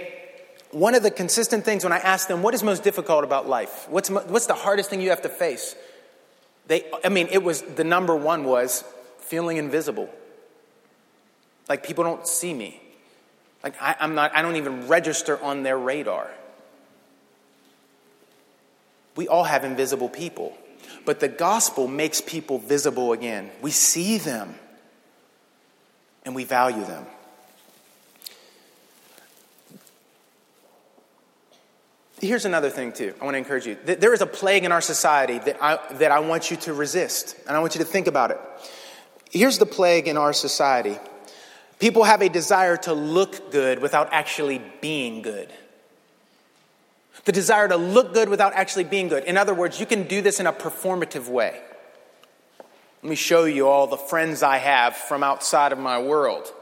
one 0.75 0.95
of 0.95 1.03
the 1.03 1.11
consistent 1.11 1.65
things 1.65 1.85
when 1.85 1.93
I 1.93 1.99
ask 1.99 2.29
them, 2.29 2.43
what 2.43 2.53
is 2.53 2.63
most 2.63 2.83
difficult 2.83 3.25
about 3.25 3.49
life? 3.49 3.87
What's, 3.89 4.11
what's 4.11 4.47
the 4.47 4.55
hardest 4.55 4.91
thing 4.91 5.01
you 5.01 5.11
have 5.11 5.23
to 5.23 5.29
face? 5.29 5.75
They, 6.67 6.85
I 7.05 7.09
mean, 7.09 7.29
it 7.31 7.43
was 7.43 7.63
the 7.63 7.85
number 7.85 8.15
one 8.17 8.45
was 8.45 8.85
feeling 9.19 9.57
invisible. 9.57 10.11
Like 11.69 11.85
people 11.85 12.05
don't 12.05 12.27
see 12.27 12.53
me. 12.53 12.81
Like 13.63 13.81
I, 13.81 13.97
I'm 14.01 14.15
not, 14.15 14.35
I 14.35 14.43
don't 14.43 14.57
even 14.57 14.89
register 14.89 15.43
on 15.43 15.63
their 15.63 15.79
radar. 15.79 16.31
We 19.17 19.29
all 19.29 19.45
have 19.45 19.65
invisible 19.65 20.09
people, 20.09 20.57
but 21.05 21.21
the 21.21 21.29
gospel 21.29 21.87
makes 21.87 22.21
people 22.21 22.59
visible 22.59 23.13
again. 23.13 23.51
We 23.63 23.71
see 23.71 24.19
them 24.19 24.57
and 26.25 26.35
we 26.35 26.45
value 26.45 26.85
them. 26.85 27.07
Here's 32.27 32.45
another 32.45 32.71
thing, 32.71 32.93
too. 32.93 33.15
I 33.21 33.25
want 33.25 33.35
to 33.35 33.39
encourage 33.39 33.67
you. 33.67 33.77
There 33.85 34.15
is 34.15 34.21
a 34.21 34.27
plague 34.27 34.65
in 34.65 34.73
our 34.73 34.81
society 34.81 35.39
that 35.41 35.63
I, 35.63 35.79
that 35.95 36.11
I 36.11 36.21
want 36.21 36.51
you 36.51 36.57
to 36.59 36.73
resist, 36.73 37.37
and 37.47 37.57
I 37.57 37.61
want 37.61 37.75
you 37.75 37.81
to 37.81 37.85
think 37.85 38.07
about 38.07 38.31
it. 38.31 38.41
Here's 39.31 39.59
the 39.59 39.67
plague 39.67 40.09
in 40.09 40.17
our 40.17 40.33
society 40.33 40.99
people 41.79 42.05
have 42.05 42.23
a 42.23 42.29
desire 42.29 42.77
to 42.79 42.95
look 42.95 43.51
good 43.53 43.81
without 43.81 44.09
actually 44.13 44.63
being 44.81 45.23
good. 45.23 45.53
The 47.25 47.33
desire 47.33 47.69
to 47.69 47.77
look 47.77 48.15
good 48.15 48.29
without 48.29 48.53
actually 48.53 48.85
being 48.85 49.09
good. 49.09 49.25
In 49.25 49.37
other 49.37 49.55
words, 49.55 49.81
you 49.81 49.87
can 49.87 50.05
do 50.05 50.23
this 50.23 50.41
in 50.41 50.47
a 50.47 50.53
performative 50.53 51.29
way. 51.29 51.61
Let 53.03 53.11
me 53.11 53.17
show 53.17 53.45
you 53.45 53.69
all 53.69 53.87
the 53.87 53.97
friends 53.97 54.43
I 54.43 54.59
have 54.59 54.97
from 54.97 55.23
outside 55.23 55.73
of 55.73 55.79
my 55.79 56.01
world. 56.01 56.53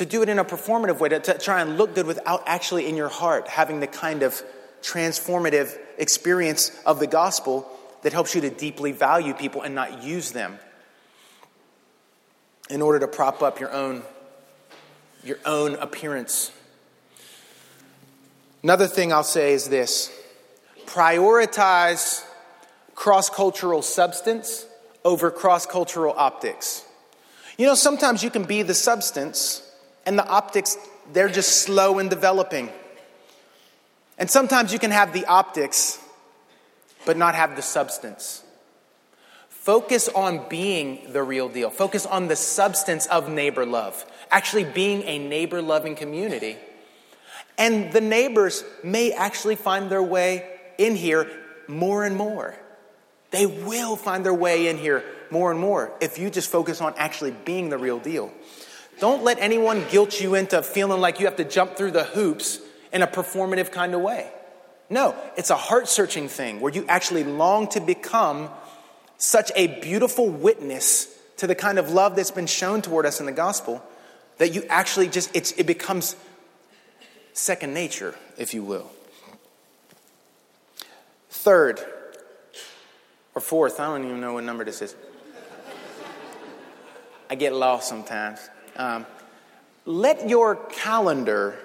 To 0.00 0.06
do 0.06 0.22
it 0.22 0.30
in 0.30 0.38
a 0.38 0.44
performative 0.46 0.98
way, 0.98 1.10
to, 1.10 1.20
to 1.20 1.36
try 1.36 1.60
and 1.60 1.76
look 1.76 1.94
good 1.94 2.06
without 2.06 2.42
actually 2.46 2.88
in 2.88 2.96
your 2.96 3.10
heart 3.10 3.46
having 3.48 3.80
the 3.80 3.86
kind 3.86 4.22
of 4.22 4.42
transformative 4.80 5.76
experience 5.98 6.72
of 6.86 6.98
the 6.98 7.06
gospel 7.06 7.70
that 8.00 8.14
helps 8.14 8.34
you 8.34 8.40
to 8.40 8.48
deeply 8.48 8.92
value 8.92 9.34
people 9.34 9.60
and 9.60 9.74
not 9.74 10.02
use 10.02 10.32
them 10.32 10.58
in 12.70 12.80
order 12.80 12.98
to 12.98 13.06
prop 13.06 13.42
up 13.42 13.60
your 13.60 13.70
own 13.72 14.02
your 15.22 15.36
own 15.44 15.74
appearance. 15.74 16.50
Another 18.62 18.86
thing 18.86 19.12
I'll 19.12 19.22
say 19.22 19.52
is 19.52 19.68
this 19.68 20.10
prioritize 20.86 22.24
cross 22.94 23.28
cultural 23.28 23.82
substance 23.82 24.66
over 25.04 25.30
cross 25.30 25.66
cultural 25.66 26.14
optics. 26.16 26.86
You 27.58 27.66
know, 27.66 27.74
sometimes 27.74 28.22
you 28.22 28.30
can 28.30 28.44
be 28.44 28.62
the 28.62 28.72
substance 28.72 29.66
and 30.06 30.18
the 30.18 30.26
optics, 30.26 30.76
they're 31.12 31.28
just 31.28 31.62
slow 31.62 31.98
in 31.98 32.08
developing. 32.08 32.70
And 34.18 34.30
sometimes 34.30 34.72
you 34.72 34.78
can 34.78 34.90
have 34.90 35.12
the 35.12 35.24
optics, 35.26 35.98
but 37.06 37.16
not 37.16 37.34
have 37.34 37.56
the 37.56 37.62
substance. 37.62 38.44
Focus 39.48 40.08
on 40.08 40.48
being 40.48 41.12
the 41.12 41.22
real 41.22 41.48
deal. 41.48 41.70
Focus 41.70 42.06
on 42.06 42.28
the 42.28 42.36
substance 42.36 43.06
of 43.06 43.28
neighbor 43.28 43.66
love, 43.66 44.04
actually 44.30 44.64
being 44.64 45.02
a 45.02 45.18
neighbor 45.18 45.62
loving 45.62 45.94
community. 45.94 46.56
And 47.58 47.92
the 47.92 48.00
neighbors 48.00 48.64
may 48.82 49.12
actually 49.12 49.56
find 49.56 49.90
their 49.90 50.02
way 50.02 50.48
in 50.78 50.96
here 50.96 51.30
more 51.68 52.04
and 52.04 52.16
more. 52.16 52.56
They 53.30 53.46
will 53.46 53.96
find 53.96 54.24
their 54.24 54.34
way 54.34 54.68
in 54.68 54.78
here 54.78 55.04
more 55.30 55.50
and 55.50 55.60
more 55.60 55.92
if 56.00 56.18
you 56.18 56.30
just 56.30 56.50
focus 56.50 56.80
on 56.80 56.94
actually 56.96 57.30
being 57.30 57.68
the 57.68 57.78
real 57.78 57.98
deal. 57.98 58.32
Don't 59.00 59.24
let 59.24 59.38
anyone 59.38 59.84
guilt 59.90 60.20
you 60.20 60.34
into 60.34 60.62
feeling 60.62 61.00
like 61.00 61.18
you 61.18 61.26
have 61.26 61.36
to 61.36 61.44
jump 61.44 61.76
through 61.76 61.90
the 61.90 62.04
hoops 62.04 62.60
in 62.92 63.02
a 63.02 63.06
performative 63.06 63.72
kind 63.72 63.94
of 63.94 64.02
way. 64.02 64.30
No, 64.90 65.16
it's 65.36 65.50
a 65.50 65.56
heart 65.56 65.88
searching 65.88 66.28
thing 66.28 66.60
where 66.60 66.72
you 66.72 66.84
actually 66.86 67.24
long 67.24 67.68
to 67.70 67.80
become 67.80 68.50
such 69.16 69.50
a 69.56 69.68
beautiful 69.80 70.28
witness 70.28 71.08
to 71.38 71.46
the 71.46 71.54
kind 71.54 71.78
of 71.78 71.90
love 71.90 72.14
that's 72.14 72.30
been 72.30 72.46
shown 72.46 72.82
toward 72.82 73.06
us 73.06 73.20
in 73.20 73.26
the 73.26 73.32
gospel 73.32 73.82
that 74.38 74.54
you 74.54 74.64
actually 74.68 75.08
just, 75.08 75.34
it 75.34 75.66
becomes 75.66 76.16
second 77.32 77.72
nature, 77.72 78.14
if 78.36 78.52
you 78.52 78.62
will. 78.62 78.90
Third, 81.30 81.80
or 83.34 83.40
fourth, 83.40 83.80
I 83.80 83.86
don't 83.86 84.04
even 84.04 84.20
know 84.20 84.34
what 84.34 84.44
number 84.44 84.64
this 84.64 84.82
is. 84.82 84.94
I 87.30 87.36
get 87.36 87.54
lost 87.54 87.88
sometimes. 87.88 88.40
Um, 88.80 89.04
let 89.84 90.26
your 90.26 90.56
calendar 90.56 91.58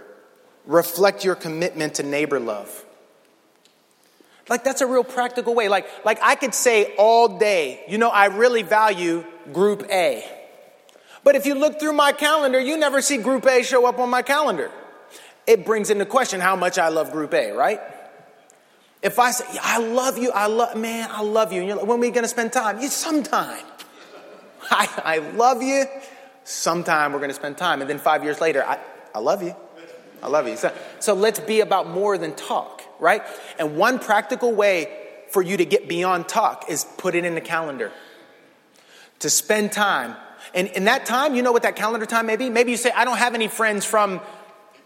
reflect 0.66 1.24
your 1.24 1.36
commitment 1.36 1.96
to 1.96 2.04
neighbor 2.04 2.42
love. 2.42 2.84
Like 4.50 4.66
that's 4.66 4.82
a 4.82 4.86
real 4.86 5.06
practical 5.06 5.56
way. 5.56 5.70
Like, 5.70 5.88
like 6.04 6.20
I 6.22 6.36
could 6.36 6.54
say 6.54 6.94
all 6.98 7.38
day, 7.38 7.86
you 7.88 7.98
know, 7.98 8.10
I 8.10 8.26
really 8.26 8.64
value 8.64 9.24
group 9.54 9.84
A. 9.90 10.30
But 11.24 11.36
if 11.36 11.46
you 11.46 11.56
look 11.56 11.80
through 11.80 11.94
my 11.94 12.12
calendar, 12.12 12.60
you 12.60 12.76
never 12.76 13.02
see 13.02 13.18
group 13.18 13.46
A 13.46 13.64
show 13.64 13.86
up 13.86 13.98
on 13.98 14.10
my 14.10 14.22
calendar. 14.22 14.70
It 15.48 15.66
brings 15.66 15.90
into 15.90 16.06
question 16.06 16.42
how 16.42 16.58
much 16.58 16.78
I 16.78 16.90
love 16.90 17.14
group 17.14 17.34
A, 17.34 17.54
right? 17.54 17.80
If 19.02 19.20
I 19.20 19.32
say, 19.32 19.46
I 19.62 19.78
love 19.80 20.18
you, 20.18 20.32
I 20.32 20.48
love, 20.48 20.76
man, 20.76 21.08
I 21.10 21.22
love 21.22 21.54
you. 21.54 21.60
And 21.60 21.68
you're 21.70 21.78
like, 21.78 21.86
when 21.86 22.00
are 22.00 22.02
we 22.02 22.12
to 22.12 22.28
spend 22.28 22.52
time? 22.52 22.82
You, 22.82 22.90
sometime. 22.90 23.64
I, 24.70 24.90
I 25.06 25.18
love 25.38 25.64
you. 25.64 25.86
Sometime 26.46 27.12
we're 27.12 27.20
going 27.20 27.30
to 27.30 27.36
spend 27.36 27.58
time. 27.58 27.82
And 27.82 27.90
then 27.90 28.00
five 28.00 28.24
years 28.24 28.40
later, 28.40 28.64
I, 28.64 28.80
I 29.14 29.20
love 29.20 29.44
you. 29.44 29.54
I 30.24 30.28
love 30.28 30.48
you. 30.48 30.56
So, 30.56 30.74
so 31.00 31.14
let's 31.14 31.40
be 31.40 31.60
about 31.60 31.90
more 31.90 32.18
than 32.18 32.34
talk 32.34 32.82
right? 33.00 33.22
And 33.60 33.78
one 33.78 34.00
practical 34.00 34.54
way 34.54 34.90
for 35.30 35.42
you 35.42 35.58
to 35.58 35.66
get 35.66 35.88
beyond 35.88 36.28
talk 36.28 36.66
is 36.70 36.86
put 36.98 37.16
it 37.16 37.26
in 37.26 37.36
the 37.36 37.42
calendar. 37.42 37.92
To 39.20 39.30
spend 39.30 39.72
time. 39.72 40.16
And 40.54 40.68
in 40.70 40.86
that 40.86 41.06
time, 41.06 41.36
you 41.36 41.42
know 41.42 41.52
what 41.52 41.64
that 41.64 41.76
calendar 41.76 42.06
time 42.06 42.26
may 42.26 42.36
be? 42.36 42.50
Maybe 42.50 42.72
you 42.72 42.78
say, 42.78 42.92
I 42.92 43.06
don't 43.06 43.18
have 43.18 43.34
any 43.34 43.48
friends 43.48 43.86
from 43.86 44.22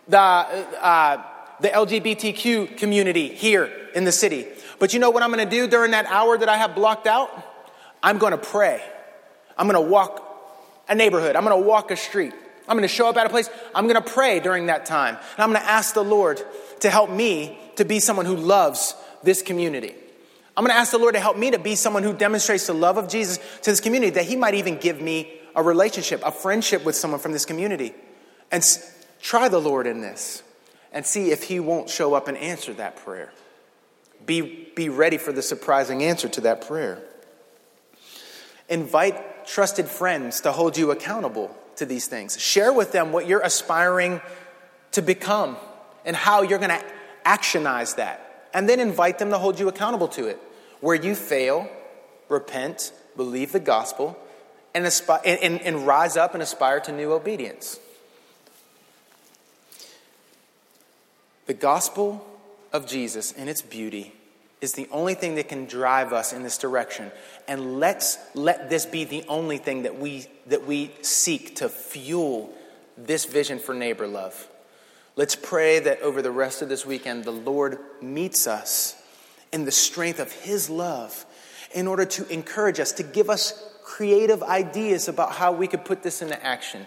the, 0.07 0.18
uh, 0.18 1.24
the 1.60 1.70
LGBTQ 1.70 2.78
community 2.78 3.30
here 3.30 3.72
in 3.93 4.05
the 4.05 4.12
city. 4.12 4.47
But 4.80 4.93
you 4.93 4.99
know 4.99 5.10
what 5.10 5.24
I'm 5.24 5.32
going 5.32 5.47
to 5.47 5.55
do 5.55 5.68
during 5.68 5.91
that 5.91 6.05
hour 6.05 6.38
that 6.38 6.47
I 6.47 6.57
have 6.57 6.76
blocked 6.76 7.07
out? 7.07 7.30
I'm 8.01 8.18
going 8.18 8.32
to 8.32 8.38
pray. 8.38 8.82
I'm 9.57 9.68
going 9.68 9.84
to 9.84 9.89
walk 9.89 10.28
a 10.89 10.95
neighborhood. 10.95 11.35
I'm 11.35 11.45
going 11.45 11.61
to 11.61 11.67
walk 11.67 11.91
a 11.91 11.95
street. 11.95 12.33
I'm 12.67 12.75
going 12.75 12.87
to 12.87 12.93
show 12.93 13.07
up 13.07 13.17
at 13.17 13.25
a 13.25 13.29
place. 13.29 13.49
I'm 13.73 13.87
going 13.87 14.01
to 14.01 14.09
pray 14.09 14.39
during 14.39 14.67
that 14.67 14.85
time. 14.85 15.15
And 15.15 15.39
I'm 15.43 15.49
going 15.51 15.61
to 15.61 15.69
ask 15.69 15.93
the 15.93 16.03
Lord 16.03 16.41
to 16.81 16.89
help 16.89 17.09
me 17.09 17.57
to 17.77 17.85
be 17.85 17.99
someone 17.99 18.25
who 18.25 18.35
loves 18.35 18.95
this 19.23 19.41
community. 19.41 19.95
I'm 20.55 20.63
going 20.63 20.75
to 20.75 20.79
ask 20.79 20.91
the 20.91 20.97
Lord 20.97 21.13
to 21.13 21.19
help 21.19 21.37
me 21.37 21.51
to 21.51 21.59
be 21.59 21.75
someone 21.75 22.03
who 22.03 22.13
demonstrates 22.13 22.67
the 22.67 22.73
love 22.73 22.97
of 22.97 23.07
Jesus 23.07 23.37
to 23.61 23.71
this 23.71 23.79
community, 23.79 24.11
that 24.11 24.25
He 24.25 24.35
might 24.35 24.55
even 24.55 24.77
give 24.77 25.01
me 25.01 25.31
a 25.55 25.63
relationship, 25.63 26.21
a 26.23 26.31
friendship 26.31 26.83
with 26.83 26.95
someone 26.95 27.19
from 27.19 27.31
this 27.31 27.45
community. 27.45 27.93
And 28.51 28.63
try 29.21 29.47
the 29.47 29.59
Lord 29.59 29.87
in 29.87 30.01
this 30.01 30.43
and 30.91 31.05
see 31.05 31.31
if 31.31 31.43
He 31.43 31.59
won't 31.59 31.89
show 31.89 32.13
up 32.13 32.27
and 32.27 32.37
answer 32.37 32.73
that 32.73 32.97
prayer. 32.97 33.31
Be, 34.25 34.69
be 34.75 34.89
ready 34.89 35.17
for 35.17 35.31
the 35.31 35.41
surprising 35.41 36.03
answer 36.03 36.27
to 36.29 36.41
that 36.41 36.67
prayer. 36.67 37.01
Invite 38.67 39.38
trusted 39.50 39.88
friends 39.88 40.41
to 40.41 40.52
hold 40.52 40.78
you 40.78 40.91
accountable 40.91 41.56
to 41.76 41.86
these 41.86 42.08
things. 42.08 42.39
Share 42.39 42.72
with 42.72 42.91
them 42.91 43.12
what 43.12 43.28
you're 43.28 43.41
aspiring 43.41 44.22
to 44.91 45.02
become 45.02 45.58
and 46.06 46.16
how 46.16 46.43
you're 46.43 46.60
going 46.60 46.70
to 46.70 46.86
actionize 47.26 47.95
that. 47.95 48.47
And 48.54 48.70
then 48.70 48.80
invite 48.80 49.20
them 49.20 49.32
to 49.32 49.38
hold 49.38 49.60
you 49.60 49.68
accountable 49.68 50.08
to 50.10 50.28
it. 50.28 50.39
Where 50.82 50.95
you 50.95 51.16
fail, 51.16 51.70
repent, 52.30 52.91
believe 53.16 53.52
the 53.52 53.60
gospel, 53.60 54.18
and, 54.74 54.86
aspire, 54.86 55.22
and, 55.26 55.62
and 55.62 55.86
rise 55.86 56.16
up 56.16 56.34
and 56.34 56.43
aspire 56.43 56.80
to 56.82 56.91
new 56.91 57.12
obedience. 57.12 57.80
The 61.47 61.54
gospel 61.56 62.26
of 62.72 62.88
Jesus 62.88 63.32
in 63.32 63.47
its 63.47 63.64
beauty 63.64 64.14
is 64.62 64.74
the 64.74 64.88
only 64.91 65.14
thing 65.14 65.36
that 65.36 65.47
can 65.47 65.66
drive 65.66 66.12
us 66.12 66.34
in 66.34 66.43
this 66.43 66.57
direction. 66.57 67.12
And 67.47 67.80
let's 67.80 68.18
let 68.34 68.70
this 68.70 68.86
be 68.86 69.05
the 69.05 69.24
only 69.28 69.57
thing 69.57 69.84
that 69.84 69.97
we, 69.97 70.26
that 70.47 70.66
we 70.66 70.91
seek 71.01 71.57
to 71.57 71.70
fuel 71.70 72.53
this 72.97 73.26
vision 73.26 73.60
for 73.60 73.74
neighbor 73.74 74.07
love. 74.07 74.49
Let's 75.16 75.36
pray 75.36 75.80
that 75.80 76.01
over 76.01 76.22
the 76.22 76.32
rest 76.32 76.62
of 76.62 76.70
this 76.70 76.86
weekend, 76.86 77.24
the 77.24 77.32
Lord 77.32 77.80
meets 78.01 78.47
us 78.47 79.01
in 79.51 79.66
the 79.66 79.72
strength 79.72 80.20
of 80.20 80.32
His 80.32 80.70
love 80.70 81.26
in 81.74 81.88
order 81.88 82.05
to 82.05 82.28
encourage 82.32 82.80
us, 82.80 82.91
to 82.93 83.03
give 83.03 83.30
us 83.30 83.70
creative 83.84 84.43
ideas 84.43 85.07
about 85.07 85.34
how 85.34 85.51
we 85.51 85.68
could 85.68 85.86
put 85.86 86.03
this 86.03 86.22
into 86.22 86.41
action, 86.45 86.86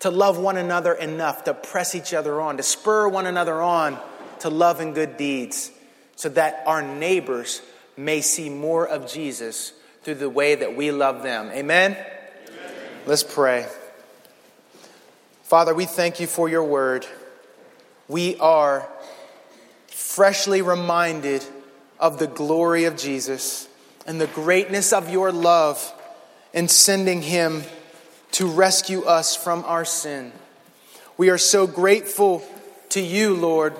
to 0.00 0.10
love 0.10 0.38
one 0.38 0.56
another 0.56 0.94
enough, 0.94 1.44
to 1.44 1.54
press 1.54 1.94
each 1.94 2.12
other 2.14 2.40
on, 2.40 2.56
to 2.56 2.62
spur 2.62 3.06
one 3.08 3.26
another 3.26 3.60
on 3.60 3.98
to 4.42 4.50
love 4.50 4.80
and 4.80 4.92
good 4.92 5.16
deeds, 5.16 5.70
so 6.16 6.28
that 6.30 6.62
our 6.66 6.82
neighbors 6.82 7.62
may 7.96 8.20
see 8.20 8.48
more 8.48 8.86
of 8.86 9.10
Jesus 9.10 9.72
through 10.02 10.16
the 10.16 10.30
way 10.30 10.54
that 10.54 10.76
we 10.76 10.90
love 10.90 11.22
them. 11.22 11.50
Amen? 11.52 11.92
Amen. 11.92 12.06
Let's 13.06 13.22
pray. 13.22 13.66
Father, 15.42 15.74
we 15.74 15.84
thank 15.84 16.20
you 16.20 16.26
for 16.26 16.48
your 16.48 16.64
word 16.64 17.06
we 18.12 18.36
are 18.36 18.86
freshly 19.86 20.60
reminded 20.60 21.42
of 21.98 22.18
the 22.18 22.26
glory 22.26 22.84
of 22.84 22.96
Jesus 22.96 23.66
and 24.06 24.20
the 24.20 24.26
greatness 24.26 24.92
of 24.92 25.08
your 25.08 25.32
love 25.32 25.92
in 26.52 26.68
sending 26.68 27.22
him 27.22 27.62
to 28.32 28.46
rescue 28.46 29.02
us 29.04 29.34
from 29.34 29.64
our 29.64 29.86
sin. 29.86 30.32
We 31.16 31.30
are 31.30 31.38
so 31.38 31.66
grateful 31.66 32.44
to 32.90 33.00
you, 33.00 33.34
Lord, 33.34 33.74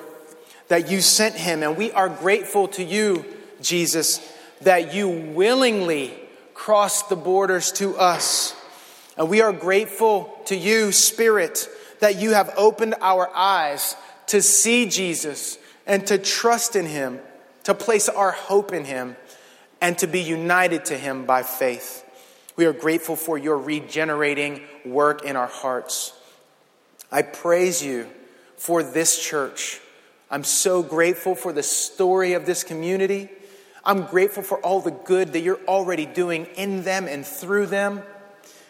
that 0.73 0.91
you 0.91 1.03
sent 1.03 1.35
him, 1.35 1.63
and 1.63 1.77
we 1.77 1.93
are 1.93 2.09
grateful 2.09 2.67
to 2.67 2.83
you, 2.83 3.27
Jesus, 3.61 4.27
that 4.63 4.95
you 4.95 5.07
willingly 5.07 6.19
crossed 6.55 7.11
the 7.11 7.15
borders 7.15 7.73
to 7.73 7.95
us. 7.99 8.57
And 9.19 9.29
we 9.29 9.43
are 9.43 9.53
grateful 9.53 10.35
to 10.47 10.57
you, 10.57 10.91
Spirit, 10.91 11.69
that 12.01 12.17
you 12.17 12.31
have 12.31 12.55
opened 12.57 12.95
our 13.03 13.29
eyes 13.35 13.97
to 14.29 14.41
see 14.41 14.87
Jesus 14.87 15.59
and 15.87 16.07
to 16.07 16.17
trust 16.17 16.75
in 16.75 16.87
him, 16.87 17.21
to 17.65 17.75
place 17.75 18.09
our 18.09 18.33
hope 18.33 18.73
in 18.73 18.87
him, 18.87 19.15
and 19.83 19.99
to 19.99 20.07
be 20.07 20.23
united 20.23 20.87
to 20.87 20.97
him 20.97 21.27
by 21.27 21.43
faith. 21.43 22.03
We 22.57 22.65
are 22.65 22.73
grateful 22.73 23.17
for 23.17 23.37
your 23.37 23.59
regenerating 23.59 24.63
work 24.87 25.23
in 25.23 25.37
our 25.37 25.49
hearts. 25.49 26.15
I 27.11 27.21
praise 27.21 27.85
you 27.85 28.09
for 28.57 28.83
this 28.83 29.23
church. 29.23 29.82
I'm 30.33 30.45
so 30.45 30.83
grateful 30.83 31.35
for 31.35 31.53
the 31.53 31.63
story 31.63 32.33
of 32.33 32.47
this 32.47 32.65
community. 32.65 33.29
I'm 33.85 34.07
grateful 34.07 34.43
for 34.43 34.59
all 34.61 34.81
the 34.81 34.91
good 34.91 35.35
that 35.35 35.41
you're 35.41 35.61
already 35.69 36.07
doing 36.07 36.47
in 36.57 36.85
them 36.85 37.07
and 37.07 37.27
through 37.27 37.67
them. 37.67 38.03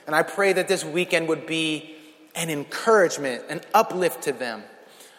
And 0.09 0.17
I 0.17 0.25
pray 0.25 0.53
that 0.55 0.67
this 0.67 0.85
weekend 0.85 1.29
would 1.29 1.47
be 1.47 1.95
an 2.35 2.51
encouragement, 2.51 3.45
an 3.49 3.61
uplift 3.73 4.25
to 4.25 4.33
them. 4.33 4.65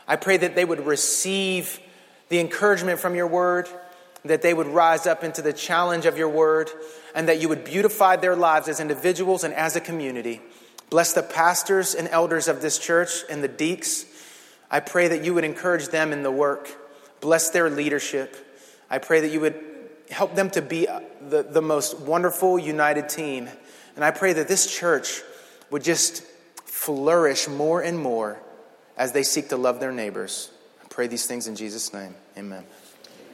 I 0.05 0.17
pray 0.17 0.35
that 0.35 0.53
they 0.53 0.65
would 0.65 0.85
receive 0.85 1.79
the 2.27 2.39
encouragement 2.39 2.99
from 2.99 3.15
your 3.15 3.27
word, 3.27 3.69
that 4.25 4.41
they 4.41 4.53
would 4.53 4.67
rise 4.67 5.07
up 5.07 5.23
into 5.23 5.41
the 5.41 5.53
challenge 5.53 6.05
of 6.05 6.17
your 6.17 6.27
word, 6.27 6.69
and 7.15 7.29
that 7.29 7.39
you 7.39 7.47
would 7.47 7.63
beautify 7.63 8.17
their 8.17 8.35
lives 8.35 8.67
as 8.67 8.81
individuals 8.81 9.45
and 9.45 9.53
as 9.53 9.77
a 9.77 9.79
community. 9.79 10.41
Bless 10.89 11.13
the 11.13 11.23
pastors 11.23 11.95
and 11.95 12.09
elders 12.09 12.49
of 12.49 12.61
this 12.61 12.77
church 12.79 13.23
and 13.29 13.41
the 13.41 13.47
deacons. 13.47 14.07
I 14.73 14.79
pray 14.79 15.07
that 15.09 15.23
you 15.23 15.35
would 15.35 15.43
encourage 15.43 15.89
them 15.89 16.11
in 16.11 16.23
the 16.23 16.31
work. 16.31 16.67
Bless 17.21 17.51
their 17.51 17.69
leadership. 17.69 18.35
I 18.89 18.97
pray 18.97 19.21
that 19.21 19.29
you 19.29 19.39
would 19.39 19.63
help 20.09 20.33
them 20.33 20.49
to 20.49 20.63
be 20.63 20.87
the, 21.29 21.43
the 21.43 21.61
most 21.61 21.99
wonderful, 21.99 22.57
united 22.57 23.07
team. 23.07 23.47
And 23.95 24.03
I 24.03 24.09
pray 24.09 24.33
that 24.33 24.47
this 24.47 24.65
church 24.65 25.21
would 25.69 25.83
just 25.83 26.23
flourish 26.65 27.47
more 27.47 27.83
and 27.83 27.99
more 27.99 28.41
as 28.97 29.11
they 29.11 29.21
seek 29.21 29.49
to 29.49 29.57
love 29.57 29.79
their 29.79 29.91
neighbors. 29.91 30.49
I 30.83 30.87
pray 30.89 31.05
these 31.05 31.27
things 31.27 31.45
in 31.45 31.55
Jesus' 31.55 31.93
name. 31.93 32.15
Amen. 32.35 32.65